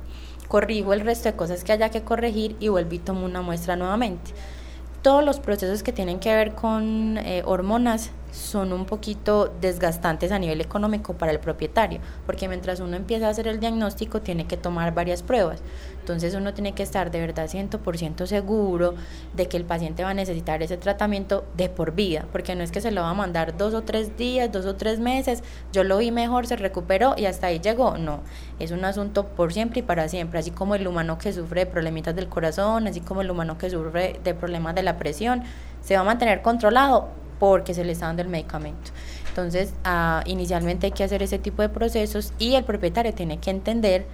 Corrijo 0.47 0.93
el 0.93 1.01
resto 1.01 1.29
de 1.29 1.35
cosas 1.35 1.63
que 1.63 1.71
haya 1.71 1.89
que 1.89 2.01
corregir 2.01 2.57
y 2.59 2.67
vuelvo 2.69 2.95
y 2.95 2.99
tomo 2.99 3.25
una 3.25 3.41
muestra 3.41 3.75
nuevamente. 3.75 4.31
Todos 5.01 5.23
los 5.23 5.39
procesos 5.39 5.83
que 5.83 5.93
tienen 5.93 6.19
que 6.19 6.33
ver 6.33 6.55
con 6.55 7.17
eh, 7.19 7.43
hormonas 7.45 8.11
son 8.31 8.73
un 8.73 8.85
poquito 8.85 9.53
desgastantes 9.61 10.31
a 10.31 10.39
nivel 10.39 10.59
económico 10.59 11.13
para 11.13 11.31
el 11.31 11.39
propietario, 11.39 11.99
porque 12.25 12.47
mientras 12.47 12.79
uno 12.79 12.95
empieza 12.95 13.27
a 13.27 13.29
hacer 13.29 13.47
el 13.47 13.59
diagnóstico 13.59 14.21
tiene 14.21 14.47
que 14.47 14.57
tomar 14.57 14.93
varias 14.93 15.23
pruebas. 15.23 15.61
Entonces 16.07 16.35
uno 16.35 16.53
tiene 16.53 16.71
que 16.71 16.83
estar 16.83 17.11
de 17.11 17.19
verdad 17.19 17.49
100% 17.49 18.27
seguro 18.27 18.95
de 19.35 19.49
que 19.49 19.57
el 19.57 19.65
paciente 19.65 20.05
va 20.05 20.11
a 20.11 20.13
necesitar 20.13 20.63
ese 20.63 20.77
tratamiento 20.77 21.43
de 21.57 21.67
por 21.67 21.95
vida, 21.95 22.25
porque 22.31 22.55
no 22.55 22.63
es 22.63 22.71
que 22.71 22.79
se 22.79 22.91
lo 22.91 23.01
va 23.01 23.09
a 23.09 23.13
mandar 23.13 23.57
dos 23.57 23.73
o 23.73 23.81
tres 23.81 24.15
días, 24.15 24.49
dos 24.49 24.65
o 24.65 24.77
tres 24.77 25.01
meses, 25.01 25.43
yo 25.73 25.83
lo 25.83 25.97
vi 25.97 26.11
mejor, 26.11 26.47
se 26.47 26.55
recuperó 26.55 27.15
y 27.17 27.25
hasta 27.25 27.47
ahí 27.47 27.59
llegó. 27.59 27.97
No, 27.97 28.21
es 28.57 28.71
un 28.71 28.85
asunto 28.85 29.27
por 29.27 29.51
siempre 29.51 29.81
y 29.81 29.83
para 29.83 30.07
siempre, 30.07 30.39
así 30.39 30.49
como 30.49 30.75
el 30.75 30.87
humano 30.87 31.17
que 31.17 31.33
sufre 31.33 31.65
de 31.65 31.71
problemitas 31.71 32.15
del 32.15 32.29
corazón, 32.29 32.87
así 32.87 33.01
como 33.01 33.19
el 33.19 33.29
humano 33.29 33.57
que 33.57 33.69
sufre 33.69 34.17
de 34.23 34.33
problemas 34.33 34.75
de 34.75 34.83
la 34.83 34.97
presión, 34.97 35.43
se 35.81 35.95
va 35.95 36.01
a 36.01 36.05
mantener 36.05 36.41
controlado 36.41 37.09
porque 37.37 37.73
se 37.73 37.83
le 37.83 37.91
está 37.91 38.05
dando 38.05 38.21
el 38.21 38.29
medicamento. 38.29 38.91
Entonces, 39.27 39.73
ah, 39.83 40.23
inicialmente 40.25 40.85
hay 40.85 40.93
que 40.93 41.03
hacer 41.03 41.21
ese 41.21 41.37
tipo 41.37 41.63
de 41.63 41.67
procesos 41.67 42.31
y 42.39 42.55
el 42.55 42.63
propietario 42.63 43.13
tiene 43.13 43.39
que 43.39 43.49
entender 43.49 44.05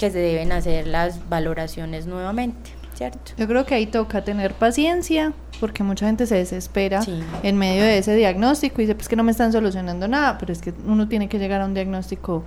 que 0.00 0.10
se 0.10 0.18
deben 0.18 0.50
hacer 0.50 0.86
las 0.88 1.28
valoraciones 1.28 2.06
nuevamente, 2.06 2.70
¿cierto? 2.94 3.32
Yo 3.36 3.46
creo 3.46 3.64
que 3.66 3.74
ahí 3.76 3.86
toca 3.86 4.24
tener 4.24 4.54
paciencia, 4.54 5.32
porque 5.60 5.82
mucha 5.84 6.06
gente 6.06 6.26
se 6.26 6.36
desespera 6.36 7.02
Sí. 7.02 7.20
en 7.42 7.56
medio 7.56 7.82
de 7.84 7.98
ese 7.98 8.16
diagnóstico 8.16 8.80
y 8.80 8.86
dice, 8.86 8.94
pues 8.96 9.08
que 9.08 9.14
no 9.16 9.22
me 9.22 9.30
están 9.30 9.52
solucionando 9.52 10.08
nada, 10.08 10.38
pero 10.38 10.52
es 10.52 10.60
que 10.62 10.72
uno 10.86 11.06
tiene 11.06 11.28
que 11.28 11.38
llegar 11.38 11.60
a 11.60 11.66
un 11.66 11.74
diagnóstico 11.74 12.44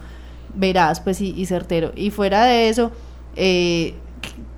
veraz 0.56 1.00
pues 1.00 1.22
y, 1.22 1.30
y 1.39 1.46
certero. 1.46 1.94
Y 1.96 2.10
fuera 2.10 2.44
de 2.46 2.70
eso, 2.70 2.92
eh, 3.36 3.94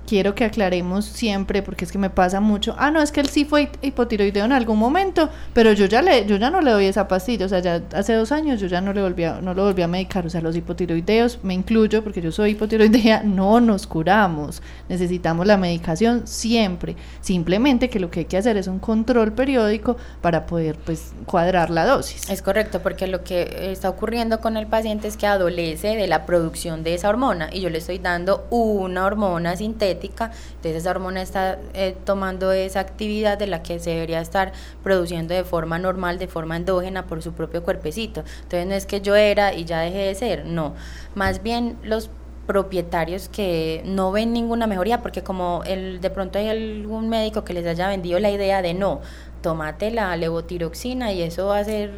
quiero 0.06 0.34
que 0.34 0.44
aclaremos 0.44 1.04
siempre, 1.04 1.62
porque 1.62 1.84
es 1.84 1.92
que 1.92 1.98
me 1.98 2.10
pasa 2.10 2.40
mucho, 2.40 2.74
ah, 2.78 2.90
no, 2.90 3.02
es 3.02 3.12
que 3.12 3.20
él 3.20 3.28
sí 3.28 3.44
fue 3.44 3.62
hip- 3.64 3.76
hipotiroideo 3.82 4.44
en 4.44 4.52
algún 4.52 4.78
momento, 4.78 5.28
pero 5.52 5.72
yo 5.72 5.86
ya 5.86 6.02
le, 6.02 6.24
yo 6.26 6.36
ya 6.36 6.50
no 6.50 6.60
le 6.60 6.70
doy 6.70 6.86
esa 6.86 7.08
pastilla, 7.08 7.46
o 7.46 7.48
sea, 7.48 7.58
ya 7.60 7.82
hace 7.92 8.14
dos 8.14 8.32
años 8.32 8.60
yo 8.60 8.66
ya 8.68 8.80
no 8.80 8.92
le 8.92 9.02
volví 9.02 9.24
a, 9.24 9.40
no 9.40 9.52
lo 9.54 9.64
volví 9.64 9.82
a 9.82 9.88
medicar, 9.88 10.26
o 10.26 10.30
sea, 10.30 10.40
los 10.40 10.56
hipotiroideos, 10.56 11.40
me 11.42 11.54
incluyo, 11.54 12.04
porque 12.04 12.20
yo 12.22 12.30
soy 12.32 12.52
hipotiroidea, 12.52 13.22
no 13.24 13.60
nos 13.60 13.86
curamos, 13.86 14.62
necesitamos 14.88 15.46
la 15.46 15.56
medicación 15.56 16.26
siempre, 16.26 16.96
simplemente 17.20 17.90
que 17.90 18.00
lo 18.00 18.10
que 18.10 18.20
hay 18.20 18.26
que 18.26 18.36
hacer 18.36 18.56
es 18.56 18.68
un 18.68 18.78
control 18.78 19.32
periódico 19.32 19.96
para 20.20 20.46
poder, 20.46 20.76
pues, 20.76 21.12
cuadrar 21.26 21.70
la 21.70 21.84
dosis. 21.84 22.30
Es 22.30 22.42
correcto, 22.42 22.80
porque 22.82 23.06
lo 23.06 23.24
que 23.24 23.70
está 23.72 23.88
ocurriendo 23.90 24.40
con 24.40 24.56
el 24.56 24.66
paciente 24.66 25.08
es 25.08 25.16
que 25.16 25.26
adolece 25.26 25.96
de 25.96 26.06
la 26.06 26.24
producción 26.26 26.82
de 26.84 26.94
esa 26.94 27.08
hormona 27.08 27.48
y 27.52 27.60
yo 27.60 27.70
le 27.70 27.78
estoy 27.78 27.98
dando 27.98 28.46
una 28.50 29.04
hormona 29.06 29.56
sintética, 29.56 29.95
entonces 30.02 30.76
esa 30.76 30.90
hormona 30.90 31.22
está 31.22 31.58
eh, 31.74 31.96
tomando 32.04 32.52
esa 32.52 32.80
actividad 32.80 33.38
de 33.38 33.46
la 33.46 33.62
que 33.62 33.78
se 33.78 33.90
debería 33.90 34.20
estar 34.20 34.52
produciendo 34.82 35.34
de 35.34 35.44
forma 35.44 35.78
normal, 35.78 36.18
de 36.18 36.28
forma 36.28 36.56
endógena 36.56 37.06
por 37.06 37.22
su 37.22 37.32
propio 37.32 37.62
cuerpecito. 37.62 38.24
Entonces 38.42 38.66
no 38.66 38.74
es 38.74 38.86
que 38.86 39.00
yo 39.00 39.16
era 39.16 39.54
y 39.54 39.64
ya 39.64 39.80
dejé 39.80 39.98
de 39.98 40.14
ser, 40.14 40.44
no, 40.46 40.74
más 41.14 41.42
bien 41.42 41.76
los 41.82 42.10
propietarios 42.46 43.28
que 43.28 43.82
no 43.84 44.12
ven 44.12 44.32
ninguna 44.32 44.66
mejoría 44.66 45.02
porque 45.02 45.22
como 45.22 45.62
el 45.66 46.00
de 46.00 46.10
pronto 46.10 46.38
hay 46.38 46.48
algún 46.48 47.08
médico 47.08 47.44
que 47.44 47.52
les 47.52 47.66
haya 47.66 47.88
vendido 47.88 48.20
la 48.20 48.30
idea 48.30 48.62
de 48.62 48.72
no, 48.72 49.00
tómate 49.42 49.90
la 49.90 50.16
levotiroxina 50.16 51.12
y 51.12 51.22
eso 51.22 51.46
va 51.46 51.58
a 51.58 51.64
ser 51.64 51.90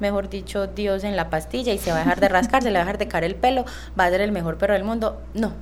mejor 0.00 0.28
dicho 0.28 0.66
Dios 0.66 1.04
en 1.04 1.16
la 1.16 1.30
pastilla 1.30 1.72
y 1.72 1.78
se 1.78 1.90
va 1.90 1.96
a 1.96 2.00
dejar 2.00 2.20
de 2.20 2.28
rascar, 2.28 2.62
se 2.62 2.70
le 2.70 2.74
va 2.74 2.82
a 2.82 2.84
dejar 2.84 2.98
de 2.98 3.08
caer 3.08 3.24
el 3.24 3.34
pelo, 3.34 3.64
va 3.98 4.06
a 4.06 4.10
ser 4.10 4.20
el 4.20 4.32
mejor 4.32 4.58
perro 4.58 4.74
del 4.74 4.84
mundo. 4.84 5.22
No, 5.34 5.52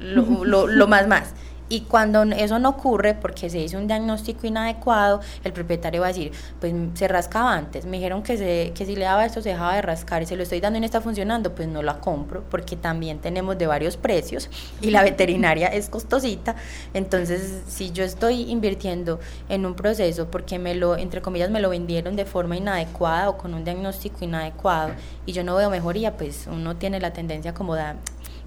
lo, 0.00 0.44
lo, 0.44 0.66
lo 0.66 0.86
más 0.86 1.06
más. 1.06 1.34
Y 1.68 1.82
cuando 1.82 2.22
eso 2.22 2.58
no 2.58 2.70
ocurre, 2.70 3.14
porque 3.14 3.48
se 3.48 3.58
hizo 3.58 3.78
un 3.78 3.86
diagnóstico 3.86 4.46
inadecuado, 4.46 5.20
el 5.44 5.52
propietario 5.52 6.02
va 6.02 6.08
a 6.08 6.12
decir, 6.12 6.32
pues 6.60 6.74
se 6.94 7.08
rascaba 7.08 7.54
antes, 7.54 7.86
me 7.86 7.96
dijeron 7.96 8.22
que, 8.22 8.36
se, 8.36 8.72
que 8.74 8.84
si 8.84 8.96
le 8.96 9.04
daba 9.06 9.24
esto 9.24 9.40
se 9.40 9.50
dejaba 9.50 9.74
de 9.74 9.82
rascar 9.82 10.22
y 10.22 10.26
se 10.26 10.36
lo 10.36 10.42
estoy 10.42 10.60
dando 10.60 10.76
y 10.76 10.80
no 10.80 10.86
está 10.86 11.00
funcionando, 11.00 11.54
pues 11.54 11.68
no 11.68 11.82
la 11.82 12.00
compro, 12.00 12.44
porque 12.50 12.76
también 12.76 13.18
tenemos 13.18 13.56
de 13.56 13.66
varios 13.66 13.96
precios 13.96 14.50
y 14.80 14.90
la 14.90 15.02
veterinaria 15.02 15.68
es 15.68 15.88
costosita. 15.88 16.54
Entonces, 16.92 17.62
si 17.66 17.92
yo 17.92 18.04
estoy 18.04 18.50
invirtiendo 18.50 19.20
en 19.48 19.64
un 19.64 19.74
proceso 19.74 20.30
porque 20.30 20.58
me 20.58 20.74
lo, 20.74 20.96
entre 20.96 21.22
comillas, 21.22 21.50
me 21.50 21.60
lo 21.60 21.70
vendieron 21.70 22.16
de 22.16 22.26
forma 22.26 22.56
inadecuada 22.56 23.30
o 23.30 23.38
con 23.38 23.54
un 23.54 23.64
diagnóstico 23.64 24.24
inadecuado 24.24 24.92
y 25.24 25.32
yo 25.32 25.42
no 25.44 25.56
veo 25.56 25.70
mejoría, 25.70 26.16
pues 26.16 26.46
uno 26.46 26.76
tiene 26.76 27.00
la 27.00 27.12
tendencia 27.12 27.54
como 27.54 27.74
de 27.74 27.94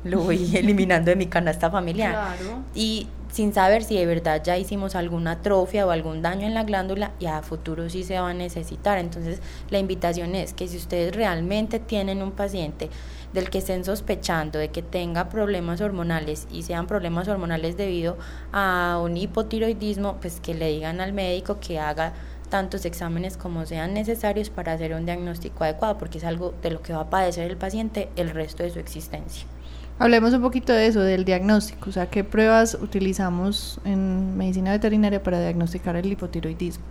lo 0.03 0.21
voy 0.21 0.55
eliminando 0.55 1.09
de 1.09 1.15
mi 1.15 1.27
canasta 1.27 1.69
familiar. 1.69 2.11
Claro. 2.11 2.63
Y 2.75 3.07
sin 3.31 3.53
saber 3.53 3.83
si 3.83 3.95
de 3.95 4.05
verdad 4.05 4.41
ya 4.43 4.57
hicimos 4.57 4.95
alguna 4.95 5.31
atrofia 5.31 5.85
o 5.85 5.91
algún 5.91 6.21
daño 6.21 6.47
en 6.47 6.53
la 6.53 6.63
glándula 6.63 7.11
y 7.19 7.25
a 7.25 7.41
futuro 7.41 7.89
sí 7.89 8.03
se 8.03 8.19
va 8.19 8.29
a 8.29 8.33
necesitar. 8.33 8.97
Entonces 8.97 9.41
la 9.69 9.79
invitación 9.79 10.35
es 10.35 10.53
que 10.53 10.67
si 10.67 10.77
ustedes 10.77 11.15
realmente 11.15 11.79
tienen 11.79 12.21
un 12.21 12.31
paciente 12.31 12.89
del 13.33 13.49
que 13.49 13.57
estén 13.57 13.83
sospechando 13.83 14.57
de 14.57 14.69
que 14.69 14.81
tenga 14.81 15.29
problemas 15.29 15.81
hormonales 15.81 16.47
y 16.51 16.63
sean 16.63 16.87
problemas 16.87 17.27
hormonales 17.27 17.77
debido 17.77 18.17
a 18.53 18.99
un 19.03 19.17
hipotiroidismo, 19.17 20.15
pues 20.21 20.39
que 20.39 20.53
le 20.53 20.69
digan 20.69 21.01
al 21.01 21.13
médico 21.13 21.59
que 21.59 21.79
haga 21.79 22.13
tantos 22.49 22.85
exámenes 22.85 23.35
como 23.35 23.65
sean 23.65 23.93
necesarios 23.93 24.49
para 24.49 24.73
hacer 24.73 24.93
un 24.93 25.05
diagnóstico 25.05 25.65
adecuado, 25.65 25.97
porque 25.97 26.17
es 26.17 26.23
algo 26.23 26.53
de 26.61 26.71
lo 26.71 26.81
que 26.81 26.93
va 26.93 27.01
a 27.01 27.09
padecer 27.09 27.51
el 27.51 27.57
paciente 27.57 28.09
el 28.15 28.29
resto 28.29 28.63
de 28.63 28.69
su 28.69 28.79
existencia. 28.79 29.45
Hablemos 29.99 30.31
un 30.33 30.43
poquito 30.43 30.73
de 30.73 30.85
eso, 30.85 31.01
del 31.01 31.25
diagnóstico, 31.25 31.89
o 31.89 31.93
sea, 31.93 32.05
qué 32.07 32.23
pruebas 32.23 32.77
utilizamos 32.79 33.79
en 33.83 34.37
medicina 34.37 34.71
veterinaria 34.71 35.23
para 35.23 35.39
diagnosticar 35.39 35.95
el 35.95 36.11
hipotiroidismo. 36.11 36.83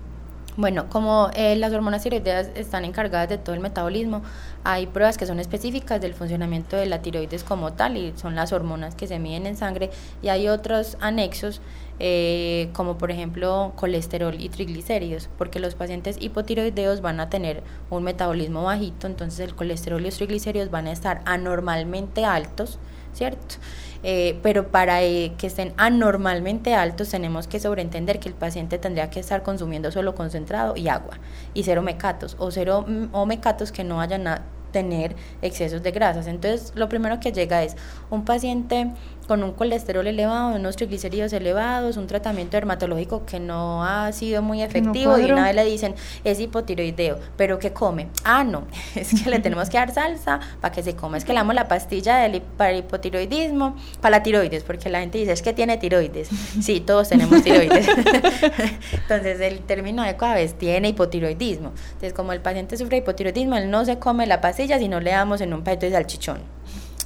Bueno, 0.57 0.89
como 0.89 1.31
eh, 1.35 1.55
las 1.55 1.73
hormonas 1.73 2.03
tiroideas 2.03 2.49
están 2.55 2.85
encargadas 2.85 3.29
de 3.29 3.39
todo 3.39 3.55
el 3.55 3.61
metabolismo, 3.61 4.23
hay 4.65 4.87
pruebas 4.87 5.19
que 5.19 5.27
son 5.27 5.39
específicas 5.39 6.01
del 6.01 6.15
funcionamiento 6.15 6.77
de 6.77 6.87
la 6.87 7.03
tiroides 7.03 7.45
como 7.45 7.75
tal 7.75 7.97
y 7.97 8.13
son 8.17 8.35
las 8.35 8.53
hormonas 8.53 8.95
que 8.95 9.07
se 9.07 9.19
miden 9.19 9.47
en 9.47 9.57
sangre 9.57 9.91
y 10.23 10.29
hay 10.29 10.49
otros 10.49 10.97
anexos 11.01 11.61
eh, 11.99 12.71
como 12.73 12.99
por 12.99 13.11
ejemplo 13.11 13.73
colesterol 13.77 14.35
y 14.39 14.49
triglicéridos, 14.49 15.29
porque 15.39 15.61
los 15.61 15.75
pacientes 15.75 16.17
hipotiroideos 16.21 17.03
van 17.03 17.21
a 17.21 17.31
tener 17.31 17.63
un 17.89 18.03
metabolismo 18.03 18.65
bajito, 18.65 19.07
entonces 19.07 19.41
el 19.41 19.55
colesterol 19.55 20.01
y 20.01 20.07
los 20.07 20.17
triglicéridos 20.17 20.71
van 20.71 20.89
a 20.89 20.93
estar 20.93 21.23
anormalmente 21.25 22.25
altos, 22.25 22.79
¿cierto? 23.17 23.57
Eh, 24.03 24.39
pero 24.43 24.69
para 24.69 25.03
eh, 25.03 25.33
que 25.39 25.49
estén 25.49 25.73
anormalmente 25.79 26.75
altos 26.75 27.09
tenemos 27.09 27.49
que 27.49 27.59
sobreentender 27.59 28.21
que 28.21 28.29
el 28.29 28.35
paciente 28.35 28.79
tendría 28.79 29.11
que 29.11 29.21
estar 29.21 29.43
consumiendo 29.43 29.91
solo 29.91 30.15
concentrado 30.15 30.77
y 30.77 30.89
agua 30.89 31.19
y 31.55 31.65
cero 31.65 31.83
mecatos 31.83 32.37
o 32.39 32.51
cero 32.51 32.85
mm, 32.87 33.07
o 33.13 33.27
mecatos 33.27 33.73
que 33.73 33.85
no 33.85 33.97
vayan 33.97 34.27
a 34.29 34.43
tener 34.71 35.17
excesos 35.41 35.83
de 35.83 35.91
grasas. 35.91 36.27
Entonces, 36.27 36.73
lo 36.75 36.89
primero 36.89 37.19
que 37.19 37.33
llega 37.33 37.63
es 37.63 37.77
un 38.11 38.27
paciente 38.27 38.91
con 39.27 39.43
un 39.43 39.53
colesterol 39.53 40.07
elevado, 40.07 40.55
unos 40.57 40.77
triglicéridos 40.77 41.33
elevados, 41.33 41.97
un 41.97 42.07
tratamiento 42.07 42.57
dermatológico 42.57 43.25
que 43.27 43.41
no 43.41 43.85
ha 43.85 44.13
sido 44.13 44.43
muy 44.43 44.63
efectivo 44.63 45.19
y 45.19 45.31
una 45.31 45.45
vez 45.45 45.55
le 45.55 45.65
dicen 45.65 45.95
es 46.25 46.41
hipotiroideo, 46.41 47.19
pero 47.37 47.59
¿qué 47.59 47.73
come? 47.73 48.09
Ah, 48.25 48.45
no, 48.45 48.67
es 48.95 49.23
que 49.23 49.31
le 49.31 49.39
tenemos 49.39 49.69
que 49.69 49.79
dar 49.79 49.93
salsa 49.93 50.41
para 50.61 50.73
que 50.73 50.83
se 50.83 50.95
coma, 50.95 51.17
es 51.19 51.25
que 51.25 51.33
le 51.33 51.39
damos 51.39 51.55
la 51.55 51.69
pastilla 51.69 52.19
del, 52.19 52.41
para 52.41 52.73
hipotiroidismo, 52.73 53.77
para 54.01 54.19
la 54.19 54.23
tiroides, 54.23 54.63
porque 54.65 54.91
la 54.91 55.01
gente 55.01 55.19
dice 55.19 55.33
es 55.33 55.43
que 55.43 55.53
tiene 55.53 55.77
tiroides. 55.77 56.29
Sí, 56.61 56.81
todos 56.81 57.09
tenemos 57.09 57.43
tiroides. 57.43 57.87
Entonces, 58.93 59.41
el 59.41 59.61
término 59.61 60.03
adecuado 60.03 60.37
es 60.37 60.55
tiene 60.55 60.89
hipotiroidismo. 60.89 61.73
Entonces, 61.87 62.13
como 62.13 62.33
el 62.33 62.41
paciente 62.41 62.77
sufre 62.77 62.99
hipotiroidismo, 62.99 63.57
él 63.57 63.71
no 63.71 63.85
se 63.85 63.99
come 63.99 64.27
la 64.27 64.41
pastilla 64.41 64.79
si 64.79 64.89
no 64.89 65.01
le 65.01 65.11
damos 65.11 65.41
en 65.41 65.53
un 65.53 65.63
pedacito 65.63 65.87
de 65.87 65.93
salchichón. 65.93 66.56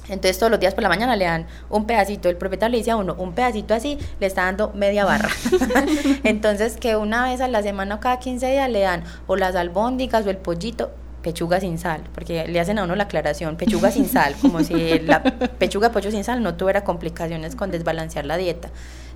Entonces 0.09 0.37
todos 0.37 0.51
los 0.51 0.59
días 0.59 0.73
por 0.73 0.83
la 0.83 0.89
mañana 0.89 1.15
le 1.15 1.25
dan 1.25 1.47
un 1.69 1.85
pedacito, 1.85 2.29
el 2.29 2.37
propietario 2.37 2.71
le 2.71 2.77
dice 2.79 2.91
a 2.91 2.97
uno, 2.97 3.15
un 3.17 3.33
pedacito 3.33 3.73
así, 3.73 3.97
le 4.19 4.27
está 4.27 4.43
dando 4.43 4.71
media 4.73 5.05
barra. 5.05 5.29
Entonces 6.23 6.77
que 6.77 6.95
una 6.95 7.25
vez 7.25 7.41
a 7.41 7.47
la 7.47 7.61
semana 7.63 7.95
o 7.95 7.99
cada 7.99 8.19
15 8.19 8.51
días 8.51 8.69
le 8.69 8.81
dan 8.81 9.03
o 9.27 9.35
las 9.35 9.55
albóndigas 9.55 10.25
o 10.25 10.29
el 10.29 10.37
pollito, 10.37 10.91
pechuga 11.21 11.59
sin 11.59 11.77
sal, 11.77 12.01
porque 12.13 12.47
le 12.47 12.59
hacen 12.59 12.79
a 12.79 12.83
uno 12.83 12.95
la 12.95 13.03
aclaración, 13.03 13.55
pechuga 13.55 13.91
sin 13.91 14.07
sal, 14.07 14.35
como 14.41 14.63
si 14.63 14.99
la 14.99 15.23
pechuga 15.59 15.89
de 15.89 15.93
pollo 15.93 16.11
sin 16.11 16.23
sal 16.23 16.41
no 16.41 16.55
tuviera 16.55 16.83
complicaciones 16.83 17.55
con 17.55 17.71
desbalancear 17.71 18.25
la 18.25 18.37
dieta. 18.37 18.69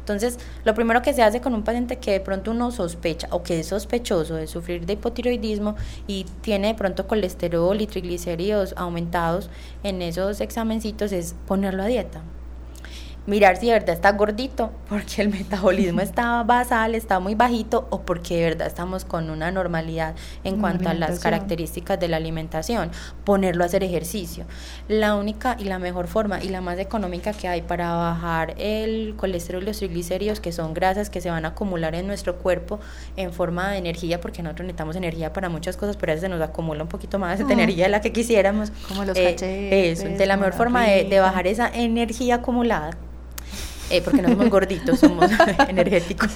Entonces, 0.06 0.38
lo 0.64 0.76
primero 0.76 1.02
que 1.02 1.14
se 1.14 1.24
hace 1.24 1.42
con 1.42 1.56
un 1.56 1.64
paciente 1.64 1.98
que 1.98 2.12
de 2.12 2.20
pronto 2.20 2.52
uno 2.52 2.70
sospecha 2.70 3.28
o 3.32 3.42
que 3.42 3.62
es 3.62 3.66
sospechoso 3.66 4.36
de 4.36 4.46
sufrir 4.46 4.86
de 4.86 4.94
hipotiroidismo 4.94 5.76
y 6.06 6.28
tiene 6.42 6.68
de 6.68 6.76
pronto 6.76 7.08
colesterol 7.08 7.82
y 7.82 7.88
triglicéridos 7.88 8.76
aumentados 8.78 9.50
en 9.82 10.04
esos 10.04 10.42
examencitos 10.42 11.12
es 11.12 11.34
ponerlo 11.48 11.82
a 11.82 11.88
dieta 11.88 12.22
mirar 13.28 13.58
si 13.58 13.68
de 13.68 13.74
verdad 13.74 13.96
está 13.96 14.12
gordito, 14.12 14.72
porque 14.88 15.22
el 15.22 15.30
metabolismo 15.30 16.02
está 16.02 16.44
basal, 16.44 16.96
está 16.96 17.20
muy 17.20 17.36
bajito, 17.36 17.88
o 17.90 18.02
porque 18.02 18.38
de 18.38 18.44
verdad 18.44 18.68
estamos 18.68 19.06
con 19.06 19.30
una 19.30 19.52
normalidad 19.52 20.16
en 20.44 20.60
cuanto 20.60 20.90
a 20.90 20.94
las 20.94 21.20
características 21.20 22.00
de 22.00 22.08
la 22.08 22.18
alimentación. 22.18 22.92
Ponerlo 23.24 23.64
a 23.64 23.68
hacer 23.68 23.84
ejercicio. 23.84 24.46
La 24.88 25.16
única 25.16 25.56
y 25.60 25.66
la 25.66 25.80
mejor 25.80 26.08
forma 26.08 26.44
y 26.44 26.50
la 26.50 26.62
más 26.62 26.80
económica 26.80 27.34
que 27.34 27.48
hay 27.48 27.62
para 27.62 27.94
bajar 27.96 28.56
el 28.58 29.16
colesterol 29.18 29.64
y 29.64 29.66
los 29.68 29.78
triglicéridos, 29.78 30.40
que 30.40 30.52
son 30.52 30.74
grasas 30.74 31.10
que 31.10 31.22
se 31.22 31.30
van 31.30 31.46
a 31.46 31.50
acumular 31.50 31.96
en 31.96 32.08
nuestro 32.08 32.36
cuerpo 32.38 32.80
en 33.16 33.34
forma 33.34 33.72
de 33.72 33.78
energía, 33.78 34.22
porque 34.22 34.44
nosotros 34.44 34.68
necesitamos 34.68 34.96
energía 34.96 35.34
para 35.34 35.50
muchas 35.50 35.78
cosas, 35.78 35.98
pero 35.98 36.12
a 36.12 36.16
veces 36.16 36.30
se 36.30 36.30
nos 36.30 36.42
acumula 36.42 36.84
un 36.84 36.90
poquito 36.90 37.20
más 37.20 37.40
de 37.40 37.46
mm. 37.46 37.52
energía 37.52 37.86
de 37.86 37.90
la 37.90 38.02
que 38.02 38.12
quisiéramos. 38.12 38.72
Como 38.88 39.04
los 39.04 39.18
eh, 39.18 39.92
Eso, 39.92 40.08
de 40.08 40.26
la 40.26 40.38
mejor 40.38 40.54
forma 40.54 40.84
de, 40.86 41.06
de 41.06 41.20
bajar 41.20 41.48
esa 41.48 41.70
energía 41.74 42.36
acumulada 42.36 42.92
eh, 43.90 44.02
porque 44.02 44.22
no 44.22 44.30
somos 44.30 44.50
gorditos, 44.50 45.00
somos 45.00 45.30
energéticos. 45.68 46.32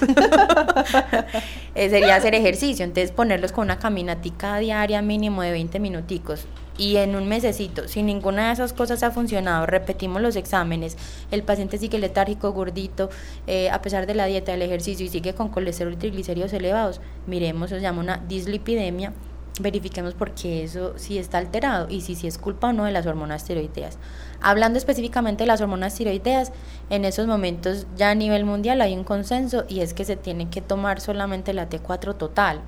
Eh, 1.74 1.88
sería 1.88 2.16
hacer 2.16 2.34
ejercicio, 2.34 2.84
entonces 2.84 3.12
ponerlos 3.12 3.52
con 3.52 3.64
una 3.64 3.78
caminatica 3.78 4.58
diaria 4.58 5.02
mínimo 5.02 5.42
de 5.42 5.52
20 5.52 5.78
minuticos. 5.80 6.46
Y 6.76 6.96
en 6.96 7.14
un 7.14 7.28
mesecito, 7.28 7.88
si 7.88 8.02
ninguna 8.02 8.46
de 8.46 8.54
esas 8.54 8.72
cosas 8.72 9.02
ha 9.02 9.10
funcionado, 9.10 9.66
repetimos 9.66 10.22
los 10.22 10.34
exámenes, 10.34 10.96
el 11.30 11.42
paciente 11.42 11.76
sigue 11.78 11.98
letárgico, 11.98 12.52
gordito, 12.52 13.10
eh, 13.46 13.68
a 13.70 13.82
pesar 13.82 14.06
de 14.06 14.14
la 14.14 14.24
dieta, 14.26 14.52
del 14.52 14.62
ejercicio 14.62 15.04
y 15.04 15.10
sigue 15.10 15.34
con 15.34 15.50
colesterol 15.50 15.92
y 15.92 15.96
triglicéridos 15.96 16.52
elevados, 16.54 17.00
miremos, 17.26 17.70
se 17.70 17.80
llama 17.80 18.00
una 18.00 18.16
dislipidemia, 18.16 19.12
verifiquemos 19.60 20.14
por 20.14 20.32
qué 20.32 20.64
eso 20.64 20.94
sí 20.96 21.18
está 21.18 21.38
alterado 21.38 21.86
y 21.90 22.00
si, 22.00 22.14
si 22.14 22.26
es 22.26 22.38
culpa 22.38 22.68
o 22.68 22.72
no 22.72 22.84
de 22.84 22.92
las 22.92 23.06
hormonas 23.06 23.44
tiroideas. 23.44 23.98
Hablando 24.42 24.78
específicamente 24.78 25.42
de 25.44 25.48
las 25.48 25.60
hormonas 25.60 25.94
tiroideas, 25.94 26.52
en 26.88 27.04
esos 27.04 27.26
momentos 27.26 27.86
ya 27.96 28.10
a 28.10 28.14
nivel 28.14 28.44
mundial 28.44 28.80
hay 28.80 28.94
un 28.94 29.04
consenso 29.04 29.64
y 29.68 29.80
es 29.80 29.92
que 29.92 30.04
se 30.04 30.16
tiene 30.16 30.48
que 30.48 30.62
tomar 30.62 31.00
solamente 31.00 31.52
la 31.52 31.68
T4 31.68 32.16
total. 32.16 32.60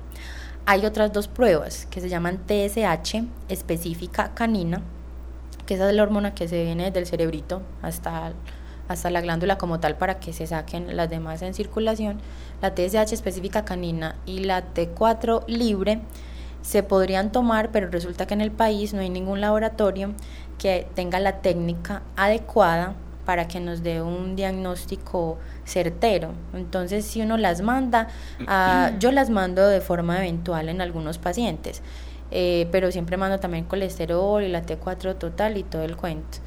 Hay 0.65 0.85
otras 0.85 1.11
dos 1.11 1.27
pruebas 1.27 1.87
que 1.87 1.99
se 1.99 2.09
llaman 2.09 2.39
TSH 2.45 3.23
específica 3.49 4.33
canina, 4.33 4.81
que 5.65 5.73
esa 5.73 5.89
es 5.89 5.95
la 5.95 6.03
hormona 6.03 6.35
que 6.35 6.47
se 6.47 6.63
viene 6.63 6.91
del 6.91 7.05
cerebrito 7.05 7.61
hasta 7.81 8.33
hasta 8.87 9.09
la 9.09 9.21
glándula 9.21 9.57
como 9.57 9.79
tal 9.79 9.95
para 9.95 10.19
que 10.19 10.33
se 10.33 10.47
saquen 10.47 10.95
las 10.95 11.09
demás 11.09 11.41
en 11.41 11.53
circulación, 11.53 12.19
la 12.61 12.75
TSH 12.75 13.13
específica 13.13 13.65
canina 13.65 14.15
y 14.25 14.39
la 14.39 14.73
T4 14.73 15.45
libre 15.47 16.01
se 16.61 16.81
podrían 16.81 17.31
tomar, 17.31 17.71
pero 17.71 17.89
resulta 17.89 18.25
que 18.25 18.33
en 18.33 18.41
el 18.41 18.51
país 18.51 18.93
no 18.93 19.01
hay 19.01 19.09
ningún 19.09 19.41
laboratorio 19.41 20.13
que 20.57 20.87
tenga 20.95 21.19
la 21.19 21.41
técnica 21.41 22.01
adecuada 22.15 22.95
para 23.25 23.47
que 23.47 23.59
nos 23.59 23.83
dé 23.83 24.01
un 24.01 24.35
diagnóstico 24.35 25.37
certero. 25.65 26.31
Entonces, 26.53 27.05
si 27.05 27.21
uno 27.21 27.37
las 27.37 27.61
manda, 27.61 28.07
ah, 28.47 28.91
yo 28.99 29.11
las 29.11 29.29
mando 29.29 29.67
de 29.67 29.81
forma 29.81 30.17
eventual 30.17 30.69
en 30.69 30.81
algunos 30.81 31.17
pacientes, 31.17 31.81
eh, 32.31 32.67
pero 32.71 32.91
siempre 32.91 33.17
mando 33.17 33.39
también 33.39 33.65
colesterol 33.65 34.43
y 34.43 34.49
la 34.49 34.63
T4 34.63 35.17
total 35.17 35.57
y 35.57 35.63
todo 35.63 35.83
el 35.83 35.95
cuento. 35.95 36.39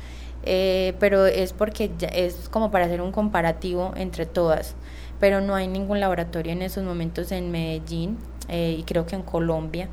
Eh, 0.48 0.94
pero 1.00 1.26
es 1.26 1.52
porque 1.52 1.90
es 2.12 2.48
como 2.50 2.70
para 2.70 2.84
hacer 2.84 3.00
un 3.00 3.10
comparativo 3.10 3.92
entre 3.96 4.26
todas, 4.26 4.76
pero 5.18 5.40
no 5.40 5.56
hay 5.56 5.66
ningún 5.66 5.98
laboratorio 5.98 6.52
en 6.52 6.62
esos 6.62 6.84
momentos 6.84 7.32
en 7.32 7.50
Medellín 7.50 8.16
eh, 8.48 8.76
y 8.78 8.84
creo 8.84 9.06
que 9.06 9.16
en 9.16 9.22
Colombia 9.22 9.88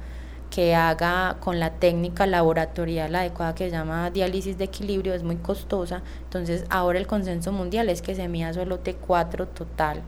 que 0.54 0.76
haga 0.76 1.38
con 1.40 1.60
la 1.60 1.72
técnica 1.72 2.28
laboratorial 2.28 3.16
adecuada 3.16 3.56
que 3.56 3.66
se 3.66 3.72
llama 3.72 4.12
diálisis 4.12 4.58
de 4.60 4.66
equilibrio, 4.66 5.16
es 5.16 5.24
muy 5.24 5.38
costosa. 5.38 6.04
Entonces 6.26 6.66
ahora 6.70 7.00
el 7.00 7.08
consenso 7.08 7.52
mundial 7.52 7.90
es 7.90 8.04
que 8.04 8.14
se 8.14 8.28
mida 8.28 8.54
solo 8.54 8.84
T4 8.84 9.48
total 9.48 10.04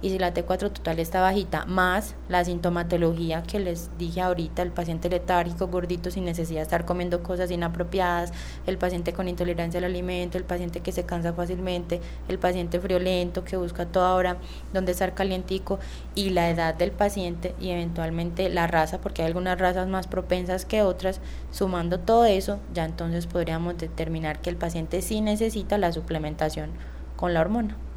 y 0.00 0.10
si 0.10 0.18
la 0.18 0.32
T4 0.32 0.72
total 0.72 0.98
está 0.98 1.20
bajita, 1.20 1.64
más 1.66 2.14
la 2.28 2.44
sintomatología 2.44 3.42
que 3.42 3.58
les 3.58 3.90
dije 3.98 4.20
ahorita, 4.20 4.62
el 4.62 4.70
paciente 4.70 5.08
letárgico, 5.08 5.66
gordito, 5.66 6.10
sin 6.10 6.24
necesidad 6.24 6.60
de 6.60 6.64
estar 6.64 6.84
comiendo 6.84 7.22
cosas 7.22 7.50
inapropiadas, 7.50 8.32
el 8.66 8.78
paciente 8.78 9.12
con 9.12 9.28
intolerancia 9.28 9.78
al 9.78 9.84
alimento, 9.84 10.38
el 10.38 10.44
paciente 10.44 10.80
que 10.80 10.92
se 10.92 11.04
cansa 11.04 11.32
fácilmente, 11.32 12.00
el 12.28 12.38
paciente 12.38 12.80
friolento 12.80 13.44
que 13.44 13.56
busca 13.56 13.86
toda 13.86 14.14
hora 14.14 14.36
donde 14.72 14.92
estar 14.92 15.14
calientico 15.14 15.78
y 16.14 16.30
la 16.30 16.48
edad 16.48 16.74
del 16.74 16.92
paciente 16.92 17.54
y 17.60 17.70
eventualmente 17.70 18.48
la 18.48 18.66
raza, 18.66 19.00
porque 19.00 19.22
hay 19.22 19.28
algunas 19.28 19.58
razas 19.58 19.88
más 19.88 20.06
propensas 20.06 20.64
que 20.64 20.82
otras, 20.82 21.20
sumando 21.50 21.98
todo 21.98 22.24
eso, 22.24 22.58
ya 22.72 22.84
entonces 22.84 23.26
podríamos 23.26 23.78
determinar 23.78 24.40
que 24.40 24.50
el 24.50 24.56
paciente 24.56 25.02
sí 25.02 25.20
necesita 25.20 25.78
la 25.78 25.92
suplementación 25.92 26.70
con 27.16 27.34
la 27.34 27.40
hormona. 27.40 27.87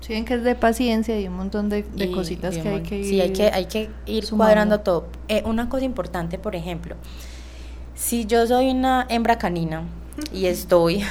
Sí, 0.00 0.24
que 0.24 0.34
es 0.34 0.44
de 0.44 0.54
paciencia 0.54 1.20
y 1.20 1.26
un 1.28 1.36
montón 1.36 1.68
de, 1.68 1.84
cositas 2.12 2.56
que 2.56 2.68
hay 2.68 2.82
que 2.82 2.98
ir. 2.98 3.04
Sí, 3.04 3.20
hay 3.20 3.32
que, 3.32 3.50
hay 3.50 3.66
que 3.66 3.90
ir 4.06 4.28
cuadrando 4.30 4.80
todo. 4.80 5.06
Eh, 5.28 5.42
una 5.44 5.68
cosa 5.68 5.84
importante, 5.84 6.38
por 6.38 6.54
ejemplo, 6.54 6.96
si 7.94 8.24
yo 8.24 8.46
soy 8.46 8.70
una 8.70 9.06
hembra 9.08 9.38
canina 9.38 9.82
y 10.32 10.46
estoy 10.46 11.04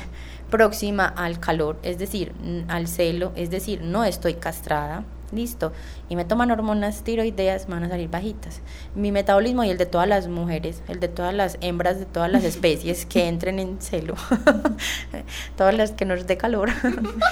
próxima 0.50 1.06
al 1.06 1.40
calor, 1.40 1.78
es 1.82 1.98
decir, 1.98 2.32
al 2.68 2.86
celo, 2.86 3.32
es 3.34 3.50
decir, 3.50 3.80
no 3.82 4.04
estoy 4.04 4.34
castrada, 4.34 5.04
listo, 5.34 5.72
y 6.08 6.16
me 6.16 6.24
toman 6.24 6.50
hormonas 6.50 7.02
tiroideas, 7.02 7.68
me 7.68 7.74
van 7.74 7.84
a 7.84 7.88
salir 7.88 8.08
bajitas. 8.08 8.60
Mi 8.94 9.12
metabolismo 9.12 9.64
y 9.64 9.70
el 9.70 9.78
de 9.78 9.86
todas 9.86 10.08
las 10.08 10.28
mujeres, 10.28 10.82
el 10.88 11.00
de 11.00 11.08
todas 11.08 11.34
las 11.34 11.58
hembras 11.60 11.98
de 11.98 12.06
todas 12.06 12.30
las 12.30 12.44
especies 12.52 13.06
que 13.06 13.28
entren 13.28 13.58
en 13.58 13.80
celo, 13.80 14.14
todas 15.56 15.74
las 15.74 15.92
que 15.92 16.04
nos 16.04 16.26
dé 16.26 16.36
calor, 16.36 16.70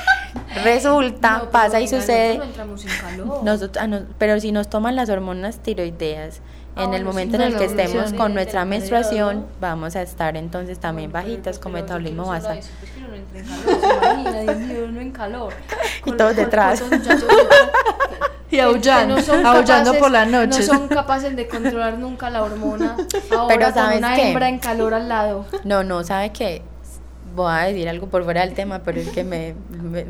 resulta, 0.64 1.50
pasa 1.50 1.80
y 1.80 1.88
sucede. 1.88 2.40
Nosotros, 3.42 3.84
ah, 3.84 4.00
pero 4.18 4.40
si 4.40 4.52
nos 4.52 4.68
toman 4.68 4.96
las 4.96 5.08
hormonas 5.08 5.58
tiroideas, 5.58 6.40
en 6.76 6.94
el 6.94 7.04
momento 7.04 7.36
en 7.36 7.42
el 7.42 7.56
que 7.56 7.64
estemos 7.64 8.12
con 8.12 8.34
nuestra 8.34 8.64
menstruación, 8.64 9.46
vamos 9.60 9.96
a 9.96 10.02
estar 10.02 10.36
entonces 10.36 10.78
también 10.78 11.12
bajitas 11.12 11.58
con 11.60 11.72
metabolismo 11.72 12.26
basal. 12.26 12.60
Y 16.04 16.12
todos 16.12 16.36
detrás. 16.36 16.82
y 18.50 18.58
aullando, 18.58 19.16
aullando 19.44 19.94
por 19.98 20.10
la 20.10 20.24
noche. 20.26 20.60
No 20.60 20.64
son 20.64 20.88
capaces 20.88 21.36
de 21.36 21.46
controlar 21.46 21.98
nunca 21.98 22.30
la 22.30 22.42
hormona. 22.42 22.96
Ahora 23.30 23.72
pero 23.72 23.98
una 23.98 24.20
hembra 24.20 24.48
en 24.48 24.58
calor 24.58 24.94
al 24.94 25.08
lado. 25.08 25.46
No, 25.64 25.84
no, 25.84 26.02
¿sabe 26.04 26.32
qué? 26.32 26.62
Voy 27.34 27.52
a 27.52 27.64
decir 27.64 27.88
algo 27.88 28.08
por 28.08 28.24
fuera 28.24 28.42
del 28.44 28.54
tema, 28.54 28.82
pero 28.82 29.00
es 29.00 29.08
que 29.10 29.24
me, 29.24 29.54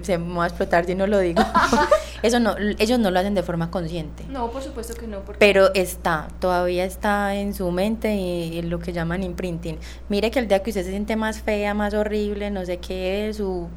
se 0.03 0.19
me 0.19 0.35
va 0.37 0.45
a 0.45 0.47
explotar 0.49 0.85
si 0.85 0.95
no 0.95 1.07
lo 1.07 1.19
digo. 1.19 1.43
eso 2.23 2.41
no, 2.41 2.57
ellos 2.79 2.99
no 2.99 3.11
lo 3.11 3.19
hacen 3.19 3.35
de 3.35 3.43
forma 3.43 3.71
consciente. 3.71 4.25
No, 4.29 4.51
por 4.51 4.63
supuesto 4.63 4.95
que 4.95 5.07
no. 5.07 5.21
Porque... 5.21 5.39
Pero 5.39 5.73
está, 5.75 6.29
todavía 6.41 6.85
está 6.85 7.35
en 7.35 7.55
su 7.55 7.71
mente 7.71 8.15
y, 8.15 8.59
y 8.59 8.63
lo 8.63 8.79
que 8.79 8.93
llaman 8.93 9.23
imprinting. 9.23 9.79
Mire 10.09 10.31
que 10.31 10.39
el 10.39 10.49
día 10.49 10.63
que 10.63 10.71
usted 10.71 10.85
se 10.85 10.91
siente 10.91 11.17
más 11.17 11.41
fea, 11.41 11.75
más 11.75 11.95
horrible, 11.95 12.51
no 12.51 12.65
sé 12.65 12.79
qué, 12.79 13.33
su 13.35 13.69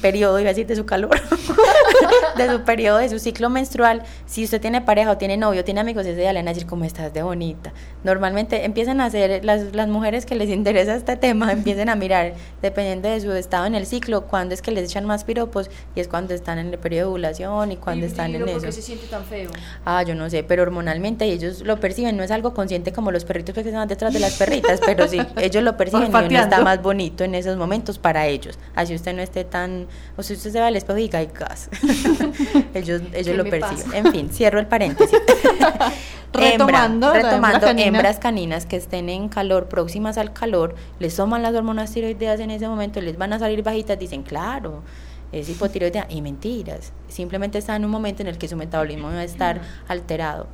periodo, 0.00 0.38
iba 0.40 0.48
a 0.50 0.52
decir 0.52 0.66
de 0.66 0.76
su 0.76 0.86
calor, 0.86 1.20
de 2.36 2.50
su 2.50 2.60
periodo, 2.62 2.98
de 2.98 3.08
su 3.08 3.18
ciclo 3.18 3.50
menstrual, 3.50 4.02
si 4.26 4.44
usted 4.44 4.60
tiene 4.60 4.80
pareja 4.80 5.12
o 5.12 5.16
tiene 5.18 5.36
novio, 5.36 5.64
tiene 5.64 5.80
amigos, 5.80 6.06
ese 6.06 6.20
día 6.20 6.32
le 6.32 6.40
van 6.40 6.48
a 6.48 6.52
decir 6.52 6.66
cómo 6.66 6.84
estás 6.84 7.12
de 7.12 7.22
bonita. 7.22 7.72
Normalmente 8.02 8.64
empiezan 8.64 9.00
a 9.00 9.06
hacer, 9.06 9.44
las, 9.44 9.74
las 9.74 9.88
mujeres 9.88 10.26
que 10.26 10.34
les 10.34 10.50
interesa 10.50 10.94
este 10.96 11.16
tema, 11.16 11.52
empiezan 11.52 11.88
a 11.88 11.96
mirar, 11.96 12.34
dependiendo 12.62 13.08
de 13.08 13.20
su 13.20 13.32
estado 13.32 13.66
en 13.66 13.74
el 13.74 13.86
ciclo, 13.86 14.26
cuándo 14.26 14.54
es 14.54 14.62
que 14.62 14.70
les 14.72 14.90
echan 14.90 15.04
más 15.04 15.24
piropos 15.24 15.70
y 15.94 16.00
es 16.00 16.08
cuando 16.08 16.34
están 16.34 16.58
en 16.58 16.68
el 16.72 16.78
periodo 16.78 17.06
de 17.06 17.10
ovulación 17.10 17.72
y 17.72 17.76
cuando 17.76 18.04
Y- 18.06 18.08
están 18.08 18.32
y 18.32 18.36
en 18.36 18.42
eso. 18.48 18.52
¿Por 18.58 18.62
qué 18.66 18.72
se 18.72 18.82
siente 18.82 19.06
tan 19.06 19.24
feo? 19.24 19.50
Ah, 19.84 20.02
yo 20.02 20.14
no 20.14 20.28
sé, 20.30 20.42
pero 20.42 20.62
hormonalmente 20.62 21.24
ellos 21.24 21.60
lo 21.60 21.78
perciben, 21.80 22.16
no 22.16 22.22
es 22.22 22.30
algo 22.30 22.54
consciente 22.54 22.92
como 22.92 23.10
los 23.10 23.24
perritos 23.24 23.54
que 23.54 23.60
están 23.60 23.86
detrás 23.88 24.12
de 24.12 24.20
las 24.20 24.34
perritas, 24.34 24.80
pero 24.84 25.06
sí, 25.08 25.18
ellos 25.36 25.62
lo 25.62 25.76
perciben 25.76 26.10
y 26.12 26.14
uno 26.14 26.38
está 26.40 26.62
más 26.62 26.82
bonito 26.82 27.24
en 27.24 27.34
esos 27.34 27.56
momentos 27.56 27.98
para 27.98 28.26
ellos. 28.26 28.58
Así 28.74 28.94
usted 28.94 29.14
no 29.14 29.22
esté 29.22 29.44
tan, 29.44 29.73
o 30.16 30.22
si 30.22 30.34
usted 30.34 30.50
se 30.52 30.60
va 30.60 30.66
al 30.68 30.76
espejo 30.76 30.98
y 30.98 31.10
"Ay, 31.12 31.28
gas". 31.38 31.68
ellos 32.74 33.02
ellos 33.12 33.26
¿Qué 33.26 33.34
lo 33.34 33.44
perciben. 33.44 33.60
pasa? 33.84 33.96
En 33.98 34.12
fin, 34.12 34.28
cierro 34.30 34.58
el 34.60 34.66
paréntesis. 34.66 35.18
Retomando, 36.32 37.14
Hembra, 37.14 37.30
retomando 37.30 37.60
canina. 37.60 37.86
hembras 37.86 38.18
caninas 38.18 38.66
que 38.66 38.76
estén 38.76 39.08
en 39.08 39.28
calor, 39.28 39.68
próximas 39.68 40.18
al 40.18 40.32
calor, 40.32 40.74
les 40.98 41.14
toman 41.14 41.42
las 41.42 41.54
hormonas 41.54 41.92
tiroideas 41.92 42.40
en 42.40 42.50
ese 42.50 42.66
momento, 42.66 43.00
les 43.00 43.16
van 43.16 43.32
a 43.32 43.38
salir 43.38 43.62
bajitas, 43.62 43.96
dicen, 43.98 44.24
claro, 44.24 44.82
es 45.30 45.48
hipotiroidea, 45.48 46.06
y 46.10 46.22
mentiras, 46.22 46.92
simplemente 47.08 47.58
está 47.58 47.76
en 47.76 47.84
un 47.84 47.90
momento 47.92 48.22
en 48.22 48.28
el 48.28 48.36
que 48.36 48.48
su 48.48 48.56
metabolismo 48.56 49.08
va 49.08 49.20
a 49.20 49.24
estar 49.24 49.60
alterado. 49.86 50.48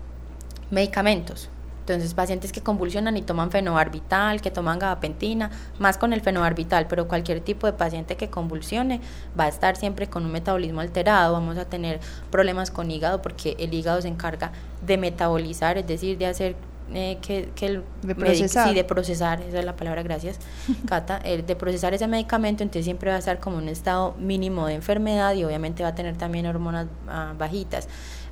Medicamentos. 0.71 1.49
Entonces, 1.91 2.15
pacientes 2.15 2.53
que 2.53 2.61
convulsionan 2.61 3.17
y 3.17 3.23
toman 3.23 3.51
fenobarbital, 3.51 4.41
que 4.41 4.51
toman 4.51 4.79
gabapentina, 4.79 5.51
más 5.79 5.99
con 5.99 6.13
el 6.13 6.21
fenobarbital, 6.21 6.87
pero 6.87 7.09
cualquier 7.09 7.41
tipo 7.41 7.67
de 7.67 7.73
paciente 7.73 8.17
que 8.17 8.31
convulsione 8.31 9.01
va 9.39 9.45
a 9.45 9.49
estar 9.49 9.77
siempre 9.77 10.09
con 10.09 10.25
un 10.25 10.31
metabolismo 10.31 10.81
alterado, 10.81 11.33
vamos 11.33 11.59
a 11.59 11.65
tener 11.65 11.99
problemas 12.31 12.71
con 12.71 12.91
hígado 12.91 13.23
porque 13.23 13.57
el 13.59 13.75
hígado 13.75 14.01
se 14.03 14.09
encarga 14.09 14.53
de 14.87 14.99
metabolizar, 14.99 15.79
es 15.79 15.87
decir, 15.87 16.17
de 16.17 16.27
hacer 16.27 16.57
eh, 16.93 17.19
que, 17.23 17.51
que 17.55 17.67
el 17.67 17.85
De 18.03 18.15
procesar. 18.15 18.69
sí, 18.69 18.75
de 18.75 18.85
procesar, 18.85 19.41
esa 19.43 19.61
es 19.61 19.65
la 19.65 19.77
palabra, 19.77 20.03
gracias, 20.03 20.39
Cata, 20.87 21.21
eh, 21.25 21.43
de 21.43 21.57
procesar 21.57 21.95
ese 21.95 22.07
medicamento, 22.09 22.63
entonces 22.63 22.85
siempre 22.85 23.11
va 23.11 23.17
a 23.17 23.21
estar 23.21 23.39
como 23.39 23.59
un 23.59 23.69
estado 23.69 24.15
mínimo 24.19 24.67
de 24.67 24.75
enfermedad 24.75 25.35
y 25.35 25.45
obviamente 25.45 25.83
va 25.83 25.91
a 25.91 25.95
tener 25.95 26.17
también 26.17 26.47
hormonas 26.47 26.87
ah, 27.09 27.35
bajitas. 27.39 27.89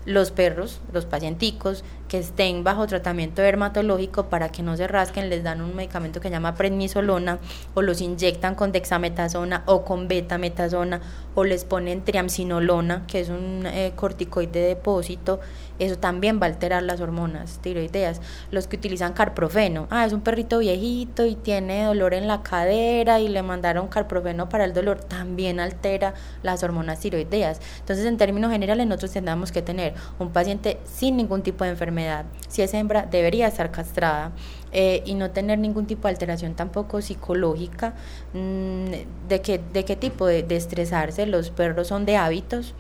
Los 0.09 0.31
perros, 0.31 0.81
los 0.95 1.05
pacienticos 1.05 1.85
que 2.09 2.17
estén 2.17 2.65
bajo 2.65 2.87
tratamiento 2.87 3.43
dermatológico 3.43 4.31
para 4.31 4.49
que 4.49 4.63
no 4.63 4.75
se 4.75 4.89
rasquen, 4.89 5.29
les 5.29 5.45
dan 5.45 5.61
un 5.61 5.77
medicamento 5.77 6.19
que 6.19 6.29
se 6.29 6.33
llama 6.33 6.55
prednisolona 6.55 7.39
o 7.75 7.83
los 7.83 8.01
inyectan 8.01 8.55
con 8.55 8.73
dexametasona 8.73 9.65
o 9.67 9.85
con 9.85 10.09
betametasona 10.09 11.03
o 11.35 11.45
les 11.45 11.67
ponen 11.67 12.03
triamcinolona, 12.05 13.07
que 13.07 13.21
es 13.21 13.29
un 13.29 13.67
eh, 13.67 13.93
corticoide 13.95 14.61
de 14.61 14.69
depósito, 14.69 15.41
eso 15.79 15.97
también 15.99 16.41
va 16.41 16.47
a 16.47 16.51
alterar 16.51 16.83
las 16.83 17.01
hormonas 17.01 17.59
tiroideas. 17.61 18.21
Los 18.51 18.67
que 18.67 18.77
utilizan 18.77 19.13
carprofeno, 19.13 19.87
ah, 19.91 20.05
es 20.07 20.13
un 20.13 20.21
perrito 20.21 20.59
viejito 20.59 21.25
y 21.27 21.35
tiene 21.35 21.85
dolor 21.85 22.15
en 22.15 22.27
la 22.29 22.43
cadera 22.43 23.21
y 23.21 23.29
le 23.29 23.43
mandaron 23.43 23.89
carprofeno 23.89 24.49
para 24.49 24.65
el 24.65 24.73
dolor, 24.73 25.01
también 25.01 25.61
altera 25.61 26.15
las 26.43 26.63
hormonas 26.63 27.01
tiroideas. 27.01 27.61
Entonces, 27.81 28.07
en 28.07 28.17
términos 28.17 28.51
generales, 28.53 28.87
nosotros 28.87 29.13
tendríamos 29.13 29.53
que 29.53 29.63
tener 29.63 29.95
un 30.19 30.31
paciente 30.33 30.79
sin 30.85 31.17
ningún 31.17 31.43
tipo 31.43 31.65
de 31.65 31.71
enfermedad. 31.71 32.27
Si 32.49 32.63
es 32.63 32.75
hembra, 32.75 33.03
debería 33.11 33.47
estar 33.49 33.71
castrada. 33.71 34.33
eh, 34.71 35.03
y 35.07 35.15
no 35.15 35.31
tener 35.31 35.59
ningún 35.59 35.87
tipo 35.87 36.09
de 36.09 36.11
alteración 36.11 36.55
tampoco 36.55 37.01
psicológica. 37.01 37.95
Mm, 38.35 38.91
¿De 39.29 39.41
qué, 39.43 39.59
de 39.73 39.85
qué 39.85 39.97
tipo? 39.97 40.27
De, 40.27 40.43
de 40.43 40.57
estresarse. 40.57 41.27
Los 41.27 41.51
perros 41.51 41.89
son 41.89 42.05
de 42.05 42.17
hábitos, 42.17 42.75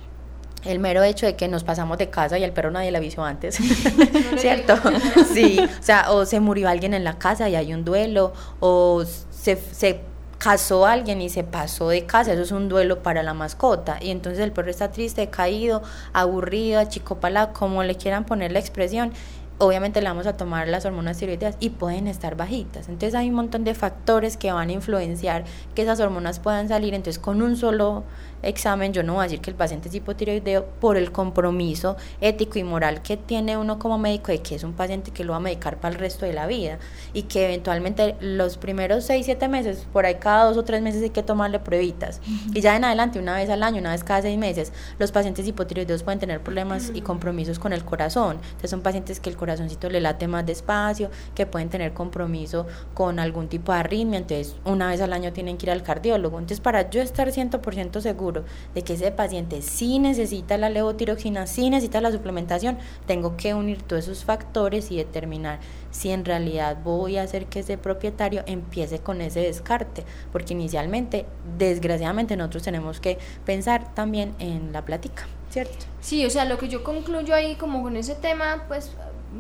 el 0.65 0.79
mero 0.79 1.03
hecho 1.03 1.27
de 1.27 1.37
que 1.37 1.49
nos 1.49 1.65
pasamos 1.65 1.99
de 1.99 2.11
casa 2.11 2.39
y 2.39 2.45
al 2.45 2.53
perro 2.53 2.71
nadie 2.71 2.91
le 2.91 2.99
avisó 2.99 3.25
antes, 3.25 3.57
¿cierto? 4.37 4.75
Sí, 5.33 5.59
o 5.61 5.83
sea, 5.83 6.11
o 6.11 6.25
se 6.25 6.41
murió 6.41 6.69
alguien 6.69 6.95
en 6.95 7.05
la 7.05 7.19
casa 7.19 7.49
y 7.49 7.57
hay 7.57 7.73
un 7.73 7.85
duelo, 7.85 8.33
o 8.61 9.05
se, 9.05 9.57
se 9.57 10.01
casó 10.39 10.87
alguien 10.87 11.21
y 11.21 11.29
se 11.29 11.45
pasó 11.45 11.89
de 11.89 12.07
casa, 12.07 12.33
eso 12.33 12.43
es 12.43 12.53
un 12.53 12.69
duelo 12.69 13.03
para 13.03 13.23
la 13.23 13.35
mascota, 13.35 13.99
y 14.01 14.11
entonces 14.11 14.43
el 14.43 14.53
perro 14.53 14.71
está 14.71 14.91
triste, 14.91 15.29
caído, 15.29 15.83
aburrido, 16.13 16.81
achicopalado, 16.81 17.53
como 17.53 17.83
le 17.83 17.97
quieran 17.97 18.25
poner 18.25 18.53
la 18.53 18.59
expresión, 18.59 19.13
obviamente 19.59 20.01
le 20.01 20.09
vamos 20.09 20.27
a 20.27 20.37
tomar 20.37 20.69
las 20.69 20.85
hormonas 20.85 21.19
tiroideas 21.19 21.57
y 21.61 21.71
pueden 21.71 22.07
estar 22.07 22.37
bajitas. 22.37 22.89
Entonces 22.89 23.15
hay 23.15 23.29
un 23.29 23.35
montón 23.35 23.65
de 23.65 23.75
factores 23.75 24.37
que 24.37 24.53
van 24.53 24.69
a 24.69 24.73
influenciar 24.73 25.45
que 25.75 25.83
esas 25.83 26.01
hormonas 26.01 26.39
puedan 26.39 26.69
salir. 26.69 26.95
Entonces 26.95 27.19
con 27.19 27.43
un 27.43 27.57
solo 27.57 28.05
examen 28.43 28.93
yo 28.93 29.03
no 29.03 29.15
voy 29.15 29.21
a 29.21 29.23
decir 29.25 29.41
que 29.41 29.51
el 29.51 29.57
paciente 29.57 29.89
es 29.89 29.95
hipotiroideo 29.95 30.67
por 30.81 30.97
el 30.97 31.13
compromiso 31.13 31.97
ético 32.21 32.59
y 32.59 32.65
moral 32.65 33.03
que 33.03 33.17
tiene 33.17 33.57
uno 33.57 33.79
como 33.79 33.99
médico 33.99 34.33
de 34.33 34.41
que 34.41 34.55
es 34.55 34.65
un 34.65 34.73
paciente 34.73 35.11
que 35.11 35.25
lo 35.25 35.33
va 35.33 35.39
a 35.39 35.41
medicar 35.41 35.79
para 35.79 35.95
el 35.95 36.01
resto 36.01 36.27
de 36.27 36.33
la 36.33 36.47
vida 36.47 36.79
y 37.13 37.23
que 37.23 37.47
eventualmente 37.47 38.17
los 38.21 38.57
primeros 38.57 39.05
6, 39.05 39.25
7 39.25 39.49
meses, 39.49 39.87
por 39.93 40.07
ahí 40.07 40.17
cada 40.17 40.45
dos 40.45 40.57
o 40.57 40.65
tres 40.65 40.83
meses 40.83 41.03
hay 41.03 41.11
que 41.11 41.23
tomarle 41.23 41.59
pruebitas. 41.59 42.21
Y 42.55 42.61
ya 42.61 42.77
en 42.77 42.85
adelante, 42.85 43.19
una 43.19 43.37
vez 43.37 43.51
al 43.51 43.63
año, 43.63 43.81
una 43.81 43.93
vez 43.93 44.05
cada 44.05 44.23
seis 44.23 44.39
meses, 44.39 44.73
los 44.99 45.13
pacientes 45.13 45.47
hipotiroideos 45.47 46.03
pueden 46.03 46.19
tener 46.19 46.41
problemas 46.41 46.91
y 46.95 47.01
compromisos 47.01 47.59
con 47.59 47.73
el 47.73 47.85
corazón. 47.85 48.39
Entonces 48.43 48.71
son 48.71 48.83
pacientes 48.83 49.21
que 49.21 49.31
el 49.31 49.37
corazoncito 49.37 49.91
le 49.91 50.01
late 50.01 50.29
más 50.29 50.45
despacio, 50.47 51.11
que 51.35 51.47
pueden 51.47 51.69
tener 51.69 51.93
compromiso 51.93 52.67
con 52.95 53.19
algún 53.19 53.49
tipo 53.49 53.73
de 53.73 53.79
arritmia. 53.79 54.19
Entonces 54.19 54.57
una 54.65 54.89
vez 54.89 55.01
al 55.01 55.13
año 55.13 55.33
tienen 55.33 55.57
que 55.57 55.67
ir 55.67 55.71
al 55.71 55.83
cardiólogo. 55.83 56.39
Entonces 56.39 56.61
para 56.61 56.91
yo 56.91 57.01
estar 57.01 57.29
100% 57.29 58.01
seguro 58.01 58.28
de 58.75 58.83
que 58.83 58.95
ese 58.95 59.11
paciente 59.11 59.63
sí 59.63 59.99
necesita 59.99 60.57
la 60.57 60.71
levotiroxina, 60.71 61.47
sí 61.47 61.71
necesita 61.71 62.01
la 62.01 62.13
suplementación, 62.13 62.79
tengo 63.07 63.37
que 63.37 63.55
unir 63.55 63.83
todos 63.83 64.05
esos 64.05 64.25
factores 64.25 64.91
y 64.91 64.97
determinar 64.97 65.59
si 65.91 66.11
en 66.11 66.25
realidad 66.25 66.79
voy 66.83 67.17
a 67.17 67.23
hacer 67.23 67.47
que 67.47 67.61
ese 67.61 67.79
propietario 67.79 68.43
empiece 68.47 68.99
con 69.01 69.21
ese 69.21 69.41
descarte, 69.41 70.05
porque 70.33 70.55
inicialmente, 70.55 71.27
desgraciadamente, 71.59 72.37
nosotros 72.37 72.63
tenemos 72.63 73.01
que 73.01 73.19
pensar 73.45 73.95
también 73.95 74.35
en 74.39 74.73
la 74.73 74.85
plática, 74.85 75.27
¿cierto? 75.51 75.87
Sí, 76.01 76.25
o 76.27 76.31
sea, 76.31 76.45
lo 76.45 76.59
que 76.59 76.69
yo 76.69 76.85
concluyo 76.85 77.35
ahí 77.35 77.57
como 77.57 77.83
con 77.83 77.97
ese 77.97 78.15
tema, 78.15 78.65
pues, 78.69 78.93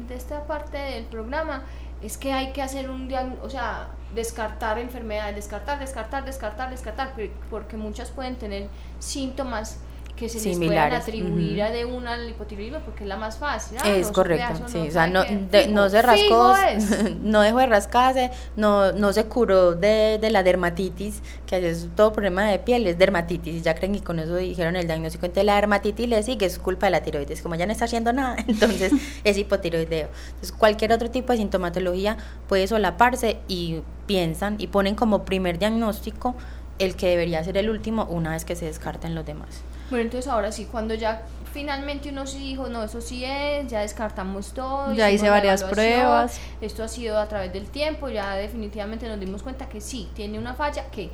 de 0.08 0.14
esta 0.14 0.46
parte 0.46 0.78
del 0.78 1.04
programa, 1.04 1.64
es 2.02 2.16
que 2.16 2.32
hay 2.32 2.52
que 2.52 2.62
hacer 2.62 2.90
un 2.90 3.08
diagnóstico, 3.08 3.46
o 3.46 3.50
sea, 3.50 3.88
descartar 4.14 4.78
enfermedades, 4.78 5.34
descartar, 5.36 5.78
descartar, 5.78 6.24
descartar, 6.24 6.70
descartar, 6.70 7.12
porque 7.50 7.76
muchas 7.76 8.10
pueden 8.10 8.36
tener 8.36 8.68
síntomas 8.98 9.78
que 10.18 10.28
se 10.28 10.34
les 10.36 10.44
puedan 10.44 10.54
Similares, 10.62 11.02
atribuir 11.02 11.52
ujú. 11.58 11.62
a 11.62 11.70
de 11.70 11.84
una 11.84 12.12
al 12.14 12.28
hipotiroidismo 12.28 12.80
porque 12.80 13.04
es 13.04 13.08
la 13.08 13.16
más 13.16 13.38
fácil. 13.38 13.78
Ah, 13.82 13.88
es 13.90 14.08
no, 14.08 14.12
correcto, 14.12 14.54
sí, 14.66 14.78
no, 14.78 14.84
o 14.84 14.90
sea, 14.90 15.06
no, 15.06 15.24
qué, 15.24 15.36
de- 15.50 15.62
fijo, 15.64 15.74
no 15.74 15.88
se 15.88 16.02
rascó, 16.02 16.54
no 17.22 17.40
dejó 17.42 17.58
de 17.58 17.66
rascarse, 17.66 18.30
no, 18.56 18.92
no 18.92 19.12
se 19.12 19.24
curó 19.26 19.74
de, 19.74 20.18
de 20.20 20.30
la 20.30 20.42
dermatitis, 20.42 21.22
que 21.46 21.68
es 21.68 21.88
todo 21.94 22.12
problema 22.12 22.44
de 22.44 22.58
piel, 22.58 22.86
es 22.86 22.98
dermatitis, 22.98 23.54
y 23.56 23.60
ya 23.62 23.74
creen 23.74 23.94
que 23.94 24.02
con 24.02 24.18
eso 24.18 24.34
dijeron 24.36 24.76
el 24.76 24.86
diagnóstico, 24.86 25.26
entonces 25.26 25.44
la 25.44 25.54
dermatitis 25.54 26.08
le 26.08 26.22
sigue, 26.22 26.46
es 26.46 26.58
culpa 26.58 26.86
de 26.86 26.90
la 26.90 27.02
tiroides, 27.02 27.40
como 27.40 27.54
ya 27.54 27.66
no 27.66 27.72
está 27.72 27.84
haciendo 27.84 28.12
nada, 28.12 28.36
entonces 28.48 28.92
es 29.24 29.38
hipotiroideo. 29.38 30.08
Entonces 30.28 30.52
cualquier 30.52 30.92
otro 30.92 31.10
tipo 31.10 31.32
de 31.32 31.38
sintomatología 31.38 32.16
puede 32.48 32.66
solaparse 32.66 33.38
y 33.48 33.82
piensan 34.06 34.56
y 34.58 34.66
ponen 34.68 34.94
como 34.94 35.24
primer 35.24 35.58
diagnóstico 35.58 36.34
el 36.78 36.94
que 36.94 37.08
debería 37.08 37.42
ser 37.42 37.56
el 37.56 37.70
último 37.70 38.04
una 38.04 38.30
vez 38.30 38.44
que 38.44 38.54
se 38.56 38.64
descarten 38.66 39.14
los 39.14 39.26
demás. 39.26 39.62
Bueno, 39.90 40.04
entonces 40.04 40.30
ahora 40.30 40.52
sí, 40.52 40.66
cuando 40.70 40.94
ya 40.94 41.22
finalmente 41.52 42.10
uno 42.10 42.26
sí 42.26 42.38
dijo, 42.38 42.68
no, 42.68 42.84
eso 42.84 43.00
sí 43.00 43.24
es, 43.24 43.66
ya 43.68 43.80
descartamos 43.80 44.52
todo. 44.52 44.92
Ya 44.94 45.10
hice 45.10 45.30
varias 45.30 45.64
pruebas. 45.64 46.38
Esto 46.60 46.84
ha 46.84 46.88
sido 46.88 47.18
a 47.18 47.26
través 47.28 47.52
del 47.52 47.66
tiempo, 47.66 48.08
ya 48.08 48.34
definitivamente 48.34 49.08
nos 49.08 49.18
dimos 49.18 49.42
cuenta 49.42 49.68
que 49.68 49.80
sí, 49.80 50.08
tiene 50.14 50.38
una 50.38 50.54
falla 50.54 50.84
que... 50.90 51.10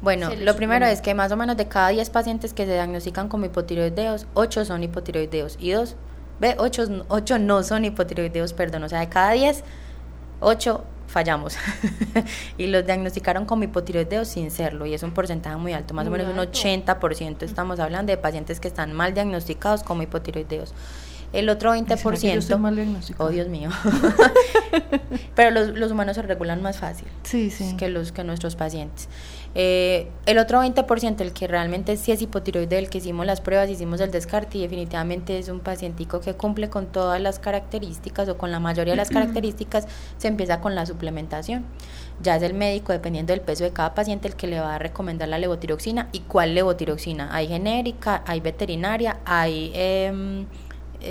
Bueno, 0.00 0.30
lo 0.38 0.56
primero 0.56 0.86
es 0.86 1.00
que 1.00 1.14
más 1.14 1.32
o 1.32 1.36
menos 1.36 1.56
de 1.56 1.68
cada 1.68 1.88
10 1.88 2.10
pacientes 2.10 2.52
que 2.52 2.66
se 2.66 2.72
diagnostican 2.72 3.28
como 3.28 3.46
hipotiroideos, 3.46 4.26
8 4.34 4.64
son 4.64 4.82
hipotiroideos 4.82 5.56
y 5.58 5.70
2, 5.70 5.96
ve, 6.40 6.54
8, 6.58 7.06
ocho 7.08 7.38
no 7.38 7.62
son 7.62 7.84
hipotiroideos, 7.84 8.52
perdón, 8.52 8.84
o 8.84 8.88
sea, 8.88 9.00
de 9.00 9.08
cada 9.08 9.32
10, 9.32 9.64
8 10.40 10.84
fallamos. 11.06 11.56
y 12.58 12.66
los 12.66 12.84
diagnosticaron 12.86 13.44
como 13.46 13.64
hipotiroideos 13.64 14.28
sin 14.28 14.50
serlo 14.50 14.86
y 14.86 14.94
es 14.94 15.02
un 15.02 15.12
porcentaje 15.12 15.56
muy 15.56 15.72
alto, 15.72 15.94
más 15.94 16.06
Muy 16.06 16.14
o 16.20 16.24
menos 16.26 16.38
alto. 16.38 16.58
un 16.58 16.64
80%. 16.84 17.42
Estamos 17.42 17.80
hablando 17.80 18.10
de 18.12 18.16
pacientes 18.16 18.60
que 18.60 18.68
están 18.68 18.92
mal 18.92 19.14
diagnosticados 19.14 19.82
como 19.82 20.02
hipotiroideos. 20.02 20.74
El 21.32 21.48
otro 21.48 21.72
¿Será 21.74 21.84
que 21.86 21.94
yo 22.32 22.38
estoy 22.38 22.56
20%, 22.56 22.58
mal 22.58 22.76
diagnosticada? 22.76 23.24
oh 23.28 23.32
Dios 23.32 23.48
mío, 23.48 23.70
Pero 25.34 25.50
los, 25.50 25.68
los 25.68 25.90
humanos 25.92 26.16
se 26.16 26.22
regulan 26.22 26.62
más 26.62 26.78
fácil 26.78 27.06
Sí, 27.22 27.50
sí. 27.50 27.76
que, 27.76 27.88
los, 27.88 28.12
que 28.12 28.24
nuestros 28.24 28.56
pacientes. 28.56 29.08
Eh, 29.58 30.10
el 30.26 30.36
otro 30.38 30.60
20%, 30.62 31.20
el 31.22 31.32
que 31.32 31.48
realmente 31.48 31.96
sí 31.96 32.12
es 32.12 32.20
hipotiroide, 32.20 32.78
el 32.78 32.90
que 32.90 32.98
hicimos 32.98 33.24
las 33.24 33.40
pruebas, 33.40 33.70
hicimos 33.70 34.00
el 34.00 34.10
descarte 34.10 34.58
y 34.58 34.60
definitivamente 34.62 35.38
es 35.38 35.48
un 35.48 35.60
pacientico 35.60 36.20
que 36.20 36.34
cumple 36.34 36.68
con 36.68 36.86
todas 36.86 37.20
las 37.22 37.38
características 37.38 38.28
o 38.28 38.36
con 38.36 38.50
la 38.50 38.60
mayoría 38.60 38.92
de 38.92 38.98
las 38.98 39.08
características, 39.16 39.86
se 40.18 40.28
empieza 40.28 40.60
con 40.60 40.74
la 40.74 40.84
suplementación. 40.84 41.64
Ya 42.22 42.36
es 42.36 42.42
el 42.42 42.54
médico, 42.54 42.92
dependiendo 42.92 43.32
del 43.32 43.40
peso 43.42 43.64
de 43.64 43.72
cada 43.72 43.94
paciente, 43.94 44.28
el 44.28 44.36
que 44.36 44.46
le 44.46 44.60
va 44.60 44.74
a 44.74 44.78
recomendar 44.78 45.28
la 45.28 45.38
levotiroxina 45.38 46.08
y 46.12 46.20
cuál 46.20 46.54
levotiroxina. 46.54 47.34
Hay 47.34 47.48
genérica, 47.48 48.22
hay 48.26 48.40
veterinaria, 48.40 49.20
hay... 49.24 49.70
em, 49.74 50.42
eh, 50.42 50.46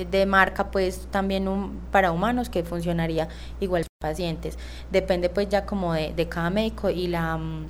de 0.10 0.26
marca 0.26 0.72
pues 0.72 1.08
también 1.12 1.48
un, 1.48 1.80
para 1.92 2.12
humanos 2.12 2.50
que 2.50 2.64
funcionaría 2.64 3.28
igual 3.60 3.86
para 4.00 4.12
pacientes 4.14 4.58
depende 4.92 5.30
pues 5.30 5.50
ya 5.50 5.66
como 5.66 5.94
de, 5.94 6.14
de 6.14 6.28
cada 6.28 6.50
médico 6.50 6.90
y 6.90 7.08
la 7.08 7.38
mm, 7.38 7.66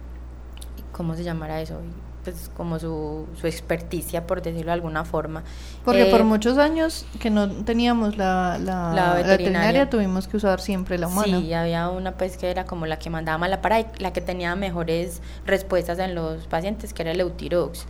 cómo 0.91 1.15
se 1.15 1.23
llamará 1.23 1.61
eso 1.61 1.79
pues 2.23 2.49
como 2.57 2.79
su, 2.79 3.27
su 3.39 3.45
experticia 3.45 4.25
por 4.25 4.41
decirlo 4.41 4.67
de 4.67 4.71
alguna 4.73 5.05
forma 5.05 5.43
Porque 5.83 6.07
Eh, 6.07 6.11
por 6.11 6.23
muchos 6.23 6.57
años 6.57 7.05
que 7.19 7.29
no 7.29 7.47
teníamos 7.47 8.17
la, 8.17 8.57
la, 8.59 8.91
La 8.93 8.93
la 8.93 9.13
veterinaria. 9.13 9.89
tuvimos 9.91 10.27
que 10.27 10.37
usar 10.37 10.59
siempre 10.59 10.97
la 10.97 11.07
humana. 11.07 11.39
Sí, 11.39 11.53
había 11.53 11.87
una 11.89 12.13
pues 12.17 12.35
que 12.37 12.49
era 12.49 12.65
como 12.65 12.87
la 12.87 12.97
que 12.97 13.11
mandaba 13.11 13.37
más 13.37 13.51
la 13.51 13.61
para 13.61 13.85
la 13.99 14.11
que 14.11 14.21
tenía 14.21 14.55
mejores 14.55 15.21
respuestas 15.45 15.99
en 15.99 16.15
los 16.15 16.47
pacientes, 16.47 16.93
que 16.95 17.03
era 17.03 17.11
el 17.11 17.19
Eutirox. 17.19 17.85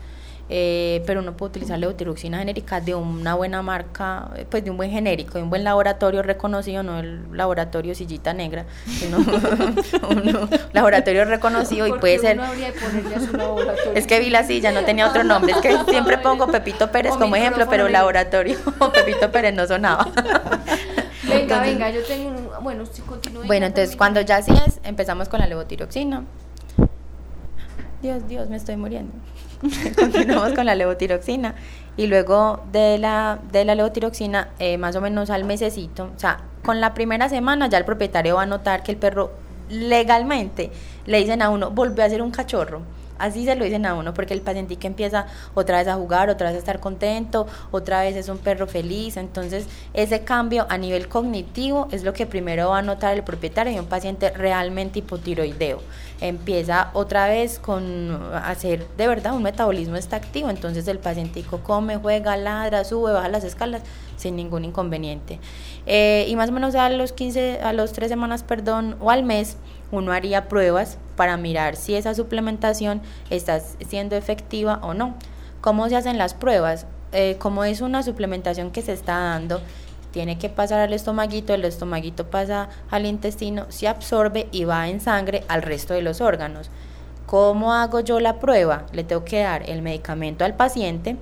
Eh, 0.48 1.02
pero 1.08 1.22
uno 1.22 1.36
puede 1.36 1.50
utilizar 1.50 1.80
la 1.80 1.88
eutiroxina 1.88 2.38
genérica 2.38 2.80
de 2.80 2.94
una 2.94 3.34
buena 3.34 3.64
marca, 3.64 4.30
eh, 4.36 4.46
pues 4.48 4.64
de 4.64 4.70
un 4.70 4.78
buen 4.78 4.92
genérico, 4.92 5.40
de 5.40 5.44
un 5.44 5.50
buen 5.50 5.64
laboratorio 5.64 6.22
reconocido, 6.22 6.84
no 6.84 7.00
el 7.00 7.36
laboratorio 7.36 7.96
sillita 7.96 8.32
negra, 8.34 8.66
sino 8.86 9.18
un 10.10 10.50
laboratorio 10.72 11.26
reconocido 11.26 11.88
y 11.88 11.94
puede 11.94 12.20
ser 12.20 12.38
uno 12.38 12.46
habría 12.46 12.72
de 12.72 12.80
ponerle 12.80 13.16
a 13.16 13.20
su 13.22 13.36
laboratorio. 13.36 13.92
es 13.96 14.06
que 14.06 14.20
vi 14.20 14.30
la 14.30 14.44
silla, 14.44 14.72
no 14.72 14.84
tenía 14.86 15.08
otro 15.08 15.24
nombre. 15.24 15.52
Es 15.54 15.58
que 15.62 15.76
siempre 15.90 16.20
pongo 16.20 16.46
Pepito 16.48 16.92
Pérez 16.92 17.14
O 17.14 17.20
como 17.20 17.36
ejemplo, 17.36 17.66
pero 17.68 17.90
laboratorio 17.90 18.60
Pepito 18.94 19.32
Pérez 19.32 19.56
no 19.56 19.66
sonaba. 19.66 20.06
Venga, 21.24 21.40
Entonces- 21.42 21.62
venga, 21.74 21.90
yo 21.90 22.04
tengo 22.04 22.30
un... 22.30 22.50
Bueno, 22.64 22.86
si 22.86 23.02
continúe. 23.02 23.46
Bueno, 23.46 23.66
entonces 23.66 23.96
cuando 23.96 24.22
ya 24.22 24.38
así 24.38 24.54
es, 24.68 24.80
empezamos 24.84 25.28
con 25.28 25.40
la 25.40 25.48
levotiroxina. 25.48 26.24
Dios, 28.04 28.28
Dios, 28.28 28.48
me 28.50 28.58
estoy 28.58 28.78
muriendo. 28.78 29.12
Continuamos 29.96 30.54
con 30.54 30.66
la 30.66 30.76
levotiroxina. 30.76 31.56
Y 31.98 32.08
luego 32.08 32.64
de 32.72 32.98
la, 32.98 33.40
de 33.52 33.64
la 33.64 33.76
levotiroxina, 33.76 34.50
eh, 34.60 34.78
más 34.78 34.96
o 34.96 35.02
menos 35.02 35.30
al 35.30 35.46
mesecito, 35.46 36.12
o 36.16 36.20
sea, 36.20 36.42
con 36.64 36.82
la 36.82 36.94
primera 36.94 37.30
semana 37.30 37.70
ya 37.70 37.78
el 37.78 37.86
propietario 37.86 38.36
va 38.36 38.42
a 38.42 38.46
notar 38.46 38.84
que 38.84 38.92
el 38.92 38.98
perro 38.98 39.32
legalmente 39.70 40.72
le 41.06 41.20
dicen 41.20 41.42
a 41.42 41.50
uno, 41.50 41.72
volvió 41.72 42.04
a 42.04 42.10
ser 42.10 42.22
un 42.22 42.32
cachorro. 42.32 42.82
Así 43.18 43.46
se 43.46 43.56
lo 43.56 43.64
dicen 43.64 43.86
a 43.86 43.94
uno, 43.94 44.14
porque 44.14 44.34
el 44.34 44.42
paciente 44.42 44.78
empieza 44.82 45.28
otra 45.54 45.78
vez 45.78 45.88
a 45.88 45.96
jugar, 45.96 46.30
otra 46.30 46.48
vez 46.48 46.58
a 46.58 46.60
estar 46.60 46.82
contento, 46.82 47.48
otra 47.72 48.02
vez 48.02 48.16
es 48.18 48.28
un 48.28 48.40
perro 48.40 48.68
feliz. 48.68 49.16
Entonces, 49.16 49.68
ese 49.94 50.26
cambio 50.26 50.66
a 50.70 50.78
nivel 50.78 51.08
cognitivo 51.08 51.88
es 51.92 52.04
lo 52.04 52.12
que 52.12 52.26
primero 52.26 52.72
va 52.72 52.80
a 52.80 52.82
notar 52.82 53.14
el 53.14 53.24
propietario 53.24 53.72
de 53.72 53.80
un 53.80 53.86
paciente 53.86 54.32
realmente 54.32 55.00
hipotiroideo. 55.00 55.80
Empieza 56.22 56.92
otra 56.94 57.28
vez 57.28 57.60
con 57.60 58.20
hacer 58.34 58.88
de 58.98 59.08
verdad 59.08 59.36
un 59.36 59.44
metabolismo 59.44 59.96
está 59.96 60.16
activo. 60.16 60.50
Entonces, 60.50 60.88
el 60.88 61.00
pacientico 61.00 61.60
come, 61.60 61.98
juega, 61.98 62.38
ladra, 62.38 62.84
sube, 62.84 63.12
baja 63.12 63.30
las 63.30 63.44
escalas 63.44 63.82
sin 64.18 64.36
ningún 64.36 64.66
inconveniente. 64.66 65.40
Eh, 65.86 66.26
y 66.28 66.36
más 66.36 66.50
o 66.50 66.54
menos 66.54 66.76
a 66.76 66.90
los 66.90 67.12
15, 67.12 67.62
a 67.62 67.74
los 67.74 67.92
3 67.92 68.10
semanas, 68.10 68.44
perdón, 68.44 68.96
o 69.00 69.12
al 69.12 69.24
mes, 69.24 69.58
uno 69.92 70.12
haría 70.12 70.48
pruebas 70.48 70.98
para 71.16 71.38
mirar 71.38 71.76
si 71.76 71.96
esa 71.96 72.14
suplementación 72.14 73.02
está 73.30 73.60
siendo 73.60 74.16
efectiva 74.16 74.80
o 74.82 74.94
no. 74.94 75.16
¿Cómo 75.62 75.90
se 75.90 75.96
hacen 75.96 76.18
las 76.18 76.34
pruebas? 76.34 76.86
Eh, 77.12 77.38
como 77.40 77.64
es 77.64 77.82
una 77.82 78.04
suplementación 78.04 78.72
que 78.72 78.82
se 78.82 78.94
está 78.94 79.18
dando, 79.18 79.62
tiene 80.16 80.38
que 80.38 80.48
pasar 80.48 80.80
al 80.80 80.94
estomaguito, 80.94 81.54
el 81.54 81.66
estomaguito 81.66 82.28
pasa 82.28 82.70
al 82.90 83.06
intestino, 83.06 83.66
se 83.68 83.90
absorbe 83.90 84.48
y 84.54 84.64
va 84.64 84.88
en 84.88 85.02
sangre 85.02 85.44
al 85.50 85.62
resto 85.62 85.94
de 85.94 86.02
los 86.02 86.22
órganos. 86.22 86.70
¿Cómo 87.26 87.74
hago 87.74 88.00
yo 88.00 88.22
la 88.22 88.40
prueba? 88.40 88.86
Le 88.94 89.04
tengo 89.04 89.26
que 89.26 89.42
dar 89.42 89.70
el 89.70 89.82
medicamento 89.82 90.46
al 90.46 90.56
paciente, 90.56 91.18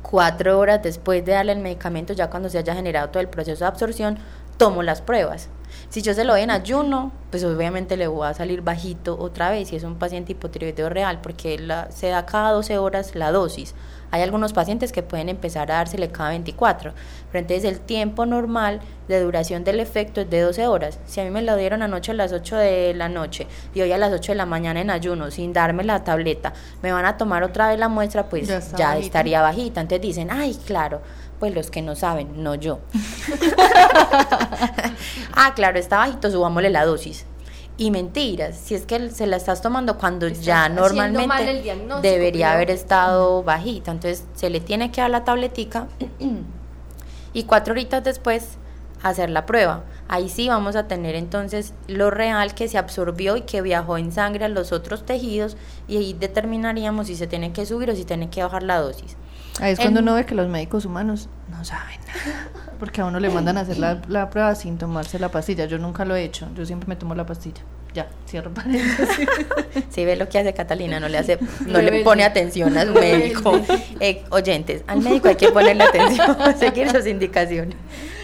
cuatro 0.00 0.58
horas 0.58 0.82
después 0.82 1.26
de 1.26 1.32
darle 1.32 1.52
el 1.52 1.58
medicamento, 1.58 2.14
ya 2.14 2.30
cuando 2.30 2.48
se 2.48 2.56
haya 2.56 2.74
generado 2.74 3.10
todo 3.10 3.20
el 3.20 3.28
proceso 3.28 3.64
de 3.64 3.68
absorción, 3.68 4.18
tomo 4.56 4.82
las 4.82 5.02
pruebas. 5.02 5.50
Si 5.88 6.02
yo 6.02 6.14
se 6.14 6.24
lo 6.24 6.32
doy 6.32 6.42
en 6.42 6.50
ayuno, 6.50 7.12
pues 7.30 7.44
obviamente 7.44 7.96
le 7.96 8.06
va 8.08 8.30
a 8.30 8.34
salir 8.34 8.60
bajito 8.62 9.16
otra 9.18 9.50
vez 9.50 9.68
si 9.68 9.76
es 9.76 9.84
un 9.84 9.96
paciente 9.96 10.32
hipotiroideo 10.32 10.88
real, 10.88 11.20
porque 11.22 11.58
la- 11.58 11.90
se 11.90 12.08
da 12.08 12.26
cada 12.26 12.50
12 12.52 12.76
horas 12.78 13.14
la 13.14 13.30
dosis. 13.32 13.74
Hay 14.12 14.22
algunos 14.22 14.52
pacientes 14.52 14.92
que 14.92 15.02
pueden 15.02 15.28
empezar 15.28 15.70
a 15.70 15.76
dársele 15.76 16.08
cada 16.10 16.30
24, 16.30 16.92
pero 17.32 17.40
entonces 17.40 17.64
el 17.64 17.80
tiempo 17.80 18.24
normal 18.24 18.80
de 19.08 19.20
duración 19.20 19.64
del 19.64 19.80
efecto 19.80 20.20
es 20.20 20.30
de 20.30 20.40
12 20.40 20.66
horas. 20.68 20.98
Si 21.06 21.20
a 21.20 21.24
mí 21.24 21.30
me 21.30 21.42
lo 21.42 21.56
dieron 21.56 21.82
anoche 21.82 22.12
a 22.12 22.14
las 22.14 22.32
8 22.32 22.56
de 22.56 22.94
la 22.94 23.08
noche 23.08 23.46
y 23.74 23.80
hoy 23.80 23.90
a 23.92 23.98
las 23.98 24.12
8 24.12 24.32
de 24.32 24.36
la 24.36 24.46
mañana 24.46 24.80
en 24.80 24.90
ayuno, 24.90 25.30
sin 25.30 25.52
darme 25.52 25.82
la 25.84 26.04
tableta, 26.04 26.52
me 26.82 26.92
van 26.92 27.04
a 27.04 27.16
tomar 27.16 27.42
otra 27.42 27.68
vez 27.68 27.78
la 27.78 27.88
muestra, 27.88 28.28
pues 28.28 28.46
Ya 28.48 28.60
ya, 28.78 28.96
estaría 29.06 29.42
bajita. 29.42 29.80
Entonces 29.80 30.02
dicen, 30.02 30.30
ay, 30.30 30.56
claro, 30.66 31.00
pues 31.38 31.54
los 31.54 31.70
que 31.70 31.82
no 31.82 31.94
saben, 31.96 32.42
no 32.42 32.54
yo. 32.54 32.80
ah, 35.34 35.52
claro, 35.54 35.78
está 35.78 35.98
bajito, 35.98 36.30
subámosle 36.30 36.70
la 36.70 36.84
dosis. 36.84 37.26
Y 37.78 37.90
mentiras, 37.90 38.56
si 38.56 38.74
es 38.74 38.86
que 38.86 39.10
se 39.10 39.26
la 39.26 39.36
estás 39.36 39.60
tomando 39.60 39.98
cuando 39.98 40.26
Estás 40.26 40.44
ya 40.44 40.68
normalmente 40.70 41.74
debería 42.00 42.52
haber 42.52 42.70
estado 42.70 43.42
bajita. 43.42 43.90
Entonces 43.90 44.24
se 44.34 44.48
le 44.48 44.60
tiene 44.60 44.90
que 44.90 45.02
dar 45.02 45.10
la 45.10 45.24
tabletica 45.24 45.86
y 47.34 47.42
cuatro 47.44 47.72
horitas 47.72 48.02
después 48.02 48.56
hacer 49.02 49.28
la 49.28 49.44
prueba. 49.44 49.84
Ahí 50.08 50.30
sí 50.30 50.48
vamos 50.48 50.74
a 50.74 50.88
tener 50.88 51.14
entonces 51.16 51.74
lo 51.86 52.10
real 52.10 52.54
que 52.54 52.66
se 52.68 52.78
absorbió 52.78 53.36
y 53.36 53.42
que 53.42 53.60
viajó 53.60 53.98
en 53.98 54.10
sangre 54.10 54.46
a 54.46 54.48
los 54.48 54.72
otros 54.72 55.04
tejidos 55.04 55.58
y 55.86 55.98
ahí 55.98 56.14
determinaríamos 56.14 57.08
si 57.08 57.16
se 57.16 57.26
tiene 57.26 57.52
que 57.52 57.66
subir 57.66 57.90
o 57.90 57.94
si 57.94 58.06
tiene 58.06 58.30
que 58.30 58.42
bajar 58.42 58.62
la 58.62 58.80
dosis. 58.80 59.16
Ahí 59.60 59.72
es 59.72 59.78
cuando 59.78 60.00
uno 60.00 60.14
ve 60.14 60.26
que 60.26 60.34
los 60.34 60.48
médicos 60.48 60.84
humanos 60.84 61.28
no 61.50 61.64
saben 61.64 61.98
nada. 62.06 62.48
Porque 62.78 63.00
a 63.00 63.06
uno 63.06 63.20
le 63.20 63.30
mandan 63.30 63.56
a 63.56 63.62
hacer 63.62 63.78
la, 63.78 64.02
la 64.08 64.28
prueba 64.28 64.54
sin 64.54 64.76
tomarse 64.76 65.18
la 65.18 65.30
pastilla. 65.30 65.64
Yo 65.64 65.78
nunca 65.78 66.04
lo 66.04 66.14
he 66.14 66.24
hecho. 66.24 66.48
Yo 66.54 66.66
siempre 66.66 66.88
me 66.88 66.96
tomo 66.96 67.14
la 67.14 67.24
pastilla. 67.24 67.62
Ya, 67.96 68.06
cierro 68.28 68.52
paréntesis. 68.52 69.26
Si 69.90 70.04
ve 70.04 70.16
lo 70.16 70.28
que 70.28 70.38
hace 70.38 70.52
Catalina, 70.52 71.00
no 71.00 71.08
le 71.08 71.16
hace, 71.16 71.38
no 71.66 71.80
le 71.80 72.02
pone 72.02 72.24
atención 72.24 72.76
al 72.76 72.92
médico. 72.92 73.58
Eh, 74.00 74.22
oyentes, 74.28 74.82
al 74.86 75.00
médico 75.00 75.28
hay 75.28 75.36
que 75.36 75.48
ponerle 75.48 75.84
atención, 75.84 76.36
seguir 76.58 76.90
sus 76.90 77.06
indicaciones. 77.06 77.76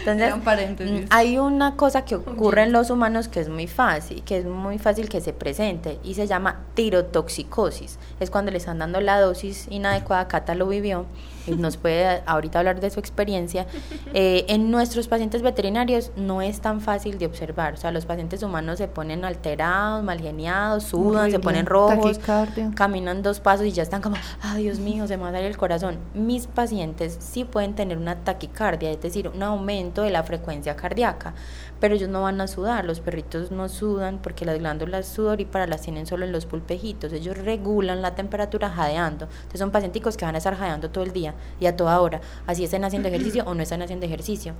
Entonces, 0.05 0.35
mm, 0.35 1.05
hay 1.09 1.37
una 1.37 1.75
cosa 1.75 2.03
que 2.03 2.15
ocurre 2.15 2.63
en 2.63 2.71
los 2.71 2.89
humanos 2.89 3.27
que 3.27 3.39
es 3.39 3.49
muy 3.49 3.67
fácil, 3.67 4.23
que 4.23 4.37
es 4.37 4.45
muy 4.45 4.77
fácil 4.77 5.07
que 5.09 5.21
se 5.21 5.33
presente 5.33 5.99
y 6.03 6.15
se 6.15 6.27
llama 6.27 6.61
tirotoxicosis. 6.73 7.99
Es 8.19 8.29
cuando 8.29 8.51
le 8.51 8.57
están 8.57 8.79
dando 8.79 8.99
la 8.99 9.19
dosis 9.19 9.67
inadecuada, 9.69 10.27
Cata 10.27 10.55
lo 10.55 10.67
vivió 10.67 11.05
nos 11.57 11.77
puede 11.77 12.21
ahorita 12.25 12.59
hablar 12.59 12.79
de 12.79 12.89
su 12.89 12.99
experiencia. 12.99 13.65
Eh, 14.13 14.45
en 14.47 14.71
nuestros 14.71 15.07
pacientes 15.07 15.41
veterinarios 15.41 16.11
no 16.15 16.41
es 16.41 16.61
tan 16.61 16.81
fácil 16.81 17.17
de 17.17 17.25
observar, 17.25 17.73
o 17.73 17.77
sea, 17.77 17.91
los 17.91 18.05
pacientes 18.05 18.43
humanos 18.43 18.77
se 18.77 18.87
ponen 18.87 19.25
alterados, 19.25 20.03
mal 20.03 20.19
geniados, 20.19 20.83
sudan, 20.83 21.31
se 21.31 21.39
ponen 21.39 21.65
rojos, 21.65 22.17
Taquicardia. 22.17 22.71
caminan 22.75 23.23
dos 23.23 23.39
pasos 23.39 23.65
y 23.65 23.71
ya 23.71 23.83
están 23.83 24.01
como, 24.01 24.15
ay 24.41 24.63
Dios 24.63 24.79
mío, 24.79 25.07
se 25.07 25.17
me 25.17 25.23
va 25.23 25.29
a 25.29 25.31
salir 25.33 25.47
el 25.47 25.57
corazón. 25.57 25.97
Mis 26.13 26.47
pacientes 26.47 27.17
sí 27.19 27.45
pueden 27.45 27.73
tener 27.73 27.97
una 27.97 28.15
taquicardia, 28.23 28.91
es 28.91 29.01
decir, 29.01 29.27
un 29.27 29.43
aumento 29.43 30.03
de 30.03 30.11
la 30.11 30.23
frecuencia 30.23 30.75
cardíaca, 30.75 31.33
pero 31.79 31.95
ellos 31.95 32.09
no 32.09 32.21
van 32.21 32.39
a 32.39 32.47
sudar, 32.47 32.85
los 32.85 32.99
perritos 32.99 33.51
no 33.51 33.67
sudan 33.67 34.19
porque 34.21 34.45
las 34.45 34.57
glándulas 34.57 35.07
sudoríparas 35.07 35.69
las 35.69 35.81
tienen 35.81 36.05
solo 36.05 36.25
en 36.25 36.31
los 36.31 36.45
pulpejitos, 36.45 37.11
ellos 37.11 37.37
regulan 37.37 38.01
la 38.01 38.15
temperatura 38.15 38.69
jadeando, 38.69 39.25
entonces 39.25 39.59
son 39.59 39.71
pacienticos 39.71 40.15
que 40.15 40.25
van 40.25 40.35
a 40.35 40.37
estar 40.37 40.55
jadeando 40.55 40.89
todo 40.89 41.03
el 41.03 41.11
día 41.11 41.32
y 41.59 41.65
a 41.65 41.75
toda 41.75 41.99
hora, 42.01 42.21
así 42.47 42.63
estén 42.63 42.83
haciendo 42.83 43.07
ejercicio 43.09 43.43
o 43.45 43.53
no 43.53 43.63
están 43.63 43.81
haciendo 43.81 44.05
ejercicio. 44.05 44.53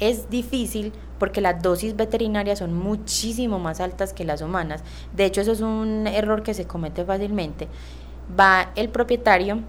Es 0.00 0.30
difícil 0.30 0.92
porque 1.18 1.40
las 1.40 1.62
dosis 1.62 1.96
veterinarias 1.96 2.58
son 2.58 2.74
muchísimo 2.74 3.58
más 3.58 3.80
altas 3.80 4.12
que 4.12 4.24
las 4.24 4.42
humanas. 4.42 4.82
De 5.14 5.24
hecho, 5.24 5.40
eso 5.40 5.52
es 5.52 5.60
un 5.60 6.06
error 6.06 6.42
que 6.42 6.54
se 6.54 6.66
comete 6.66 7.04
fácilmente. 7.04 7.68
Va 8.38 8.72
el 8.74 8.88
propietario 8.88 9.60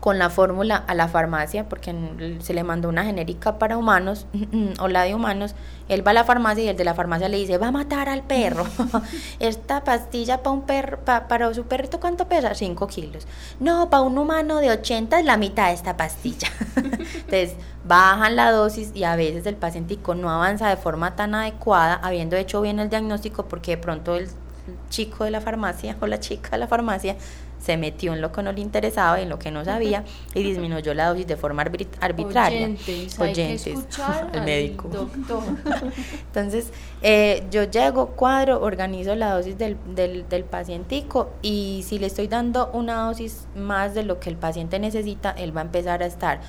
con 0.00 0.18
la 0.18 0.30
fórmula 0.30 0.76
a 0.76 0.94
la 0.94 1.08
farmacia, 1.08 1.68
porque 1.68 1.94
se 2.40 2.54
le 2.54 2.64
mandó 2.64 2.88
una 2.88 3.04
genérica 3.04 3.58
para 3.58 3.76
humanos 3.76 4.26
o 4.80 4.88
la 4.88 5.04
de 5.04 5.14
humanos, 5.14 5.54
él 5.88 6.06
va 6.06 6.12
a 6.12 6.14
la 6.14 6.24
farmacia 6.24 6.64
y 6.64 6.68
el 6.68 6.76
de 6.76 6.84
la 6.84 6.94
farmacia 6.94 7.28
le 7.28 7.36
dice, 7.36 7.58
va 7.58 7.68
a 7.68 7.72
matar 7.72 8.08
al 8.08 8.22
perro. 8.22 8.64
Esta 9.40 9.84
pastilla 9.84 10.42
para 10.42 10.54
un 10.54 10.62
perro, 10.62 10.98
para 11.04 11.52
su 11.52 11.64
perrito, 11.64 12.00
¿cuánto 12.00 12.28
pesa? 12.28 12.54
5 12.54 12.86
kilos. 12.86 13.26
No, 13.58 13.90
para 13.90 14.02
un 14.02 14.16
humano 14.16 14.58
de 14.58 14.70
80 14.70 15.20
es 15.20 15.24
la 15.26 15.36
mitad 15.36 15.68
de 15.68 15.74
esta 15.74 15.96
pastilla. 15.96 16.48
Entonces, 16.76 17.54
bajan 17.84 18.36
la 18.36 18.52
dosis 18.52 18.92
y 18.94 19.04
a 19.04 19.16
veces 19.16 19.44
el 19.46 19.56
pacientico 19.56 20.14
no 20.14 20.30
avanza 20.30 20.68
de 20.68 20.76
forma 20.76 21.16
tan 21.16 21.34
adecuada, 21.34 21.94
habiendo 21.94 22.36
hecho 22.36 22.60
bien 22.62 22.78
el 22.78 22.88
diagnóstico, 22.88 23.46
porque 23.46 23.72
de 23.72 23.78
pronto 23.78 24.16
el 24.16 24.28
chico 24.88 25.24
de 25.24 25.30
la 25.30 25.40
farmacia 25.40 25.96
o 26.00 26.06
la 26.06 26.20
chica 26.20 26.50
de 26.50 26.58
la 26.58 26.68
farmacia 26.68 27.16
se 27.60 27.76
metió 27.76 28.14
en 28.14 28.20
lo 28.20 28.32
que 28.32 28.42
no 28.42 28.52
le 28.52 28.60
interesaba 28.60 29.20
y 29.20 29.24
en 29.24 29.28
lo 29.28 29.38
que 29.38 29.50
no 29.50 29.64
sabía 29.64 30.04
y 30.34 30.42
disminuyó 30.42 30.94
la 30.94 31.08
dosis 31.08 31.26
de 31.26 31.36
forma 31.36 31.62
arbitraria. 32.00 32.66
Oyentes, 32.66 33.18
Oyentes 33.18 33.98
al 34.32 34.44
médico. 34.44 34.88
Entonces, 36.26 36.72
eh, 37.02 37.44
yo 37.50 37.64
llego, 37.64 38.08
cuadro, 38.08 38.62
organizo 38.62 39.14
la 39.14 39.34
dosis 39.34 39.56
del, 39.58 39.76
del, 39.94 40.28
del 40.28 40.44
pacientico 40.44 41.30
y 41.42 41.84
si 41.86 41.98
le 41.98 42.06
estoy 42.06 42.28
dando 42.28 42.70
una 42.72 43.06
dosis 43.06 43.46
más 43.54 43.94
de 43.94 44.02
lo 44.02 44.20
que 44.20 44.30
el 44.30 44.36
paciente 44.36 44.78
necesita, 44.78 45.30
él 45.30 45.56
va 45.56 45.60
a 45.60 45.64
empezar 45.64 46.02
a 46.02 46.06
estar 46.06 46.40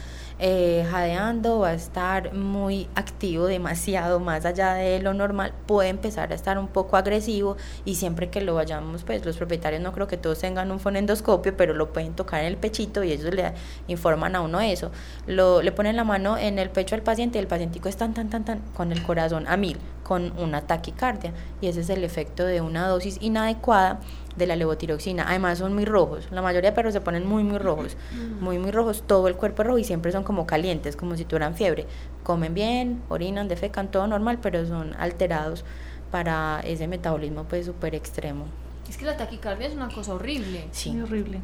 eh, 0.44 0.88
jadeando, 0.90 1.60
va 1.60 1.70
a 1.70 1.74
estar 1.76 2.34
muy 2.34 2.90
activo, 2.96 3.46
demasiado 3.46 4.20
más 4.20 4.44
allá 4.44 4.74
de 4.74 5.00
lo 5.00 5.14
normal, 5.14 5.54
puede 5.68 5.90
empezar 5.90 6.32
a 6.32 6.36
estar 6.36 6.58
un 6.58 6.68
poco 6.68 6.98
agresivo 6.98 7.58
y 7.86 7.94
siempre 7.94 8.32
que 8.32 8.42
lo 8.42 8.56
vayamos, 8.56 9.04
pues 9.04 9.24
los 9.24 9.38
propietarios 9.38 9.84
no 9.84 9.92
creo 9.94 10.08
que 10.08 10.18
todos 10.18 10.40
tengan 10.40 10.72
un 10.72 10.80
fonendoscopio, 10.80 11.56
pero 11.56 11.76
lo 11.76 11.94
pueden 11.94 12.14
tocar 12.16 12.42
en 12.42 12.48
el 12.48 12.58
pechito 12.58 13.04
y 13.04 13.12
ellos 13.12 13.32
le 13.32 13.54
informan 13.88 14.36
a 14.36 14.42
uno 14.42 14.60
eso. 14.62 14.90
Lo, 15.28 15.62
le 15.62 15.72
ponen 15.72 15.96
la 15.96 16.04
mano 16.04 16.40
en 16.40 16.58
el 16.58 16.72
pecho 16.72 16.96
al 16.96 17.04
paciente 17.04 17.38
y 17.38 17.42
el 17.42 17.48
pacientico 17.48 17.88
está 17.88 18.06
tan, 18.06 18.16
tan, 18.16 18.30
tan, 18.32 18.44
tan, 18.44 18.60
con 18.76 18.92
el 18.92 19.04
corazón 19.04 19.46
a 19.48 19.58
mil, 19.58 19.78
con 20.02 20.34
una 20.40 20.62
taquicardia 20.62 21.34
y 21.62 21.68
ese 21.68 21.82
es 21.82 21.90
el 21.92 22.04
efecto 22.04 22.46
de 22.46 22.62
una 22.62 22.88
dosis 22.88 23.20
inadecuada 23.22 24.00
de 24.36 24.48
la 24.48 24.56
levotiroxina. 24.56 25.26
Además 25.28 25.58
son 25.58 25.74
muy 25.74 25.86
rojos. 25.86 26.28
La 26.32 26.42
mayoría 26.42 26.72
de 26.72 26.76
perros 26.76 26.94
se 26.94 27.02
ponen 27.02 27.28
muy, 27.28 27.44
muy 27.44 27.58
rojos. 27.58 27.98
Muy, 28.40 28.58
muy 28.60 28.72
rojos. 28.72 29.04
Todo 29.06 29.28
el 29.28 29.36
cuerpo 29.36 29.62
es 29.62 29.68
rojo 29.68 29.78
y 29.80 29.84
siempre 29.84 30.12
son 30.12 30.24
como 30.24 30.46
calientes, 30.46 30.96
como 30.96 31.18
si 31.18 31.26
tuvieran 31.26 31.56
fiebre. 31.56 31.86
Comen 32.24 32.54
bien, 32.54 33.02
orinan, 33.10 33.48
defecan, 33.48 33.90
todo 33.90 34.08
normal, 34.08 34.40
pero 34.42 34.66
son 34.66 34.94
alterados 34.96 35.66
para 36.12 36.62
ese 36.62 36.88
metabolismo 36.88 37.46
pues 37.46 37.66
súper 37.66 37.96
extremo. 37.96 38.46
Es 38.90 38.98
que 38.98 39.06
la 39.06 39.16
taquicardia 39.16 39.68
es 39.68 39.74
una 39.74 39.90
cosa 39.90 40.14
horrible. 40.14 40.66
Sí. 40.72 40.92
Muy 40.92 41.02
horrible. 41.02 41.42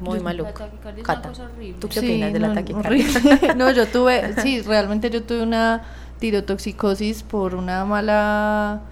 Muy 0.00 0.20
maluco. 0.20 0.50
La 0.50 0.54
taquicardia 0.54 1.02
es 1.02 1.08
una 1.08 1.22
cosa 1.22 1.44
horrible. 1.44 1.80
¿Tú 1.80 1.88
qué 1.88 2.00
opinas 2.00 2.32
de 2.32 2.38
la 2.40 2.54
taquicardia? 2.54 3.06
no, 3.56 3.70
yo 3.70 3.86
tuve, 3.86 4.34
sí, 4.42 4.60
realmente 4.66 5.10
yo 5.10 5.22
tuve 5.22 5.42
una 5.42 5.82
tirotoxicosis 6.18 7.22
por 7.22 7.54
una 7.54 7.84
mala 7.84 8.82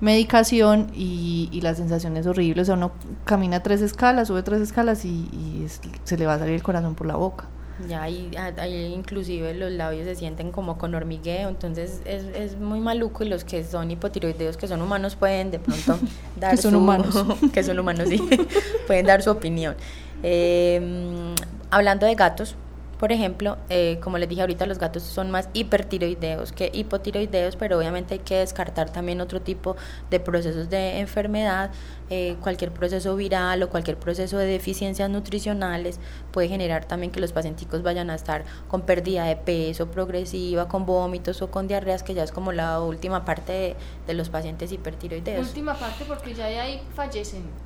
medicación 0.00 0.90
y, 0.94 1.48
y, 1.52 1.60
la 1.60 1.74
sensación 1.74 2.16
es 2.16 2.26
horrible. 2.26 2.62
O 2.62 2.64
sea, 2.64 2.74
uno 2.74 2.92
camina 3.24 3.62
tres 3.62 3.80
escalas, 3.80 4.28
sube 4.28 4.42
tres 4.42 4.60
escalas 4.60 5.04
y, 5.04 5.66
se 6.04 6.16
le 6.16 6.26
va 6.26 6.34
a 6.34 6.38
salir 6.38 6.54
el 6.54 6.62
corazón 6.62 6.94
por 6.94 7.06
la 7.06 7.16
boca. 7.16 7.46
Ya 7.88 8.02
ahí, 8.02 8.30
ahí, 8.56 8.94
inclusive 8.94 9.52
los 9.52 9.70
labios 9.70 10.06
se 10.06 10.14
sienten 10.14 10.50
como 10.50 10.78
con 10.78 10.94
hormigueo, 10.94 11.50
entonces 11.50 12.00
es, 12.06 12.24
es 12.34 12.58
muy 12.58 12.80
maluco 12.80 13.22
y 13.22 13.28
los 13.28 13.44
que 13.44 13.64
son 13.64 13.90
hipotiroideos, 13.90 14.56
que 14.56 14.66
son 14.66 14.80
humanos, 14.80 15.14
pueden 15.14 15.50
de 15.50 15.58
pronto 15.58 15.98
dar 16.40 16.52
que 16.52 16.62
son 16.62 16.74
humanos. 16.74 17.22
que 17.52 17.62
son 17.62 17.78
humanos, 17.78 18.08
sí, 18.08 18.18
pueden 18.86 19.04
dar 19.04 19.22
su 19.22 19.30
opinión. 19.30 19.76
Eh, 20.22 21.34
hablando 21.70 22.06
de 22.06 22.14
gatos, 22.14 22.56
por 22.98 23.12
ejemplo, 23.12 23.58
eh, 23.68 23.98
como 24.02 24.18
les 24.18 24.28
dije 24.28 24.40
ahorita, 24.40 24.66
los 24.66 24.78
gatos 24.78 25.02
son 25.02 25.30
más 25.30 25.48
hipertiroideos 25.52 26.52
que 26.52 26.70
hipotiroideos, 26.72 27.56
pero 27.56 27.78
obviamente 27.78 28.14
hay 28.14 28.20
que 28.20 28.36
descartar 28.36 28.90
también 28.90 29.20
otro 29.20 29.42
tipo 29.42 29.76
de 30.10 30.20
procesos 30.20 30.70
de 30.70 30.98
enfermedad. 31.00 31.70
Eh, 32.08 32.36
cualquier 32.40 32.72
proceso 32.72 33.16
viral 33.16 33.62
o 33.64 33.68
cualquier 33.68 33.98
proceso 33.98 34.38
de 34.38 34.46
deficiencias 34.46 35.10
nutricionales 35.10 35.98
puede 36.30 36.48
generar 36.48 36.84
también 36.84 37.10
que 37.10 37.20
los 37.20 37.32
pacientes 37.32 37.82
vayan 37.82 38.10
a 38.10 38.14
estar 38.14 38.44
con 38.68 38.82
pérdida 38.82 39.24
de 39.24 39.36
peso 39.36 39.90
progresiva, 39.90 40.68
con 40.68 40.86
vómitos 40.86 41.42
o 41.42 41.50
con 41.50 41.66
diarreas, 41.66 42.02
que 42.02 42.14
ya 42.14 42.22
es 42.22 42.32
como 42.32 42.52
la 42.52 42.80
última 42.80 43.24
parte 43.24 43.52
de, 43.52 43.76
de 44.06 44.14
los 44.14 44.30
pacientes 44.30 44.72
hipertiroideos. 44.72 45.48
Última 45.48 45.74
parte 45.74 46.04
porque 46.06 46.32
ya 46.32 46.46
de 46.46 46.60
ahí 46.60 46.82
fallecen. 46.94 47.65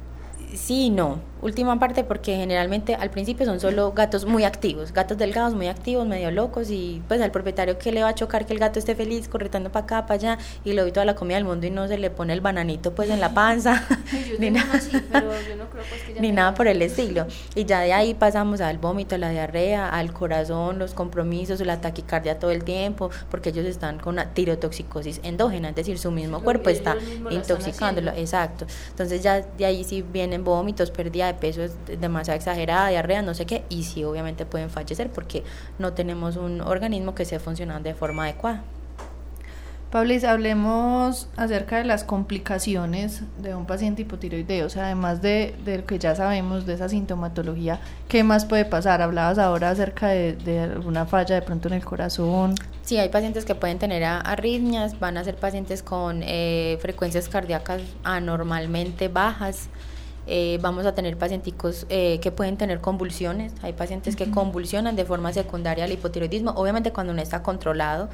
Sí, 0.55 0.91
no. 0.91 1.31
Última 1.43 1.79
parte 1.79 2.05
porque 2.05 2.37
generalmente 2.37 2.95
al 2.95 3.09
principio 3.09 3.47
son 3.47 3.61
solo 3.61 3.93
gatos 3.93 4.27
muy 4.27 4.45
activos, 4.45 4.93
gatos 4.93 5.17
delgados 5.17 5.55
muy 5.55 5.69
activos, 5.69 6.07
medio 6.07 6.31
locos 6.31 6.71
y 6.71 7.03
pues 7.09 7.23
al 7.23 7.31
propietario 7.31 7.79
que 7.79 7.93
le 7.93 8.03
va 8.03 8.11
a 8.11 8.15
chocar 8.15 8.45
que 8.45 8.53
el 8.53 8.59
gato 8.59 8.79
esté 8.79 8.95
feliz 8.95 9.27
corriendo 9.27 9.73
para 9.73 9.85
acá, 9.85 10.03
para 10.03 10.15
allá 10.15 10.39
y 10.65 10.75
le 10.75 10.83
doy 10.83 10.93
toda 10.93 11.07
la 11.07 11.15
comida 11.15 11.37
del 11.37 11.47
mundo 11.47 11.67
y 11.67 11.71
no 11.71 11.89
se 11.89 11.97
le 11.97 12.11
pone 12.11 12.35
el 12.35 12.43
bananito 12.43 12.95
pues 12.95 13.09
en 13.09 13.21
la 13.21 13.33
panza. 13.33 13.87
ni 14.39 14.51
nada, 14.51 14.81
ni 16.21 16.31
nada 16.31 16.53
por 16.53 16.69
el 16.69 16.83
estilo. 16.83 17.27
Y 17.55 17.65
ya 17.65 17.81
de 17.81 17.95
ahí 17.95 18.13
pasamos 18.13 18.61
al 18.61 18.77
vómito, 18.77 19.15
a 19.15 19.19
la 19.19 19.31
diarrea, 19.31 19.89
al 19.89 20.13
corazón, 20.13 20.79
los 20.79 20.93
compromisos, 20.93 21.59
la 21.63 21.81
taquicardia 21.81 22.39
todo 22.39 22.51
el 22.51 22.65
tiempo, 22.65 23.09
porque 23.31 23.49
ellos 23.49 23.65
están 23.65 23.99
con 23.99 24.15
una 24.15 24.35
tirotoxicosis 24.35 25.21
endógena, 25.23 25.71
es 25.71 25.75
decir, 25.75 25.99
su 25.99 26.11
mismo 26.11 26.43
cuerpo 26.43 26.69
está 26.69 26.97
intoxicándolo. 27.31 28.11
Exacto. 28.11 28.67
Entonces 28.91 29.23
ya 29.23 29.41
de 29.41 29.65
ahí 29.65 29.85
sí 29.85 30.03
vienen 30.03 30.40
vómitos, 30.41 30.91
pérdida 30.91 31.27
de 31.27 31.35
peso 31.35 31.63
es 31.63 31.75
demasiado 32.01 32.37
exagerada, 32.37 32.89
diarrea, 32.89 33.23
no 33.23 33.35
sé 33.35 33.47
qué, 33.47 33.65
y 33.69 33.85
sí 33.85 34.05
obviamente 34.05 34.47
pueden 34.47 34.71
fallecer 34.71 35.11
porque 35.11 35.45
no 35.79 35.93
tenemos 35.93 36.37
un 36.37 36.61
organismo 36.61 37.15
que 37.15 37.23
esté 37.25 37.39
funcionando 37.39 37.89
de 37.89 37.95
forma 37.95 38.25
adecuada. 38.25 38.65
Pablis, 39.91 40.23
hablemos 40.23 41.27
acerca 41.37 41.79
de 41.79 41.85
las 41.85 42.05
complicaciones 42.05 43.23
de 43.39 43.57
un 43.57 43.67
paciente 43.67 44.03
hipotiroideo. 44.03 44.67
O 44.67 44.71
sea, 44.71 44.85
además 44.85 45.21
de, 45.21 45.57
de, 45.65 45.79
lo 45.79 45.85
que 45.85 45.99
ya 45.99 46.15
sabemos 46.15 46.65
de 46.65 46.75
esa 46.75 46.89
sintomatología, 46.89 47.81
¿qué 48.07 48.23
más 48.23 48.45
puede 48.45 48.65
pasar? 48.65 49.03
Hablabas 49.03 49.39
ahora 49.39 49.71
acerca 49.71 50.07
de, 50.09 50.35
de 50.35 50.61
alguna 50.61 51.07
falla 51.07 51.35
de 51.35 51.43
pronto 51.43 51.67
en 51.67 51.75
el 51.75 51.85
corazón. 51.85 52.55
Sí, 52.83 52.99
hay 52.99 53.09
pacientes 53.09 53.45
que 53.45 53.57
pueden 53.57 53.81
tener 53.81 54.05
arritmias, 54.05 55.01
van 55.01 55.17
a 55.17 55.25
ser 55.25 55.35
pacientes 55.35 55.83
con 55.83 56.23
eh, 56.23 56.79
frecuencias 56.81 57.29
cardíacas 57.29 57.83
anormalmente 58.05 59.09
bajas, 59.09 59.71
eh, 60.27 60.59
vamos 60.61 60.87
a 60.87 60.95
tener 60.95 61.17
pacienticos 61.17 61.87
eh, 61.89 62.21
que 62.21 62.31
pueden 62.31 62.57
tener 62.57 62.81
convulsiones, 62.81 63.53
hay 63.63 63.73
pacientes 63.73 64.17
que 64.17 64.31
convulsionan 64.31 64.97
de 64.97 65.05
forma 65.05 65.33
secundaria 65.33 65.85
al 65.85 65.93
hipotiroidismo, 65.93 66.53
obviamente 66.53 66.93
cuando 66.93 67.13
no 67.13 67.23
está 67.23 67.43
controlado, 67.43 68.09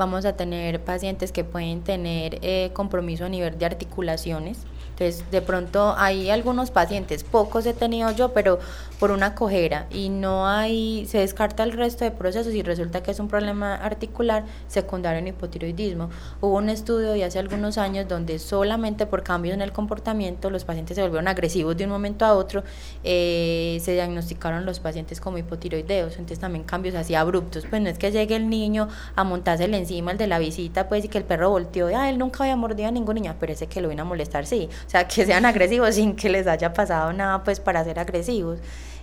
vamos 0.00 0.24
a 0.24 0.32
tener 0.32 0.80
pacientes 0.82 1.30
que 1.30 1.44
pueden 1.44 1.82
tener 1.82 2.38
eh, 2.40 2.70
compromiso 2.72 3.26
a 3.26 3.28
nivel 3.28 3.58
de 3.58 3.66
articulaciones, 3.66 4.56
entonces, 5.00 5.30
de 5.30 5.40
pronto 5.40 5.94
hay 5.96 6.28
algunos 6.28 6.70
pacientes, 6.70 7.24
pocos 7.24 7.64
he 7.64 7.72
tenido 7.72 8.10
yo, 8.10 8.34
pero 8.34 8.58
por 8.98 9.12
una 9.12 9.34
cojera 9.34 9.86
y 9.90 10.10
no 10.10 10.46
hay, 10.46 11.06
se 11.06 11.18
descarta 11.20 11.62
el 11.62 11.72
resto 11.72 12.04
de 12.04 12.10
procesos 12.10 12.52
y 12.52 12.62
resulta 12.62 13.02
que 13.02 13.10
es 13.10 13.18
un 13.18 13.26
problema 13.26 13.76
articular 13.76 14.44
secundario 14.68 15.20
en 15.20 15.28
hipotiroidismo. 15.28 16.10
Hubo 16.42 16.58
un 16.58 16.68
estudio 16.68 17.12
de 17.12 17.24
hace 17.24 17.38
algunos 17.38 17.78
años 17.78 18.08
donde 18.08 18.38
solamente 18.38 19.06
por 19.06 19.22
cambios 19.22 19.54
en 19.54 19.62
el 19.62 19.72
comportamiento 19.72 20.50
los 20.50 20.64
pacientes 20.64 20.96
se 20.96 21.02
volvieron 21.02 21.28
agresivos 21.28 21.78
de 21.78 21.84
un 21.84 21.90
momento 21.90 22.26
a 22.26 22.34
otro, 22.34 22.62
eh, 23.02 23.78
se 23.80 23.94
diagnosticaron 23.94 24.66
los 24.66 24.80
pacientes 24.80 25.18
como 25.18 25.38
hipotiroideos, 25.38 26.12
entonces 26.12 26.40
también 26.40 26.64
cambios 26.64 26.94
así 26.94 27.14
abruptos, 27.14 27.64
pues 27.70 27.80
no 27.80 27.88
es 27.88 27.96
que 27.96 28.12
llegue 28.12 28.36
el 28.36 28.50
niño 28.50 28.88
a 29.16 29.24
montársele 29.24 29.78
encima 29.78 29.89
el 29.98 30.18
de 30.18 30.26
la 30.26 30.38
visita, 30.38 30.88
pues 30.88 31.04
y 31.04 31.08
que 31.08 31.18
el 31.18 31.24
perro 31.24 31.50
volteó, 31.50 31.88
ah, 31.88 32.08
él 32.08 32.18
nunca 32.18 32.44
había 32.44 32.56
mordido 32.56 32.88
a 32.88 32.92
ningún 32.92 33.16
niño, 33.16 33.34
pero 33.38 33.52
ese 33.52 33.66
que 33.66 33.80
lo 33.80 33.88
vino 33.88 34.02
a 34.02 34.04
molestar, 34.04 34.46
sí, 34.46 34.68
o 34.86 34.90
sea, 34.90 35.06
que 35.06 35.26
sean 35.26 35.44
agresivos 35.44 35.94
sin 35.96 36.16
que 36.16 36.28
les 36.28 36.46
haya 36.46 36.72
pasado 36.72 37.12
nada 37.12 37.42
pues 37.44 37.60
para 37.60 37.84
ser 37.84 37.98
agresivos. 37.98 38.58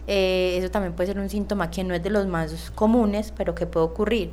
Eh, 0.08 0.56
eso 0.58 0.72
también 0.72 0.94
puede 0.94 1.08
ser 1.08 1.20
un 1.20 1.30
síntoma 1.30 1.70
que 1.70 1.84
no 1.84 1.94
es 1.94 2.02
de 2.02 2.10
los 2.10 2.28
más 2.28 2.72
comunes, 2.74 3.34
pero 3.36 3.54
que 3.56 3.66
puede 3.66 3.86
ocurrir. 3.86 4.32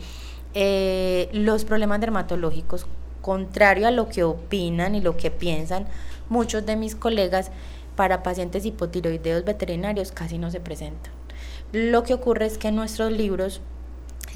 Eh, 0.55 1.29
los 1.33 1.65
problemas 1.65 2.01
dermatológicos, 2.01 2.87
contrario 3.21 3.89
a 3.89 3.91
lo 3.91 4.09
que 4.09 4.23
opinan 4.23 4.95
y 4.95 5.01
lo 5.01 5.17
que 5.17 5.33
piensan 5.33 5.87
muchos 6.29 6.65
de 6.65 6.77
mis 6.77 6.95
colegas, 6.95 7.51
para 7.97 8.23
pacientes 8.23 8.67
hipotiroideos 8.67 9.45
veterinarios 9.45 10.13
casi 10.13 10.39
no 10.39 10.51
se 10.51 10.61
presentan. 10.61 11.13
Lo 11.73 12.03
que 12.03 12.15
ocurre 12.15 12.47
es 12.47 12.59
que 12.59 12.73
nuestros 12.73 13.13
libros 13.13 13.61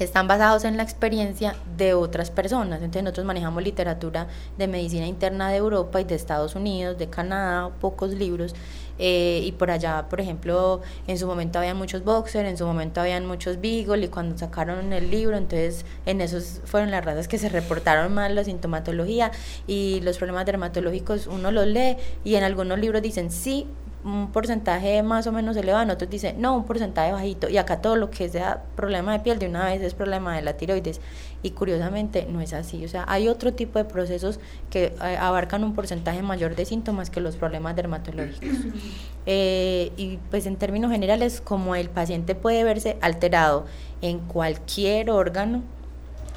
están 0.03 0.27
basados 0.27 0.63
en 0.63 0.77
la 0.77 0.83
experiencia 0.83 1.55
de 1.77 1.93
otras 1.93 2.31
personas. 2.31 2.79
Entonces 2.79 3.03
nosotros 3.03 3.25
manejamos 3.25 3.63
literatura 3.63 4.27
de 4.57 4.67
medicina 4.67 5.05
interna 5.05 5.49
de 5.49 5.57
Europa 5.57 6.01
y 6.01 6.03
de 6.03 6.15
Estados 6.15 6.55
Unidos, 6.55 6.97
de 6.97 7.09
Canadá, 7.09 7.69
pocos 7.79 8.11
libros. 8.11 8.55
Eh, 9.01 9.41
y 9.45 9.53
por 9.53 9.71
allá, 9.71 10.07
por 10.09 10.19
ejemplo, 10.19 10.81
en 11.07 11.17
su 11.17 11.25
momento 11.25 11.57
había 11.57 11.73
muchos 11.73 12.03
boxer, 12.03 12.45
en 12.45 12.57
su 12.57 12.65
momento 12.65 12.99
habían 12.99 13.25
muchos 13.25 13.61
beagle 13.61 14.05
y 14.05 14.07
cuando 14.09 14.37
sacaron 14.37 14.91
el 14.91 15.09
libro, 15.09 15.37
entonces 15.37 15.85
en 16.05 16.19
esos 16.19 16.59
fueron 16.65 16.91
las 16.91 17.05
razas 17.05 17.29
que 17.29 17.37
se 17.37 17.47
reportaron 17.47 18.13
más 18.13 18.29
la 18.29 18.43
sintomatología 18.43 19.31
y 19.67 20.01
los 20.01 20.17
problemas 20.17 20.45
dermatológicos 20.45 21.27
uno 21.27 21.49
los 21.49 21.65
lee 21.65 21.95
y 22.25 22.35
en 22.35 22.43
algunos 22.43 22.77
libros 22.77 23.01
dicen 23.01 23.31
sí, 23.31 23.67
un 24.03 24.31
porcentaje 24.31 25.03
más 25.03 25.27
o 25.27 25.31
menos 25.31 25.57
elevado, 25.57 25.91
otros 25.91 26.09
dicen, 26.09 26.39
no, 26.39 26.55
un 26.55 26.63
porcentaje 26.63 27.11
bajito, 27.11 27.49
y 27.49 27.57
acá 27.57 27.81
todo 27.81 27.95
lo 27.95 28.09
que 28.09 28.29
sea 28.29 28.63
problema 28.75 29.11
de 29.13 29.19
piel 29.19 29.39
de 29.39 29.47
una 29.47 29.65
vez 29.65 29.81
es 29.81 29.93
problema 29.93 30.35
de 30.35 30.41
la 30.41 30.53
tiroides, 30.53 31.01
y 31.43 31.51
curiosamente 31.51 32.25
no 32.29 32.41
es 32.41 32.53
así, 32.53 32.83
o 32.85 32.87
sea, 32.87 33.05
hay 33.07 33.27
otro 33.27 33.53
tipo 33.53 33.77
de 33.77 33.85
procesos 33.85 34.39
que 34.69 34.93
eh, 35.01 35.17
abarcan 35.19 35.63
un 35.63 35.73
porcentaje 35.73 36.21
mayor 36.21 36.55
de 36.55 36.65
síntomas 36.65 37.09
que 37.09 37.21
los 37.21 37.35
problemas 37.35 37.75
dermatológicos. 37.75 38.49
Eh, 39.31 39.91
y 39.95 40.17
pues 40.31 40.47
en 40.47 40.55
términos 40.55 40.91
generales, 40.91 41.39
como 41.39 41.75
el 41.75 41.89
paciente 41.89 42.33
puede 42.33 42.63
verse 42.63 42.97
alterado 43.01 43.65
en 44.01 44.17
cualquier 44.19 45.11
órgano, 45.11 45.61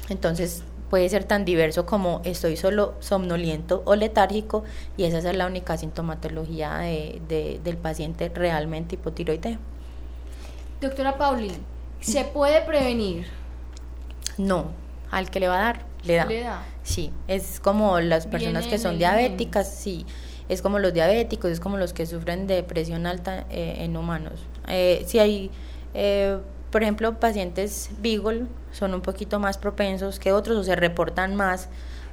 entonces 0.09 0.63
puede 0.93 1.09
ser 1.09 1.23
tan 1.23 1.43
diverso 1.43 1.87
como 1.87 2.21
estoy 2.23 2.55
solo 2.55 2.93
somnoliento 2.99 3.81
o 3.87 3.95
letárgico 3.95 4.63
y 4.95 5.05
esa 5.05 5.17
es 5.17 5.35
la 5.35 5.47
única 5.47 5.75
sintomatología 5.75 6.77
de, 6.77 7.59
del 7.63 7.77
paciente 7.77 8.29
realmente 8.29 8.93
hipotiroideo. 8.93 9.57
Doctora 10.81 11.17
Pauli, 11.17 11.51
¿se 11.99 12.25
puede 12.25 12.61
prevenir? 12.61 13.25
No, 14.37 14.67
al 15.09 15.31
que 15.31 15.39
le 15.39 15.47
va 15.47 15.55
a 15.55 15.63
dar, 15.63 15.85
le 16.03 16.13
da. 16.13 16.25
¿Le 16.25 16.41
da? 16.41 16.63
Sí, 16.83 17.11
es 17.27 17.59
como 17.59 17.99
las 17.99 18.27
personas 18.27 18.67
que 18.67 18.77
son 18.77 18.99
diabéticas, 18.99 19.73
sí, 19.73 20.05
es 20.47 20.61
como 20.61 20.77
los 20.77 20.93
diabéticos, 20.93 21.49
es 21.49 21.59
como 21.59 21.77
los 21.77 21.93
que 21.93 22.05
sufren 22.05 22.45
de 22.45 22.61
presión 22.61 23.07
alta 23.07 23.47
eh, 23.49 23.77
en 23.79 23.97
humanos. 23.97 24.45
Eh, 24.67 25.03
si 25.07 25.17
hay, 25.17 25.49
eh, 25.95 26.37
por 26.73 26.81
ejemplo, 26.81 27.19
pacientes 27.19 27.91
Beagle, 27.99 28.47
son 28.71 28.95
un 28.95 29.01
poquito 29.01 29.37
más 29.37 29.59
propensos 29.59 30.17
que 30.17 30.31
otros 30.31 30.57
o 30.57 30.63
se 30.63 30.75
reportan 30.75 31.35
más 31.35 31.69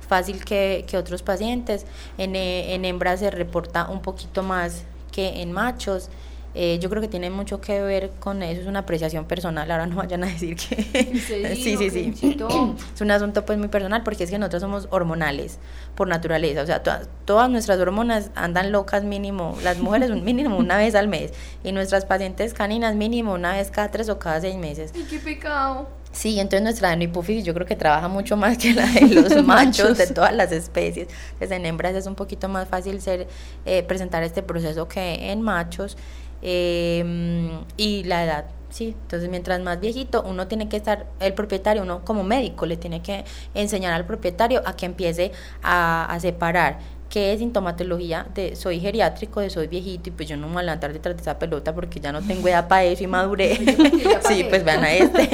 fácil 0.06 0.44
que, 0.44 0.84
que 0.86 0.98
otros 0.98 1.22
pacientes. 1.22 1.86
En, 2.18 2.36
eh, 2.36 2.74
en 2.74 2.84
hembras 2.84 3.20
se 3.20 3.30
reporta 3.30 3.88
un 3.88 4.02
poquito 4.02 4.42
más 4.42 4.82
que 5.12 5.40
en 5.40 5.50
machos. 5.50 6.10
Eh, 6.54 6.78
yo 6.80 6.90
creo 6.90 7.00
que 7.00 7.08
tiene 7.08 7.30
mucho 7.30 7.60
que 7.60 7.80
ver 7.80 8.10
con 8.18 8.42
eso, 8.42 8.62
es 8.62 8.66
una 8.66 8.80
apreciación 8.80 9.24
personal, 9.24 9.70
ahora 9.70 9.86
no 9.86 9.96
vayan 9.96 10.24
a 10.24 10.26
decir 10.26 10.56
que... 10.56 10.82
sí, 11.56 11.76
sí, 11.76 11.90
sí. 11.90 12.36
Es 12.94 13.00
un 13.00 13.10
asunto 13.10 13.44
pues 13.44 13.58
muy 13.58 13.68
personal 13.68 14.02
porque 14.02 14.24
es 14.24 14.30
que 14.30 14.38
nosotros 14.38 14.62
somos 14.62 14.88
hormonales 14.90 15.58
por 15.94 16.08
naturaleza, 16.08 16.62
o 16.62 16.66
sea, 16.66 16.82
todas 17.24 17.50
nuestras 17.50 17.78
hormonas 17.78 18.30
andan 18.34 18.72
locas 18.72 19.04
mínimo, 19.04 19.56
las 19.62 19.78
mujeres 19.78 20.10
mínimo 20.22 20.56
una 20.56 20.76
vez 20.76 20.94
al 20.94 21.08
mes 21.08 21.32
y 21.62 21.72
nuestras 21.72 22.04
pacientes 22.04 22.52
caninas 22.52 22.94
mínimo 22.96 23.32
una 23.32 23.52
vez 23.52 23.70
cada 23.70 23.90
tres 23.90 24.08
o 24.08 24.18
cada 24.18 24.40
seis 24.40 24.56
meses. 24.56 24.92
¡Y 24.94 25.04
qué 25.04 25.18
pecado! 25.18 26.00
Sí, 26.12 26.40
entonces 26.40 26.62
nuestra 26.62 26.94
hipófisis 27.00 27.44
yo 27.44 27.54
creo 27.54 27.66
que 27.66 27.76
trabaja 27.76 28.08
mucho 28.08 28.36
más 28.36 28.58
que 28.58 28.74
la 28.74 28.86
de 28.86 29.06
los 29.06 29.44
machos 29.44 29.96
de 29.96 30.08
todas 30.08 30.34
las 30.34 30.50
especies. 30.50 31.08
Pues 31.38 31.50
en 31.52 31.64
hembras 31.66 31.94
es 31.94 32.06
un 32.06 32.16
poquito 32.16 32.48
más 32.48 32.68
fácil 32.68 33.00
ser 33.00 33.28
eh, 33.64 33.82
presentar 33.84 34.22
este 34.24 34.42
proceso 34.42 34.88
que 34.88 35.30
en 35.30 35.40
machos. 35.40 35.96
Eh, 36.42 37.50
y 37.76 38.04
la 38.04 38.24
edad, 38.24 38.44
sí. 38.70 38.96
Entonces 39.02 39.28
mientras 39.28 39.60
más 39.60 39.80
viejito, 39.80 40.22
uno 40.22 40.46
tiene 40.46 40.68
que 40.68 40.76
estar, 40.76 41.06
el 41.20 41.34
propietario, 41.34 41.82
uno 41.82 42.04
como 42.04 42.24
médico, 42.24 42.66
le 42.66 42.76
tiene 42.76 43.02
que 43.02 43.24
enseñar 43.54 43.92
al 43.92 44.06
propietario 44.06 44.62
a 44.66 44.76
que 44.76 44.86
empiece 44.86 45.32
a, 45.62 46.04
a 46.06 46.20
separar 46.20 46.78
¿Qué 47.10 47.32
es 47.32 47.40
sintomatología 47.40 48.24
de 48.36 48.54
soy 48.54 48.78
geriátrico, 48.78 49.40
de 49.40 49.50
soy 49.50 49.66
viejito 49.66 50.10
y 50.10 50.12
pues 50.12 50.28
yo 50.28 50.36
no 50.36 50.46
me 50.46 50.52
voy 50.52 50.60
a 50.60 50.66
levantar 50.66 50.92
detrás 50.92 51.16
de 51.16 51.22
esa 51.22 51.40
pelota 51.40 51.74
porque 51.74 51.98
ya 51.98 52.12
no 52.12 52.22
tengo 52.22 52.46
edad 52.46 52.68
para 52.68 52.84
eso 52.84 53.02
y 53.02 53.08
maduré? 53.08 53.56
sí, 54.28 54.46
pues 54.48 54.64
vean 54.64 54.84
a 54.84 54.92
este. 54.92 55.28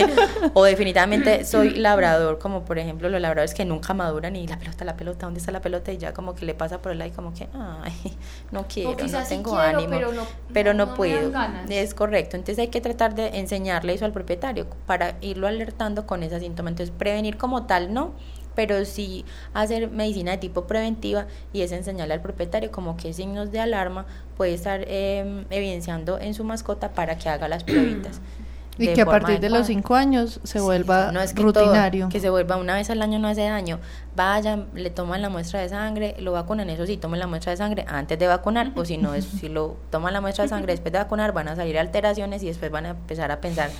o 0.54 0.64
definitivamente 0.64 1.44
soy 1.44 1.74
labrador, 1.74 2.38
como 2.38 2.64
por 2.64 2.78
ejemplo 2.78 3.10
los 3.10 3.20
labradores 3.20 3.52
que 3.52 3.66
nunca 3.66 3.92
maduran 3.92 4.36
y 4.36 4.46
la 4.46 4.58
pelota, 4.58 4.86
la 4.86 4.96
pelota, 4.96 5.26
¿dónde 5.26 5.40
está 5.40 5.52
la 5.52 5.60
pelota? 5.60 5.92
Y 5.92 5.98
ya 5.98 6.14
como 6.14 6.34
que 6.34 6.46
le 6.46 6.54
pasa 6.54 6.80
por 6.80 6.92
el 6.92 6.98
lado 6.98 7.10
y 7.10 7.14
como 7.14 7.34
que, 7.34 7.46
ay, 7.52 7.92
no 8.52 8.64
quiero, 8.66 8.96
no 9.06 9.24
tengo 9.28 9.58
ánimo, 9.58 9.90
pero 9.90 10.12
no, 10.14 10.22
pero 10.54 10.72
no, 10.72 10.94
puedo. 10.94 11.30
Es 11.68 11.92
correcto, 11.92 12.36
entonces 12.36 12.58
hay 12.58 12.68
que 12.68 12.80
tratar 12.80 13.14
de 13.14 13.38
enseñarle 13.38 13.92
eso 13.92 14.06
al 14.06 14.12
propietario 14.12 14.66
para 14.86 15.18
irlo 15.20 15.46
alertando 15.46 16.06
con 16.06 16.22
esa 16.22 16.40
síntoma. 16.40 16.70
Entonces 16.70 16.94
prevenir 16.96 17.36
como 17.36 17.66
tal, 17.66 17.92
no 17.92 18.14
pero 18.56 18.84
sí 18.84 19.24
hacer 19.54 19.88
medicina 19.88 20.32
de 20.32 20.38
tipo 20.38 20.66
preventiva 20.66 21.26
y 21.52 21.60
es 21.60 21.70
enseñarle 21.70 22.14
al 22.14 22.22
propietario 22.22 22.72
como 22.72 22.96
qué 22.96 23.12
signos 23.12 23.52
de 23.52 23.60
alarma 23.60 24.06
puede 24.36 24.54
estar 24.54 24.84
eh, 24.88 25.44
evidenciando 25.50 26.18
en 26.18 26.34
su 26.34 26.42
mascota 26.42 26.92
para 26.92 27.16
que 27.18 27.28
haga 27.28 27.46
las 27.46 27.62
pruebas. 27.62 28.20
Y 28.78 28.92
que 28.92 29.02
a 29.02 29.06
partir 29.06 29.40
de 29.40 29.48
los 29.48 29.66
cinco 29.66 29.94
años 29.94 30.40
se 30.44 30.60
vuelva 30.60 31.12
rutinario. 31.34 32.08
que 32.08 32.20
se 32.20 32.30
vuelva 32.30 32.56
una 32.56 32.74
vez 32.74 32.90
al 32.90 33.00
año 33.02 33.18
no 33.18 33.28
hace 33.28 33.42
daño. 33.42 33.78
Vayan, 34.14 34.68
le 34.74 34.90
toman 34.90 35.20
la 35.20 35.28
muestra 35.28 35.60
de 35.60 35.68
sangre, 35.68 36.16
lo 36.18 36.32
vacunan, 36.32 36.70
eso 36.70 36.86
sí, 36.86 36.96
tomen 36.96 37.20
la 37.20 37.26
muestra 37.26 37.50
de 37.50 37.58
sangre 37.58 37.84
antes 37.86 38.18
de 38.18 38.26
vacunar, 38.26 38.72
o 38.74 38.84
si 38.84 38.96
no, 38.96 39.12
es, 39.12 39.26
si 39.26 39.48
lo 39.48 39.76
toman 39.90 40.14
la 40.14 40.22
muestra 40.22 40.44
de 40.44 40.48
sangre 40.48 40.72
después 40.72 40.92
de 40.92 40.98
vacunar, 40.98 41.32
van 41.32 41.48
a 41.48 41.56
salir 41.56 41.78
alteraciones 41.78 42.42
y 42.42 42.46
después 42.46 42.70
van 42.70 42.86
a 42.86 42.90
empezar 42.90 43.30
a 43.30 43.40
pensar 43.40 43.70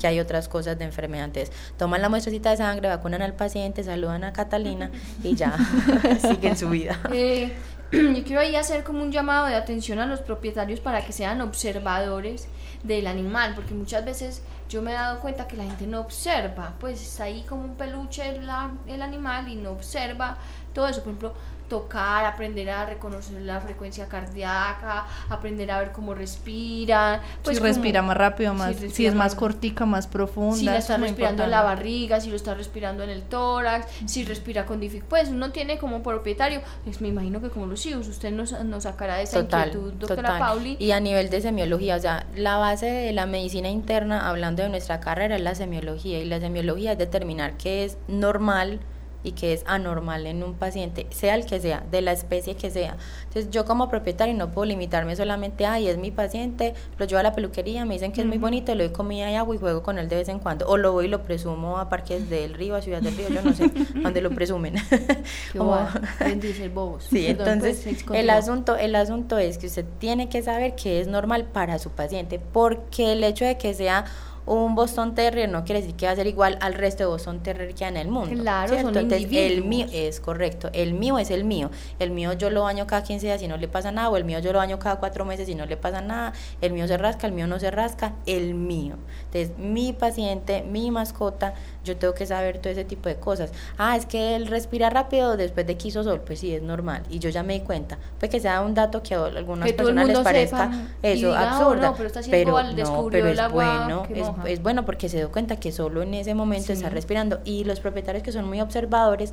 que 0.00 0.06
hay 0.06 0.18
otras 0.18 0.48
cosas 0.48 0.78
de 0.78 0.84
enfermedad. 0.84 1.26
Entonces, 1.26 1.52
toman 1.76 2.02
la 2.02 2.08
muestracita 2.08 2.50
de 2.50 2.56
sangre, 2.56 2.88
vacunan 2.88 3.22
al 3.22 3.34
paciente, 3.34 3.84
saludan 3.84 4.24
a 4.24 4.32
Catalina 4.32 4.90
y 5.22 5.36
ya, 5.36 5.56
siguen 6.20 6.56
su 6.56 6.70
vida. 6.70 6.98
Eh, 7.12 7.52
yo 7.92 8.24
quiero 8.24 8.40
ahí 8.40 8.56
hacer 8.56 8.82
como 8.82 9.02
un 9.02 9.12
llamado 9.12 9.46
de 9.46 9.54
atención 9.54 10.00
a 10.00 10.06
los 10.06 10.20
propietarios 10.20 10.80
para 10.80 11.04
que 11.04 11.12
sean 11.12 11.40
observadores 11.40 12.48
del 12.84 13.06
animal, 13.08 13.54
porque 13.54 13.74
muchas 13.74 14.04
veces 14.04 14.42
yo 14.68 14.80
me 14.82 14.92
he 14.92 14.94
dado 14.94 15.20
cuenta 15.20 15.48
que 15.48 15.56
la 15.56 15.64
gente 15.64 15.86
no 15.86 16.00
observa, 16.00 16.74
pues 16.78 17.02
está 17.02 17.24
ahí 17.24 17.42
como 17.48 17.64
un 17.64 17.74
peluche 17.74 18.28
el, 18.28 18.48
el 18.86 19.02
animal 19.02 19.48
y 19.48 19.56
no 19.56 19.72
observa 19.72 20.36
todo 20.74 20.88
eso. 20.88 21.00
Por 21.00 21.10
ejemplo, 21.10 21.34
tocar, 21.68 22.24
aprender 22.26 22.70
a 22.70 22.86
reconocer 22.86 23.40
la 23.42 23.60
frecuencia 23.60 24.06
cardíaca, 24.06 25.06
aprender 25.28 25.70
a 25.70 25.78
ver 25.78 25.92
cómo 25.92 26.14
respira. 26.14 27.22
Pues 27.42 27.56
si 27.56 27.62
respira 27.62 28.02
más 28.02 28.16
rápido, 28.16 28.54
más, 28.54 28.76
si, 28.76 29.06
es 29.06 29.14
más 29.14 29.34
cortica, 29.34 29.86
más 29.86 30.06
profunda. 30.06 30.56
Si 30.56 30.64
la 30.64 30.78
está 30.78 30.96
respirando 30.96 31.44
en 31.44 31.50
la 31.50 31.62
barriga, 31.62 32.20
si 32.20 32.30
lo 32.30 32.36
está 32.36 32.54
respirando 32.54 33.02
en 33.02 33.10
el 33.10 33.22
tórax, 33.22 33.86
si 34.06 34.24
respira 34.24 34.66
con 34.66 34.80
dificultad. 34.80 35.08
Pues 35.08 35.28
uno 35.28 35.50
tiene 35.50 35.78
como 35.78 36.02
propietario, 36.02 36.60
pues 36.84 37.00
me 37.00 37.08
imagino 37.08 37.40
que 37.40 37.50
como 37.50 37.66
los 37.66 37.84
hijos, 37.86 38.08
usted 38.08 38.30
nos, 38.30 38.52
nos 38.64 38.82
sacará 38.84 39.16
de 39.16 39.24
esa 39.24 39.40
inquietud, 39.40 39.92
doctora 39.94 40.38
Pauli. 40.38 40.76
Y 40.78 40.90
a 40.92 41.00
nivel 41.00 41.30
de 41.30 41.40
semiología, 41.40 41.96
o 41.96 42.00
sea, 42.00 42.26
la 42.36 42.56
base 42.56 42.86
de 42.86 43.12
la 43.12 43.26
medicina 43.26 43.68
interna, 43.68 44.28
hablando 44.28 44.62
de 44.62 44.68
nuestra 44.68 45.00
carrera, 45.00 45.36
es 45.36 45.42
la 45.42 45.54
semiología. 45.54 46.20
Y 46.20 46.24
la 46.26 46.40
semiología 46.40 46.92
es 46.92 46.98
determinar 46.98 47.56
qué 47.56 47.84
es 47.84 47.96
normal 48.08 48.80
y 49.24 49.32
que 49.32 49.54
es 49.54 49.64
anormal 49.66 50.26
en 50.26 50.44
un 50.44 50.54
paciente, 50.54 51.06
sea 51.10 51.34
el 51.34 51.46
que 51.46 51.58
sea, 51.58 51.82
de 51.90 52.02
la 52.02 52.12
especie 52.12 52.54
que 52.54 52.70
sea. 52.70 52.96
Entonces 53.24 53.50
yo 53.50 53.64
como 53.64 53.88
propietario 53.88 54.34
no 54.34 54.50
puedo 54.52 54.66
limitarme 54.66 55.16
solamente, 55.16 55.66
ay, 55.66 55.88
es 55.88 55.98
mi 55.98 56.10
paciente, 56.10 56.74
lo 56.98 57.06
llevo 57.06 57.18
a 57.18 57.22
la 57.22 57.34
peluquería, 57.34 57.84
me 57.84 57.94
dicen 57.94 58.12
que 58.12 58.20
es 58.20 58.26
muy 58.26 58.38
bonito, 58.38 58.74
le 58.74 58.84
doy 58.84 58.92
comida 58.92 59.30
y 59.30 59.34
agua 59.34 59.56
y 59.56 59.58
juego 59.58 59.82
con 59.82 59.98
él 59.98 60.08
de 60.08 60.16
vez 60.16 60.28
en 60.28 60.38
cuando, 60.38 60.68
o 60.68 60.76
lo 60.76 60.92
voy 60.92 61.06
y 61.06 61.08
lo 61.08 61.22
presumo 61.22 61.78
a 61.78 61.88
Parques 61.88 62.28
del 62.28 62.54
Río, 62.54 62.76
a 62.76 62.82
Ciudad 62.82 63.00
del 63.00 63.16
Río, 63.16 63.28
yo 63.30 63.42
no 63.42 63.54
sé, 63.54 63.70
donde 63.94 64.20
lo 64.20 64.30
presumen. 64.30 64.74
como, 65.56 65.78
dice 66.36 66.64
el 66.64 66.70
bobos. 66.70 67.04
Sí, 67.04 67.26
entonces 67.26 67.82
pues, 67.82 68.20
el 68.20 68.30
asunto, 68.30 68.76
el 68.76 68.94
asunto 68.94 69.38
es 69.38 69.58
que 69.58 69.66
usted 69.66 69.86
tiene 69.98 70.28
que 70.28 70.42
saber 70.42 70.74
que 70.74 71.00
es 71.00 71.06
normal 71.06 71.44
para 71.44 71.78
su 71.78 71.90
paciente, 71.90 72.38
porque 72.52 73.12
el 73.12 73.24
hecho 73.24 73.44
de 73.46 73.56
que 73.56 73.72
sea 73.72 74.04
un 74.46 74.74
Boston 74.74 75.14
Terrier 75.14 75.48
no 75.48 75.64
quiere 75.64 75.80
decir 75.80 75.96
que 75.96 76.06
va 76.06 76.12
a 76.12 76.16
ser 76.16 76.26
igual 76.26 76.58
al 76.60 76.74
resto 76.74 77.04
de 77.04 77.08
Boston 77.08 77.42
Terrier 77.42 77.74
que 77.74 77.84
hay 77.84 77.90
en 77.90 77.96
el 77.96 78.08
mundo. 78.08 78.42
Claro, 78.42 78.74
Entonces, 78.74 79.26
el 79.32 79.64
mío 79.64 79.86
es 79.92 80.20
correcto, 80.20 80.70
el 80.72 80.94
mío 80.94 81.18
es 81.18 81.30
el 81.30 81.44
mío. 81.44 81.70
El 81.98 82.10
mío 82.10 82.32
yo 82.34 82.50
lo 82.50 82.62
baño 82.62 82.86
cada 82.86 83.02
15 83.02 83.26
días 83.26 83.42
y 83.42 83.48
no 83.48 83.56
le 83.56 83.68
pasa 83.68 83.90
nada, 83.90 84.10
o 84.10 84.16
el 84.16 84.24
mío 84.24 84.38
yo 84.40 84.52
lo 84.52 84.58
baño 84.58 84.78
cada 84.78 84.96
4 84.96 85.24
meses 85.24 85.48
y 85.48 85.54
no 85.54 85.66
le 85.66 85.76
pasa 85.76 86.00
nada. 86.00 86.32
El 86.60 86.72
mío 86.72 86.86
se 86.86 86.96
rasca, 86.98 87.26
el 87.26 87.32
mío 87.32 87.46
no 87.46 87.58
se 87.58 87.70
rasca, 87.70 88.14
el 88.26 88.54
mío. 88.54 88.96
Entonces, 89.26 89.58
mi 89.58 89.92
paciente, 89.92 90.62
mi 90.62 90.90
mascota, 90.90 91.54
yo 91.84 91.96
tengo 91.96 92.14
que 92.14 92.26
saber 92.26 92.58
todo 92.58 92.72
ese 92.72 92.84
tipo 92.84 93.08
de 93.08 93.16
cosas. 93.16 93.52
Ah, 93.78 93.96
es 93.96 94.06
que 94.06 94.34
él 94.36 94.46
respira 94.46 94.90
rápido 94.90 95.36
después 95.36 95.66
de 95.66 95.76
que 95.76 95.88
hizo 95.88 96.02
sol, 96.02 96.20
pues 96.24 96.40
sí, 96.40 96.54
es 96.54 96.62
normal. 96.62 97.02
Y 97.10 97.18
yo 97.18 97.30
ya 97.30 97.42
me 97.42 97.54
di 97.54 97.60
cuenta. 97.60 97.98
Pues 98.18 98.30
que 98.30 98.40
sea 98.40 98.62
un 98.62 98.74
dato 98.74 99.02
que 99.02 99.14
a 99.14 99.24
algunas 99.26 99.70
personas 99.72 100.08
les 100.08 100.18
parezca 100.18 100.70
eso 101.02 101.30
oh, 101.30 101.34
absurdo. 101.34 101.94
pero, 101.96 102.10
pero, 102.30 102.62
no, 102.72 103.08
pero 103.10 103.28
es 103.28 103.52
bueno, 103.52 104.06
es, 104.46 104.62
bueno 104.62 104.84
porque 104.84 105.08
se 105.08 105.18
dio 105.18 105.30
cuenta 105.30 105.56
que 105.56 105.72
solo 105.72 106.02
en 106.02 106.14
ese 106.14 106.34
momento 106.34 106.72
está 106.72 106.88
respirando. 106.88 107.40
Y 107.44 107.64
los 107.64 107.80
propietarios 107.80 108.22
que 108.22 108.32
son 108.32 108.46
muy 108.46 108.60
observadores 108.60 109.32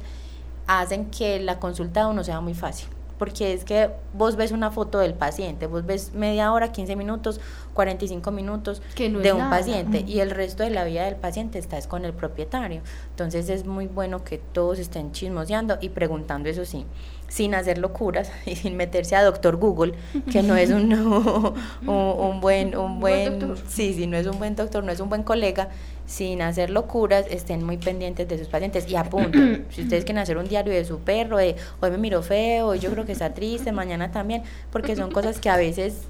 hacen 0.67 1.05
que 1.05 1.39
la 1.39 1.59
consulta 1.59 2.01
de 2.01 2.05
uno 2.07 2.23
sea 2.23 2.41
muy 2.41 2.53
fácil 2.53 2.87
porque 3.21 3.53
es 3.53 3.65
que 3.65 3.91
vos 4.15 4.35
ves 4.35 4.51
una 4.51 4.71
foto 4.71 4.97
del 4.97 5.13
paciente, 5.13 5.67
vos 5.67 5.85
ves 5.85 6.11
media 6.15 6.51
hora, 6.51 6.71
15 6.71 6.95
minutos, 6.95 7.39
45 7.75 8.31
minutos 8.31 8.81
de 8.97 9.31
un 9.31 9.47
paciente 9.47 10.03
y 10.07 10.21
el 10.21 10.31
resto 10.31 10.63
de 10.63 10.71
la 10.71 10.83
vida 10.85 11.05
del 11.05 11.17
paciente 11.17 11.59
está 11.59 11.77
es 11.77 11.85
con 11.85 12.03
el 12.03 12.13
propietario. 12.13 12.81
Entonces 13.11 13.49
es 13.49 13.67
muy 13.67 13.85
bueno 13.85 14.23
que 14.23 14.39
todos 14.39 14.79
estén 14.79 15.11
chismoseando 15.11 15.77
y 15.81 15.89
preguntando 15.89 16.49
eso 16.49 16.65
sí, 16.65 16.87
sin 17.27 17.53
hacer 17.53 17.77
locuras 17.77 18.31
y 18.47 18.55
sin 18.55 18.75
meterse 18.75 19.15
a 19.15 19.23
doctor 19.23 19.57
Google, 19.57 19.93
que 20.31 20.41
no 20.41 20.55
es 20.55 20.71
un, 20.71 20.91
un, 21.87 22.41
buen, 22.41 22.75
un 22.75 22.99
buen, 22.99 23.55
sí, 23.67 23.93
sí, 23.93 24.07
no 24.07 24.17
es 24.17 24.25
un 24.25 24.39
buen 24.39 24.55
doctor, 24.55 24.83
no 24.83 24.91
es 24.91 24.99
un 24.99 25.09
buen 25.09 25.21
colega, 25.21 25.69
sin 26.11 26.41
hacer 26.41 26.69
locuras, 26.69 27.25
estén 27.29 27.63
muy 27.63 27.77
pendientes 27.77 28.27
de 28.27 28.37
sus 28.37 28.49
pacientes 28.49 28.85
y 28.89 28.97
apunten. 28.97 29.65
si 29.71 29.83
ustedes 29.83 30.03
quieren 30.03 30.21
hacer 30.21 30.37
un 30.37 30.47
diario 30.47 30.73
de 30.73 30.83
su 30.83 30.99
perro, 30.99 31.37
de 31.37 31.55
hoy 31.79 31.91
me 31.91 31.97
miro 31.97 32.21
feo, 32.21 32.67
hoy 32.67 32.79
yo 32.79 32.91
creo 32.91 33.05
que 33.05 33.13
está 33.13 33.33
triste, 33.33 33.71
mañana 33.71 34.11
también, 34.11 34.43
porque 34.71 34.95
son 34.97 35.11
cosas 35.11 35.39
que 35.39 35.49
a 35.49 35.55
veces 35.55 36.01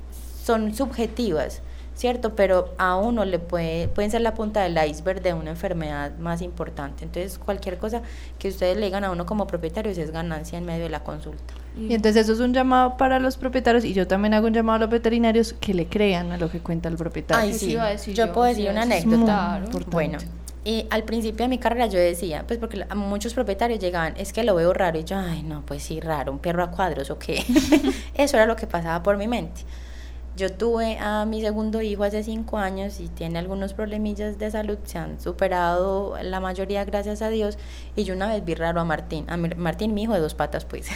son 0.44 0.74
subjetivas. 0.74 1.62
¿cierto? 1.94 2.36
Pero 2.36 2.74
a 2.80 2.96
uno 2.96 3.26
le 3.26 3.38
puede, 3.38 3.88
pueden 3.90 4.10
ser 4.10 4.22
la 4.22 4.34
punta 4.34 4.64
del 4.64 4.76
iceberg 4.90 5.22
de 5.22 5.36
una 5.36 5.52
enfermedad 5.52 6.18
más 6.18 6.42
importante. 6.42 7.04
Entonces, 7.04 7.38
cualquier 7.38 7.78
cosa 7.78 8.02
que 8.40 8.48
ustedes 8.48 8.78
le 8.78 8.86
digan 8.86 9.04
a 9.04 9.12
uno 9.12 9.28
como 9.28 9.46
propietarios 9.46 10.00
es 10.00 10.10
ganancia 10.10 10.58
en 10.58 10.66
medio 10.66 10.86
de 10.86 10.90
la 10.90 11.04
consulta. 11.04 11.54
Y 11.78 11.94
entonces 11.94 12.24
eso 12.24 12.34
es 12.34 12.40
un 12.40 12.54
llamado 12.54 12.98
para 12.98 13.20
los 13.20 13.38
propietarios 13.38 13.86
y 13.86 13.94
yo 13.94 14.06
también 14.06 14.34
hago 14.34 14.48
un 14.48 14.54
llamado 14.54 14.76
a 14.76 14.80
los 14.80 14.90
veterinarios 14.90 15.54
que 15.54 15.74
le 15.74 15.88
crean 15.88 16.32
a 16.32 16.38
lo 16.38 16.52
que 16.52 16.60
cuenta 16.60 16.90
el 16.90 16.98
propietario. 16.98 17.44
Ay, 17.44 17.54
sí. 17.98 18.14
yo, 18.14 18.34
puedo 18.34 18.48
decir 18.48 18.70
una 18.70 18.82
anécdota. 18.82 19.62
Bueno, 19.90 20.18
y 20.64 20.86
al 20.92 21.04
principio 21.04 21.46
de 21.46 21.50
mi 21.50 21.58
carrera 21.58 21.88
yo 21.88 21.98
decía, 21.98 22.44
pues 22.46 22.60
porque 22.60 22.86
muchos 22.96 23.34
propietarios 23.34 23.80
llegaban, 23.80 24.14
es 24.18 24.32
que 24.32 24.44
lo 24.44 24.54
veo 24.54 24.74
raro 24.74 25.00
y 25.00 25.04
yo, 25.04 25.18
ay, 25.18 25.42
no, 25.44 25.64
pues 25.66 25.82
sí, 25.82 26.00
raro, 26.00 26.32
un 26.32 26.40
perro 26.40 26.64
a 26.64 26.72
cuadros 26.72 27.10
o 27.10 27.18
qué. 27.18 27.44
Eso 28.14 28.38
era 28.38 28.46
lo 28.46 28.56
que 28.56 28.68
pasaba 28.68 29.02
por 29.02 29.18
mi 29.18 29.28
mente. 29.28 29.62
Yo 30.38 30.52
tuve 30.52 30.98
a 30.98 31.26
mi 31.26 31.42
segundo 31.42 31.82
hijo 31.82 32.04
hace 32.04 32.24
cinco 32.24 32.58
años 32.58 33.02
y 33.02 33.10
tiene 33.10 33.38
algunos 33.38 33.74
problemillas 33.74 34.40
de 34.40 34.50
salud, 34.50 34.78
se 34.84 34.98
han 34.98 35.20
superado 35.20 36.16
la 36.24 36.40
mayoría 36.40 36.86
gracias 36.86 37.22
a 37.22 37.30
Dios. 37.30 37.58
Y 37.96 38.06
yo 38.06 38.14
una 38.16 38.28
vez 38.28 38.44
vi 38.46 38.56
raro 38.56 38.80
a 38.80 38.86
Martín, 38.86 39.26
a 39.30 39.36
Martín 39.36 39.94
mi 39.94 40.04
hijo 40.04 40.14
de 40.14 40.20
dos 40.20 40.34
patas 40.34 40.64
pues, 40.64 40.88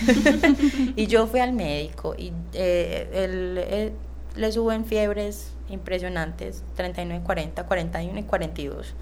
y 0.96 1.08
yo 1.08 1.28
fui 1.28 1.42
al 1.42 1.52
médico 1.52 2.16
y 2.18 2.32
eh, 2.54 3.10
él, 3.14 3.94
le 4.36 4.52
suben 4.52 4.86
fiebres 4.86 5.54
impresionantes, 5.70 6.64
39, 6.76 7.24
40, 7.26 7.66
41 7.66 8.20
y 8.20 8.24
42 8.24 8.94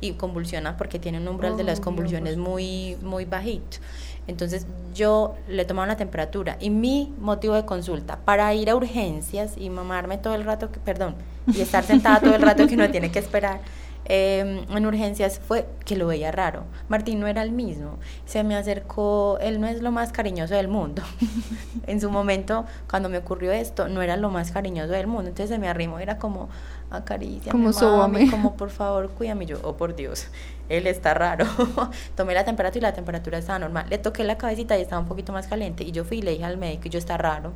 y 0.00 0.12
convulsiona 0.12 0.76
porque 0.76 0.98
tiene 0.98 1.18
un 1.18 1.28
umbral 1.28 1.56
de 1.56 1.64
las 1.64 1.80
convulsiones 1.80 2.36
muy, 2.36 2.96
muy 3.02 3.24
bajito. 3.24 3.78
Entonces 4.26 4.66
yo 4.94 5.34
le 5.48 5.64
tomaba 5.64 5.86
una 5.86 5.96
temperatura 5.96 6.56
y 6.60 6.70
mi 6.70 7.14
motivo 7.18 7.54
de 7.54 7.64
consulta 7.64 8.18
para 8.24 8.52
ir 8.54 8.70
a 8.70 8.76
urgencias 8.76 9.54
y 9.56 9.70
mamarme 9.70 10.18
todo 10.18 10.34
el 10.34 10.44
rato, 10.44 10.68
perdón, 10.84 11.14
y 11.46 11.60
estar 11.60 11.84
sentada 11.84 12.20
todo 12.20 12.34
el 12.34 12.42
rato 12.42 12.66
que 12.66 12.76
no 12.76 12.90
tiene 12.90 13.12
que 13.12 13.18
esperar 13.18 13.60
em, 14.06 14.64
en 14.68 14.86
urgencias 14.86 15.38
fue 15.38 15.66
que 15.84 15.96
lo 15.96 16.08
veía 16.08 16.32
raro. 16.32 16.64
Martín 16.88 17.20
no 17.20 17.26
era 17.26 17.42
el 17.42 17.52
mismo. 17.52 17.98
Se 18.24 18.42
me 18.42 18.56
acercó, 18.56 19.38
él 19.40 19.60
no 19.60 19.66
es 19.66 19.80
lo 19.80 19.92
más 19.92 20.12
cariñoso 20.12 20.54
del 20.54 20.68
mundo. 20.68 21.02
en 21.86 22.00
su 22.00 22.10
momento, 22.10 22.66
cuando 22.88 23.08
me 23.08 23.18
ocurrió 23.18 23.52
esto, 23.52 23.88
no 23.88 24.02
era 24.02 24.16
lo 24.16 24.30
más 24.30 24.50
cariñoso 24.50 24.92
del 24.92 25.06
mundo. 25.06 25.28
Entonces 25.28 25.50
se 25.50 25.58
me 25.58 25.68
arrimó, 25.68 25.98
era 25.98 26.18
como, 26.18 26.48
acaricia, 26.96 27.52
como 27.52 27.72
como 27.72 28.56
por 28.56 28.70
favor, 28.70 29.08
cuídame. 29.10 29.46
yo, 29.46 29.58
oh 29.62 29.76
por 29.76 29.94
Dios 29.94 30.28
él 30.68 30.86
está 30.86 31.14
raro. 31.14 31.46
Tomé 32.16 32.34
la 32.34 32.44
temperatura 32.44 32.78
y 32.78 32.90
la 32.90 32.94
temperatura 32.94 33.38
estaba 33.38 33.58
normal. 33.58 33.86
Le 33.88 33.98
toqué 33.98 34.24
la 34.24 34.38
cabecita 34.38 34.76
y 34.76 34.82
estaba 34.82 35.00
un 35.00 35.08
poquito 35.08 35.32
más 35.32 35.46
caliente. 35.46 35.84
Y 35.84 35.92
yo 35.92 36.04
fui 36.04 36.18
y 36.18 36.22
le 36.22 36.32
dije 36.32 36.44
al 36.44 36.56
médico, 36.56 36.82
y 36.86 36.90
yo 36.90 36.98
está 36.98 37.16
raro. 37.16 37.52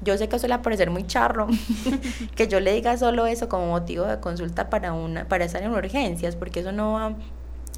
Yo 0.00 0.18
sé 0.18 0.28
que 0.28 0.36
eso 0.36 0.46
le 0.46 0.54
va 0.54 0.60
a 0.60 0.62
parecer 0.62 0.90
muy 0.90 1.06
charro, 1.06 1.46
que 2.36 2.48
yo 2.48 2.60
le 2.60 2.72
diga 2.72 2.96
solo 2.96 3.26
eso 3.26 3.48
como 3.48 3.68
motivo 3.68 4.04
de 4.04 4.20
consulta 4.20 4.68
para, 4.68 4.92
una, 4.92 5.26
para 5.26 5.44
estar 5.44 5.62
en 5.62 5.72
urgencias, 5.72 6.36
porque 6.36 6.60
eso 6.60 6.72
no 6.72 6.92
va 6.92 7.14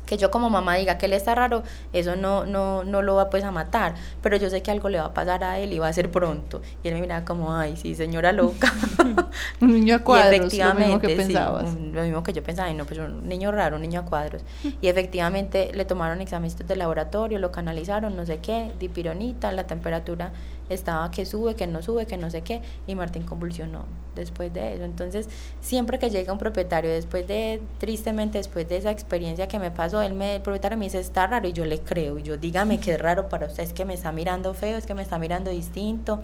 que 0.06 0.16
yo 0.16 0.30
como 0.30 0.48
mamá 0.48 0.76
diga 0.76 0.96
que 0.98 1.06
él 1.06 1.12
está 1.12 1.34
raro, 1.34 1.62
eso 1.92 2.16
no, 2.16 2.46
no, 2.46 2.84
no 2.84 3.02
lo 3.02 3.16
va 3.16 3.28
pues 3.28 3.44
a 3.44 3.50
matar, 3.50 3.94
pero 4.22 4.36
yo 4.36 4.48
sé 4.48 4.62
que 4.62 4.70
algo 4.70 4.88
le 4.88 4.98
va 4.98 5.06
a 5.06 5.14
pasar 5.14 5.44
a 5.44 5.58
él 5.58 5.72
y 5.72 5.78
va 5.78 5.88
a 5.88 5.92
ser 5.92 6.10
pronto. 6.10 6.62
Y 6.82 6.88
él 6.88 6.94
me 6.94 7.00
miraba 7.02 7.24
como, 7.24 7.54
ay, 7.54 7.76
sí, 7.76 7.94
señora 7.94 8.32
loca. 8.32 8.72
un 9.60 9.72
niño 9.72 9.96
a 9.96 9.98
cuadros, 9.98 10.32
efectivamente, 10.34 10.88
lo 10.88 10.98
mismo 10.98 11.00
que 11.00 11.16
pensabas. 11.16 11.74
lo 11.74 12.02
mismo 12.02 12.22
que 12.22 12.32
yo 12.32 12.42
pensaba, 12.42 12.70
y 12.70 12.74
no, 12.74 12.86
pues 12.86 13.00
un 13.00 13.28
niño 13.28 13.50
raro, 13.52 13.76
un 13.76 13.82
niño 13.82 14.00
a 14.00 14.04
cuadros. 14.04 14.42
y 14.80 14.88
efectivamente 14.88 15.70
le 15.74 15.84
tomaron 15.84 16.20
exámenes 16.20 16.56
de 16.56 16.76
laboratorio, 16.76 17.38
lo 17.38 17.50
canalizaron, 17.50 18.16
no 18.16 18.24
sé 18.24 18.38
qué, 18.38 18.72
dipironita, 18.78 19.52
la 19.52 19.66
temperatura 19.66 20.32
estaba 20.68 21.10
que 21.10 21.26
sube, 21.26 21.54
que 21.54 21.66
no 21.66 21.82
sube, 21.82 22.06
que 22.06 22.16
no 22.16 22.30
sé 22.30 22.42
qué, 22.42 22.62
y 22.86 22.94
Martín 22.94 23.22
convulsionó 23.22 23.84
después 24.14 24.52
de 24.52 24.74
eso. 24.74 24.84
Entonces, 24.84 25.28
siempre 25.60 25.98
que 25.98 26.10
llega 26.10 26.32
un 26.32 26.38
propietario, 26.38 26.90
después 26.90 27.28
de, 27.28 27.60
tristemente, 27.78 28.38
después 28.38 28.68
de 28.68 28.78
esa 28.78 28.90
experiencia 28.90 29.46
que 29.46 29.58
me 29.58 29.70
pasó, 29.70 29.95
él 30.02 30.14
me, 30.14 30.36
el 30.36 30.42
propietario 30.42 30.78
me 30.78 30.86
dice, 30.86 30.98
está 30.98 31.26
raro, 31.26 31.48
y 31.48 31.52
yo 31.52 31.64
le 31.64 31.80
creo, 31.80 32.18
y 32.18 32.22
yo, 32.22 32.36
dígame 32.36 32.80
que 32.80 32.94
es 32.94 33.00
raro 33.00 33.28
para 33.28 33.46
usted, 33.46 33.62
es 33.62 33.72
que 33.72 33.84
me 33.84 33.94
está 33.94 34.12
mirando 34.12 34.54
feo, 34.54 34.76
es 34.76 34.86
que 34.86 34.94
me 34.94 35.02
está 35.02 35.18
mirando 35.18 35.50
distinto. 35.50 36.20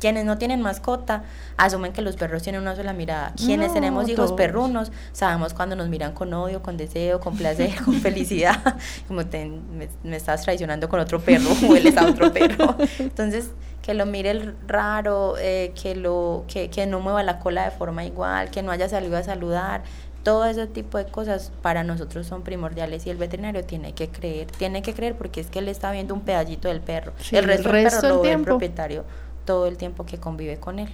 Quienes 0.00 0.24
no 0.24 0.36
tienen 0.36 0.60
mascota, 0.60 1.24
asumen 1.56 1.92
que 1.92 2.02
los 2.02 2.16
perros 2.16 2.42
tienen 2.42 2.60
una 2.60 2.76
sola 2.76 2.92
mirada. 2.92 3.32
Quienes 3.36 3.72
tenemos 3.72 4.08
hijos 4.08 4.32
perrunos, 4.32 4.92
sabemos 5.12 5.54
cuando 5.54 5.76
nos 5.76 5.88
miran 5.88 6.12
con 6.12 6.32
odio, 6.34 6.62
con 6.62 6.76
deseo, 6.76 7.20
con 7.20 7.36
placer, 7.36 7.74
con 7.84 7.94
felicidad, 7.94 8.76
como 9.08 9.22
me, 9.22 9.88
me, 10.02 10.16
estás 10.16 10.42
traicionando 10.42 10.88
con 10.88 11.00
otro 11.00 11.20
perro, 11.20 11.48
hueles 11.62 11.96
a 11.96 12.06
otro 12.06 12.32
perro. 12.32 12.76
Entonces, 12.98 13.50
que 13.84 13.92
lo 13.92 14.06
mire 14.06 14.54
raro, 14.66 15.34
eh, 15.38 15.72
que, 15.80 15.94
lo, 15.94 16.44
que, 16.48 16.70
que 16.70 16.86
no 16.86 17.00
mueva 17.00 17.22
la 17.22 17.38
cola 17.38 17.66
de 17.66 17.70
forma 17.70 18.02
igual, 18.02 18.50
que 18.50 18.62
no 18.62 18.72
haya 18.72 18.88
salido 18.88 19.18
a 19.18 19.22
saludar, 19.22 19.82
todo 20.24 20.46
ese 20.46 20.66
tipo 20.66 20.98
de 20.98 21.04
cosas 21.04 21.52
para 21.62 21.84
nosotros 21.84 22.26
son 22.26 22.42
primordiales 22.42 23.06
y 23.06 23.10
el 23.10 23.18
veterinario 23.18 23.62
tiene 23.62 23.92
que 23.92 24.08
creer, 24.08 24.48
tiene 24.50 24.82
que 24.82 24.94
creer 24.94 25.16
porque 25.16 25.40
es 25.40 25.48
que 25.48 25.60
él 25.60 25.68
está 25.68 25.92
viendo 25.92 26.14
un 26.14 26.22
pedallito 26.22 26.66
del 26.68 26.80
perro, 26.80 27.12
el 27.30 27.44
resto, 27.44 27.70
del 27.70 27.84
perro 27.84 28.08
lo 28.08 28.22
ve 28.22 28.32
el 28.32 28.42
propietario 28.42 29.04
todo 29.44 29.66
el 29.66 29.76
tiempo 29.76 30.06
que 30.06 30.18
convive 30.18 30.58
con 30.58 30.78
él. 30.78 30.88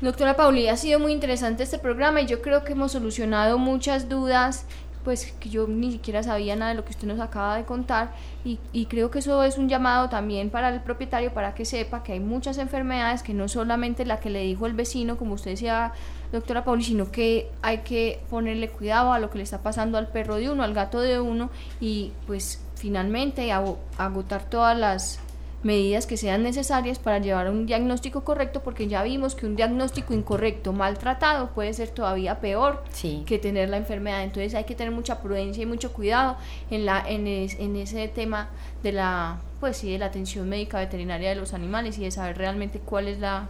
Doctora 0.00 0.34
Pauli, 0.34 0.68
ha 0.68 0.76
sido 0.76 0.98
muy 0.98 1.12
interesante 1.12 1.62
este 1.62 1.78
programa 1.78 2.20
y 2.22 2.26
yo 2.26 2.42
creo 2.42 2.64
que 2.64 2.72
hemos 2.72 2.92
solucionado 2.92 3.58
muchas 3.58 4.08
dudas 4.08 4.66
pues 5.04 5.32
que 5.38 5.50
yo 5.50 5.66
ni 5.68 5.92
siquiera 5.92 6.22
sabía 6.22 6.56
nada 6.56 6.70
de 6.70 6.76
lo 6.76 6.84
que 6.84 6.92
usted 6.92 7.06
nos 7.06 7.20
acaba 7.20 7.56
de 7.58 7.64
contar 7.64 8.12
y, 8.42 8.58
y, 8.72 8.86
creo 8.86 9.10
que 9.10 9.18
eso 9.18 9.42
es 9.42 9.58
un 9.58 9.68
llamado 9.68 10.08
también 10.08 10.48
para 10.48 10.70
el 10.70 10.80
propietario 10.80 11.32
para 11.34 11.54
que 11.54 11.66
sepa 11.66 12.02
que 12.02 12.14
hay 12.14 12.20
muchas 12.20 12.56
enfermedades 12.56 13.22
que 13.22 13.34
no 13.34 13.46
solamente 13.46 14.06
la 14.06 14.18
que 14.18 14.30
le 14.30 14.40
dijo 14.40 14.64
el 14.66 14.72
vecino, 14.72 15.18
como 15.18 15.34
usted 15.34 15.52
decía, 15.52 15.92
doctora 16.34 16.64
Pauli, 16.64 16.84
sino 16.84 17.10
que 17.10 17.50
hay 17.62 17.78
que 17.78 18.20
ponerle 18.30 18.68
cuidado 18.68 19.12
a 19.12 19.18
lo 19.18 19.30
que 19.30 19.38
le 19.38 19.44
está 19.44 19.62
pasando 19.62 19.98
al 19.98 20.08
perro 20.08 20.36
de 20.36 20.50
uno, 20.50 20.62
al 20.62 20.74
gato 20.74 21.00
de 21.00 21.20
uno 21.20 21.50
y 21.80 22.12
pues 22.26 22.60
finalmente 22.74 23.52
agotar 23.52 24.48
todas 24.50 24.76
las 24.78 25.20
medidas 25.62 26.06
que 26.06 26.16
sean 26.16 26.42
necesarias 26.42 26.98
para 26.98 27.18
llevar 27.18 27.50
un 27.50 27.66
diagnóstico 27.66 28.22
correcto, 28.22 28.62
porque 28.62 28.86
ya 28.86 29.02
vimos 29.02 29.34
que 29.34 29.46
un 29.46 29.56
diagnóstico 29.56 30.12
incorrecto, 30.12 30.72
maltratado, 30.72 31.50
puede 31.50 31.72
ser 31.72 31.88
todavía 31.88 32.38
peor 32.40 32.84
que 33.24 33.38
tener 33.38 33.70
la 33.70 33.78
enfermedad. 33.78 34.22
Entonces 34.22 34.54
hay 34.54 34.64
que 34.64 34.74
tener 34.74 34.92
mucha 34.92 35.20
prudencia 35.22 35.62
y 35.62 35.66
mucho 35.66 35.92
cuidado 35.92 36.36
en, 36.70 36.84
la, 36.84 37.02
en, 37.08 37.26
en 37.26 37.76
ese 37.76 38.08
tema 38.08 38.50
de 38.82 38.92
la, 38.92 39.38
pues 39.60 39.78
sí, 39.78 39.90
de 39.90 39.98
la 39.98 40.06
atención 40.06 40.48
médica 40.48 40.78
veterinaria 40.78 41.30
de 41.30 41.36
los 41.36 41.54
animales 41.54 41.98
y 41.98 42.02
de 42.02 42.10
saber 42.10 42.36
realmente 42.36 42.78
cuál 42.78 43.08
es 43.08 43.18
la 43.18 43.48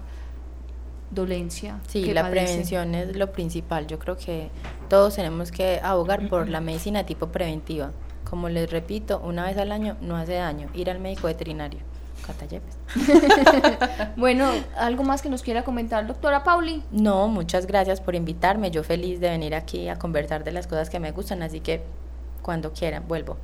dolencia. 1.11 1.79
Sí, 1.87 2.13
la 2.13 2.31
prevención 2.31 2.95
es 2.95 3.17
lo 3.17 3.33
principal. 3.33 3.87
Yo 3.87 3.99
creo 3.99 4.17
que 4.17 4.51
todos 4.89 5.17
tenemos 5.17 5.53
que 5.53 5.81
abogar 5.83 6.29
por 6.29 6.49
la 6.49 6.61
medicina 6.61 7.05
tipo 7.05 7.29
preventiva. 7.29 7.93
Como 8.29 8.49
les 8.49 8.71
repito, 8.71 9.21
una 9.21 9.45
vez 9.45 9.57
al 9.59 9.71
año 9.71 9.97
no 10.01 10.17
hace 10.17 10.35
daño 10.35 10.69
ir 10.75 10.91
al 10.91 10.99
médico 10.99 11.27
veterinario. 11.27 11.81
bueno, 14.17 14.51
¿algo 14.77 15.03
más 15.03 15.21
que 15.21 15.29
nos 15.29 15.43
quiera 15.43 15.63
comentar, 15.63 16.07
doctora 16.07 16.43
Pauli? 16.43 16.83
No, 16.91 17.29
muchas 17.29 17.67
gracias 17.67 18.01
por 18.01 18.15
invitarme. 18.15 18.71
Yo 18.71 18.83
feliz 18.83 19.21
de 19.21 19.29
venir 19.29 19.55
aquí 19.55 19.89
a 19.89 19.97
conversar 19.97 20.45
de 20.45 20.53
las 20.53 20.67
cosas 20.67 20.91
que 20.91 21.01
me 21.01 21.13
gustan, 21.13 21.43
así 21.43 21.61
que 21.61 21.83
cuando 22.43 22.73
quieran, 22.73 23.05
vuelvo. 23.07 23.37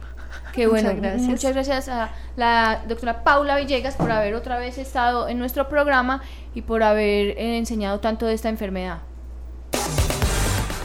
Qué 0.53 0.67
bueno, 0.67 0.89
muchas 0.91 1.01
gracias. 1.01 1.29
Muchas 1.29 1.53
gracias 1.53 1.89
a 1.89 2.11
la 2.37 2.83
doctora 2.89 3.23
Paula 3.23 3.57
Villegas 3.57 3.97
por 3.97 4.11
haber 4.11 4.35
otra 4.35 4.59
vez 4.59 4.79
estado 4.79 5.29
en 5.29 5.39
nuestro 5.39 5.69
programa 5.69 6.23
y 6.55 6.63
por 6.63 6.83
haber 6.83 7.39
enseñado 7.39 8.01
tanto 8.01 8.27
de 8.27 8.35
esta 8.35 8.49
enfermedad. 8.49 8.99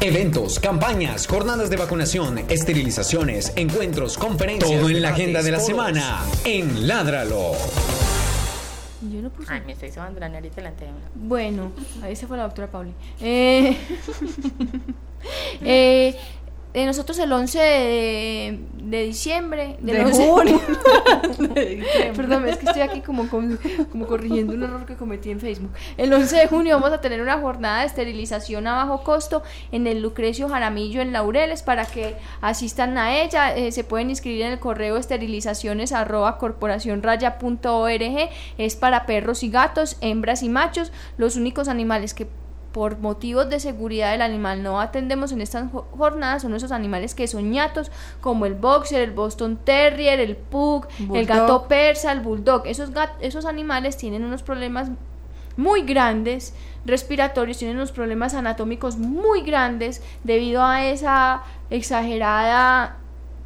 Eventos, 0.01 0.59
campañas, 0.59 1.25
jornadas 1.25 1.69
de 1.69 1.77
vacunación, 1.77 2.37
esterilizaciones, 2.49 3.53
encuentros, 3.55 4.17
conferencias. 4.17 4.79
Todo 4.79 4.89
en 4.89 5.01
la 5.01 5.09
agenda 5.09 5.41
de 5.41 5.51
la 5.51 5.59
semana 5.59 6.21
en 6.43 6.87
Ládralo. 6.87 7.53
Yo 9.01 9.21
no 9.21 9.29
puse. 9.29 9.51
Ay, 9.51 9.61
me 9.65 9.73
estoy 9.73 9.91
sobando 9.91 10.19
la 10.19 10.29
nariz 10.29 10.55
delante 10.55 10.85
de 10.85 10.91
Bueno, 11.15 11.71
ahí 12.03 12.15
se 12.15 12.27
fue 12.27 12.37
la 12.37 12.43
doctora 12.43 12.69
Pauli. 12.69 12.93
Eh, 13.19 13.75
eh, 15.61 16.15
eh, 16.75 16.85
nosotros 16.85 17.17
el 17.19 17.31
11 17.31 17.57
de, 17.57 18.59
de 18.83 19.03
diciembre, 19.03 19.77
de, 19.79 20.03
junio. 20.03 20.59
Perdón, 22.17 22.49
es 22.49 22.57
que 22.57 22.65
estoy 22.65 22.81
aquí 22.81 22.99
como, 22.99 23.29
como, 23.29 24.05
corrigiendo 24.05 24.51
un 24.51 24.63
error 24.63 24.85
que 24.85 24.95
cometí 24.95 25.31
en 25.31 25.39
Facebook. 25.39 25.71
El 25.95 26.11
11 26.11 26.35
de 26.35 26.47
junio 26.47 26.75
vamos 26.75 26.91
a 26.91 26.99
tener 26.99 27.21
una 27.21 27.39
jornada 27.39 27.79
de 27.79 27.85
esterilización 27.85 28.67
a 28.67 28.75
bajo 28.75 29.03
costo 29.03 29.41
en 29.71 29.87
el 29.87 30.01
Lucrecio 30.01 30.49
Jaramillo 30.49 31.01
en 31.01 31.13
Laureles 31.13 31.63
para 31.63 31.85
que 31.85 32.17
asistan 32.41 32.97
a 32.97 33.21
ella. 33.21 33.55
Eh, 33.55 33.71
se 33.71 33.85
pueden 33.85 34.09
inscribir 34.09 34.41
en 34.41 34.51
el 34.51 34.59
correo 34.59 34.97
esterilizaciones 34.97 35.93
arroba 35.93 36.37
Es 38.57 38.75
para 38.75 39.05
perros 39.05 39.43
y 39.43 39.49
gatos, 39.49 39.95
hembras 40.01 40.43
y 40.43 40.49
machos. 40.49 40.91
Los 41.17 41.37
únicos 41.37 41.69
animales 41.69 42.13
que 42.13 42.27
por 42.75 42.99
motivos 42.99 43.49
de 43.49 43.61
seguridad 43.61 44.11
del 44.11 44.21
animal 44.21 44.61
no 44.61 44.81
atendemos 44.81 45.31
en 45.31 45.39
estas 45.39 45.71
jornadas 45.97 46.41
son 46.41 46.53
esos 46.55 46.73
animales 46.73 47.15
que 47.15 47.25
son 47.25 47.49
ñatos, 47.49 47.89
como 48.19 48.45
el 48.45 48.53
boxer, 48.53 49.01
el 49.01 49.11
Boston 49.11 49.55
Terrier, 49.63 50.19
el 50.19 50.35
pug, 50.35 50.85
el 51.13 51.25
gato 51.25 51.69
persa, 51.69 52.11
el 52.11 52.19
bulldog. 52.19 52.67
Esos, 52.67 52.89
esos 53.21 53.45
animales 53.45 53.95
tienen 53.95 54.25
unos 54.25 54.43
problemas 54.43 54.89
muy 55.55 55.83
grandes 55.83 56.53
respiratorios, 56.85 57.59
tienen 57.59 57.77
unos 57.77 57.93
problemas 57.93 58.33
anatómicos 58.33 58.97
muy 58.97 59.43
grandes 59.43 60.03
debido 60.25 60.61
a 60.61 60.83
esa 60.83 61.43
exagerada 61.69 62.97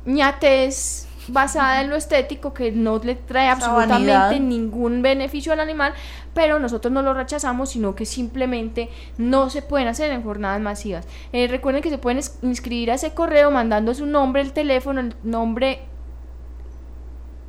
ñatez 0.06 1.08
basada 1.32 1.82
en 1.82 1.90
lo 1.90 1.96
estético 1.96 2.54
que 2.54 2.72
no 2.72 3.00
le 3.00 3.16
trae 3.16 3.48
absolutamente 3.48 4.40
ningún 4.40 5.02
beneficio 5.02 5.54
al 5.54 5.60
animal, 5.60 5.94
pero 6.34 6.60
nosotros 6.60 6.92
no 6.92 7.02
lo 7.02 7.14
rechazamos, 7.14 7.72
sino 7.72 7.96
que 7.96 8.06
simplemente 8.06 8.90
no 9.18 9.50
se 9.50 9.62
pueden 9.62 9.88
hacer 9.88 10.12
en 10.12 10.24
jornadas 10.24 10.62
masivas. 10.62 11.08
Eh, 11.34 11.48
recuerden 11.48 11.82
que 11.82 11.90
se 11.90 11.98
pueden 11.98 12.22
inscribir 12.42 12.92
a 12.92 12.96
ese 12.96 13.14
correo 13.14 13.52
mandando 13.52 13.94
su 13.94 14.06
nombre, 14.06 14.42
el 14.42 14.54
teléfono, 14.54 15.02
el 15.02 15.16
nombre 15.24 15.82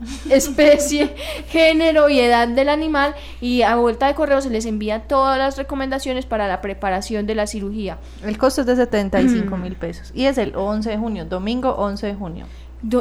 especie, 0.30 1.14
género 1.48 2.08
y 2.08 2.20
edad 2.20 2.48
del 2.48 2.68
animal 2.68 3.14
y 3.40 3.62
a 3.62 3.76
vuelta 3.76 4.06
de 4.06 4.14
correo 4.14 4.40
se 4.40 4.50
les 4.50 4.66
envía 4.66 5.02
todas 5.02 5.38
las 5.38 5.56
recomendaciones 5.56 6.26
para 6.26 6.48
la 6.48 6.60
preparación 6.60 7.26
de 7.26 7.34
la 7.34 7.46
cirugía. 7.46 7.98
El 8.24 8.38
costo 8.38 8.62
es 8.62 8.66
de 8.66 8.76
75 8.76 9.56
mil 9.56 9.76
pesos 9.76 10.10
y 10.14 10.26
es 10.26 10.38
el 10.38 10.54
11 10.56 10.90
de 10.90 10.98
junio, 10.98 11.24
domingo 11.24 11.70
11 11.70 12.06
de 12.06 12.14
junio. 12.14 12.46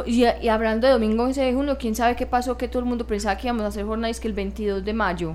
Y, 0.06 0.48
hablando 0.48 0.86
de 0.86 0.92
domingo 0.92 1.24
11 1.24 1.40
de 1.40 1.54
junio, 1.54 1.76
¿quién 1.78 1.94
sabe 1.94 2.16
qué 2.16 2.26
pasó? 2.26 2.56
Que 2.56 2.68
todo 2.68 2.80
el 2.80 2.88
mundo 2.88 3.06
pensaba 3.06 3.36
que 3.36 3.46
íbamos 3.46 3.64
a 3.64 3.68
hacer 3.68 3.84
jornadas 3.84 4.20
que 4.20 4.28
el 4.28 4.34
22 4.34 4.84
de 4.84 4.92
mayo. 4.92 5.34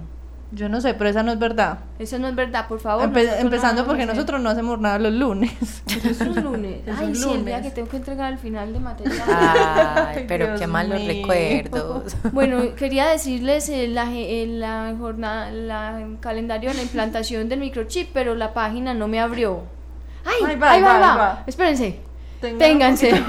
Yo 0.51 0.69
no 0.69 0.79
sé, 0.79 0.93
pero 0.93 1.09
esa 1.09 1.23
no 1.23 1.31
es 1.31 1.39
verdad. 1.39 1.79
Esa 1.97 2.19
no 2.19 2.27
es 2.27 2.35
verdad, 2.35 2.67
por 2.67 2.79
favor. 2.79 3.11
empezando 3.39 3.85
porque 3.85 4.05
nosotros 4.05 4.39
no 4.39 4.49
hacemos 4.49 4.79
nada 4.79 4.99
los 4.99 5.13
lunes. 5.13 5.51
Es 6.05 6.21
un 6.21 6.35
lunes. 6.43 6.81
Ay, 6.87 7.15
sí, 7.15 7.29
el 7.33 7.45
día 7.45 7.61
que 7.61 7.71
tengo 7.71 7.89
que 7.89 7.97
entregar 7.97 8.31
al 8.31 8.37
final 8.37 8.71
de 8.71 8.79
material. 8.79 9.23
Ay, 9.27 10.25
pero 10.27 10.55
qué 10.55 10.67
malos 10.67 11.03
recuerdos. 11.03 12.15
Bueno, 12.31 12.75
quería 12.75 13.07
decirles 13.07 13.69
el, 13.69 13.95
la, 13.95 14.05
la 14.05 14.95
jornada, 14.97 15.49
el 15.99 16.19
calendario 16.19 16.69
de 16.69 16.75
la 16.75 16.83
implantación 16.83 17.49
del 17.49 17.59
microchip, 17.59 18.09
pero 18.13 18.35
la 18.35 18.53
página 18.53 18.93
no 18.93 19.07
me 19.07 19.19
abrió. 19.19 19.63
Ay, 20.23 20.45
ahí 20.45 20.55
va, 20.55 20.71
ahí 20.71 20.81
va, 20.81 20.99
va. 20.99 21.43
Espérense. 21.47 22.04
Ténganse. 22.53 23.11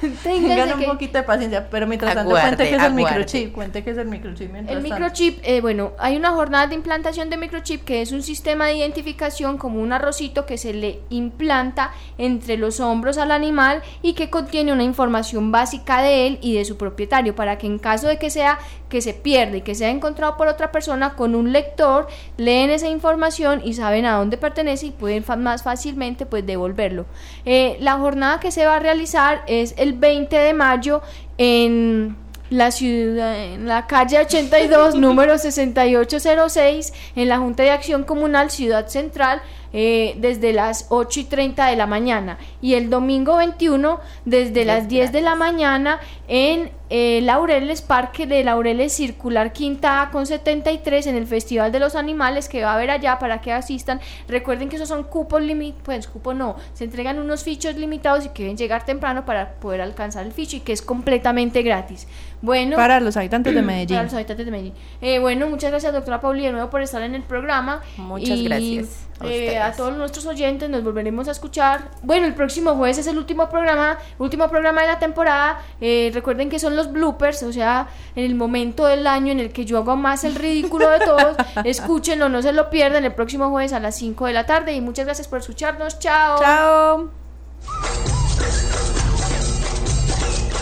Tengan 0.22 0.78
un 0.78 0.84
poquito 0.84 1.18
de 1.18 1.24
paciencia, 1.24 1.68
pero 1.70 1.86
mientras 1.86 2.14
tanto 2.14 2.30
cuente 2.30 2.68
que 2.68 2.76
es 2.76 2.82
el 2.82 2.94
microchip, 2.94 3.52
cuente 3.52 3.84
que 3.84 3.90
es 3.90 3.98
el 3.98 4.08
microchip. 4.08 4.54
El 4.68 4.82
microchip, 4.82 5.38
eh, 5.42 5.60
bueno, 5.60 5.92
hay 5.98 6.16
una 6.16 6.30
jornada 6.30 6.66
de 6.66 6.74
implantación 6.74 7.30
de 7.30 7.36
microchip 7.36 7.84
que 7.84 8.02
es 8.02 8.12
un 8.12 8.22
sistema 8.22 8.66
de 8.66 8.74
identificación 8.74 9.58
como 9.58 9.80
un 9.80 9.92
arrocito 9.92 10.46
que 10.46 10.58
se 10.58 10.72
le 10.72 11.00
implanta 11.10 11.92
entre 12.18 12.56
los 12.56 12.80
hombros 12.80 13.18
al 13.18 13.30
animal 13.30 13.82
y 14.02 14.14
que 14.14 14.30
contiene 14.30 14.72
una 14.72 14.84
información 14.84 15.52
básica 15.52 16.02
de 16.02 16.26
él 16.26 16.38
y 16.40 16.54
de 16.54 16.64
su 16.64 16.76
propietario 16.76 17.34
para 17.34 17.58
que 17.58 17.66
en 17.66 17.78
caso 17.78 18.08
de 18.08 18.18
que 18.18 18.30
sea 18.30 18.58
que 18.90 19.00
se 19.00 19.14
pierde 19.14 19.58
y 19.58 19.62
que 19.62 19.74
sea 19.74 19.88
encontrado 19.88 20.36
por 20.36 20.48
otra 20.48 20.72
persona 20.72 21.14
con 21.14 21.34
un 21.34 21.52
lector, 21.52 22.08
leen 22.36 22.70
esa 22.70 22.88
información 22.88 23.62
y 23.64 23.74
saben 23.74 24.04
a 24.04 24.16
dónde 24.16 24.36
pertenece 24.36 24.86
y 24.86 24.90
pueden 24.90 25.24
más 25.38 25.62
fácilmente 25.62 26.26
pues 26.26 26.44
devolverlo. 26.44 27.06
Eh, 27.44 27.76
la 27.80 27.96
jornada 27.98 28.29
que 28.38 28.52
se 28.52 28.66
va 28.66 28.76
a 28.76 28.78
realizar 28.78 29.42
es 29.46 29.74
el 29.76 29.94
20 29.94 30.36
de 30.36 30.54
mayo 30.54 31.02
en 31.38 32.16
la 32.50 32.70
ciudad, 32.70 33.38
en 33.44 33.66
la 33.66 33.86
calle 33.86 34.18
82, 34.18 34.94
número 34.96 35.38
6806, 35.38 36.92
en 37.16 37.28
la 37.28 37.38
Junta 37.38 37.62
de 37.62 37.70
Acción 37.70 38.04
Comunal 38.04 38.50
Ciudad 38.50 38.88
Central, 38.88 39.40
eh, 39.72 40.14
desde 40.18 40.52
las 40.52 40.86
8 40.88 41.20
y 41.20 41.24
30 41.24 41.66
de 41.66 41.76
la 41.76 41.86
mañana. 41.86 42.38
Y 42.60 42.74
el 42.74 42.90
domingo 42.90 43.36
21, 43.36 44.00
desde 44.24 44.64
las 44.64 44.88
10 44.88 45.12
de 45.12 45.20
la 45.20 45.34
mañana, 45.34 46.00
en 46.28 46.70
eh, 46.92 47.20
Laureles 47.22 47.82
Parque 47.82 48.26
de 48.26 48.42
Laureles 48.42 48.92
Circular 48.92 49.52
Quinta 49.52 50.08
con 50.10 50.26
73 50.26 51.06
en 51.06 51.14
el 51.14 51.26
Festival 51.26 51.70
de 51.70 51.78
los 51.78 51.94
Animales 51.94 52.48
que 52.48 52.64
va 52.64 52.72
a 52.72 52.74
haber 52.74 52.90
allá 52.90 53.18
para 53.20 53.40
que 53.40 53.52
asistan. 53.52 54.00
Recuerden 54.26 54.68
que 54.68 54.76
esos 54.76 54.88
son 54.88 55.04
cupos 55.04 55.40
limitados, 55.40 55.84
pues 55.84 56.08
cupo 56.08 56.34
no, 56.34 56.56
se 56.74 56.84
entregan 56.84 57.20
unos 57.20 57.44
fichos 57.44 57.76
limitados 57.76 58.26
y 58.26 58.30
que 58.30 58.42
deben 58.42 58.56
llegar 58.56 58.84
temprano 58.84 59.24
para 59.24 59.52
poder 59.54 59.80
alcanzar 59.80 60.26
el 60.26 60.32
ficho 60.32 60.56
y 60.56 60.60
que 60.60 60.72
es 60.72 60.82
completamente 60.82 61.62
gratis. 61.62 62.08
Bueno, 62.42 62.76
para 62.76 62.98
los 62.98 63.16
habitantes 63.16 63.54
de 63.54 63.62
Medellín. 63.62 63.96
Para 63.96 64.04
los 64.04 64.14
habitantes 64.14 64.46
de 64.46 64.50
Medellín. 64.50 64.74
Eh, 65.00 65.20
bueno, 65.20 65.48
muchas 65.48 65.70
gracias 65.70 65.92
doctora 65.92 66.20
Pauli 66.20 66.42
de 66.42 66.52
nuevo 66.52 66.70
por 66.70 66.82
estar 66.82 67.02
en 67.02 67.14
el 67.14 67.22
programa. 67.22 67.82
Muchas 67.96 68.42
gracias. 68.42 69.09
A, 69.20 69.26
eh, 69.26 69.58
a, 69.58 69.72
todos 69.72 69.96
nuestros 69.96 70.26
oyentes 70.26 70.68
nos 70.68 70.82
volveremos 70.82 71.28
a 71.28 71.32
escuchar. 71.32 71.90
Bueno, 72.02 72.26
el 72.26 72.34
próximo 72.34 72.74
jueves 72.74 72.98
es 72.98 73.06
el 73.06 73.18
último 73.18 73.48
programa, 73.48 73.98
último 74.18 74.48
programa 74.48 74.82
de 74.82 74.88
la 74.88 74.98
temporada. 74.98 75.60
recuerden 75.80 76.48
que 76.48 76.58
son 76.58 76.76
los 76.76 76.90
bloopers, 76.90 77.42
o 77.42 77.52
sea, 77.52 77.88
en 78.14 78.24
el 78.24 78.34
momento 78.34 78.86
del 78.86 79.06
año 79.06 79.32
en 79.32 79.40
el 79.40 79.52
que 79.52 79.64
yo 79.64 79.78
hago 79.78 79.96
más 79.96 80.24
el 80.24 80.34
ridículo 80.34 80.88
de 80.90 81.00
todos. 81.00 81.36
Escúchenlo, 81.64 82.28
no 82.28 82.42
se 82.42 82.52
lo 82.52 82.70
pierdan 82.70 83.04
el 83.04 83.14
próximo 83.14 83.50
jueves 83.50 83.72
a 83.72 83.80
las 83.80 83.96
5 83.96 84.26
de 84.26 84.32
la 84.32 84.46
tarde. 84.46 84.72
Y 84.72 84.80
muchas 84.80 85.04
gracias 85.04 85.28
por 85.28 85.38
escucharnos. 85.38 85.98
Chao. 85.98 86.40
Chao. 86.40 87.10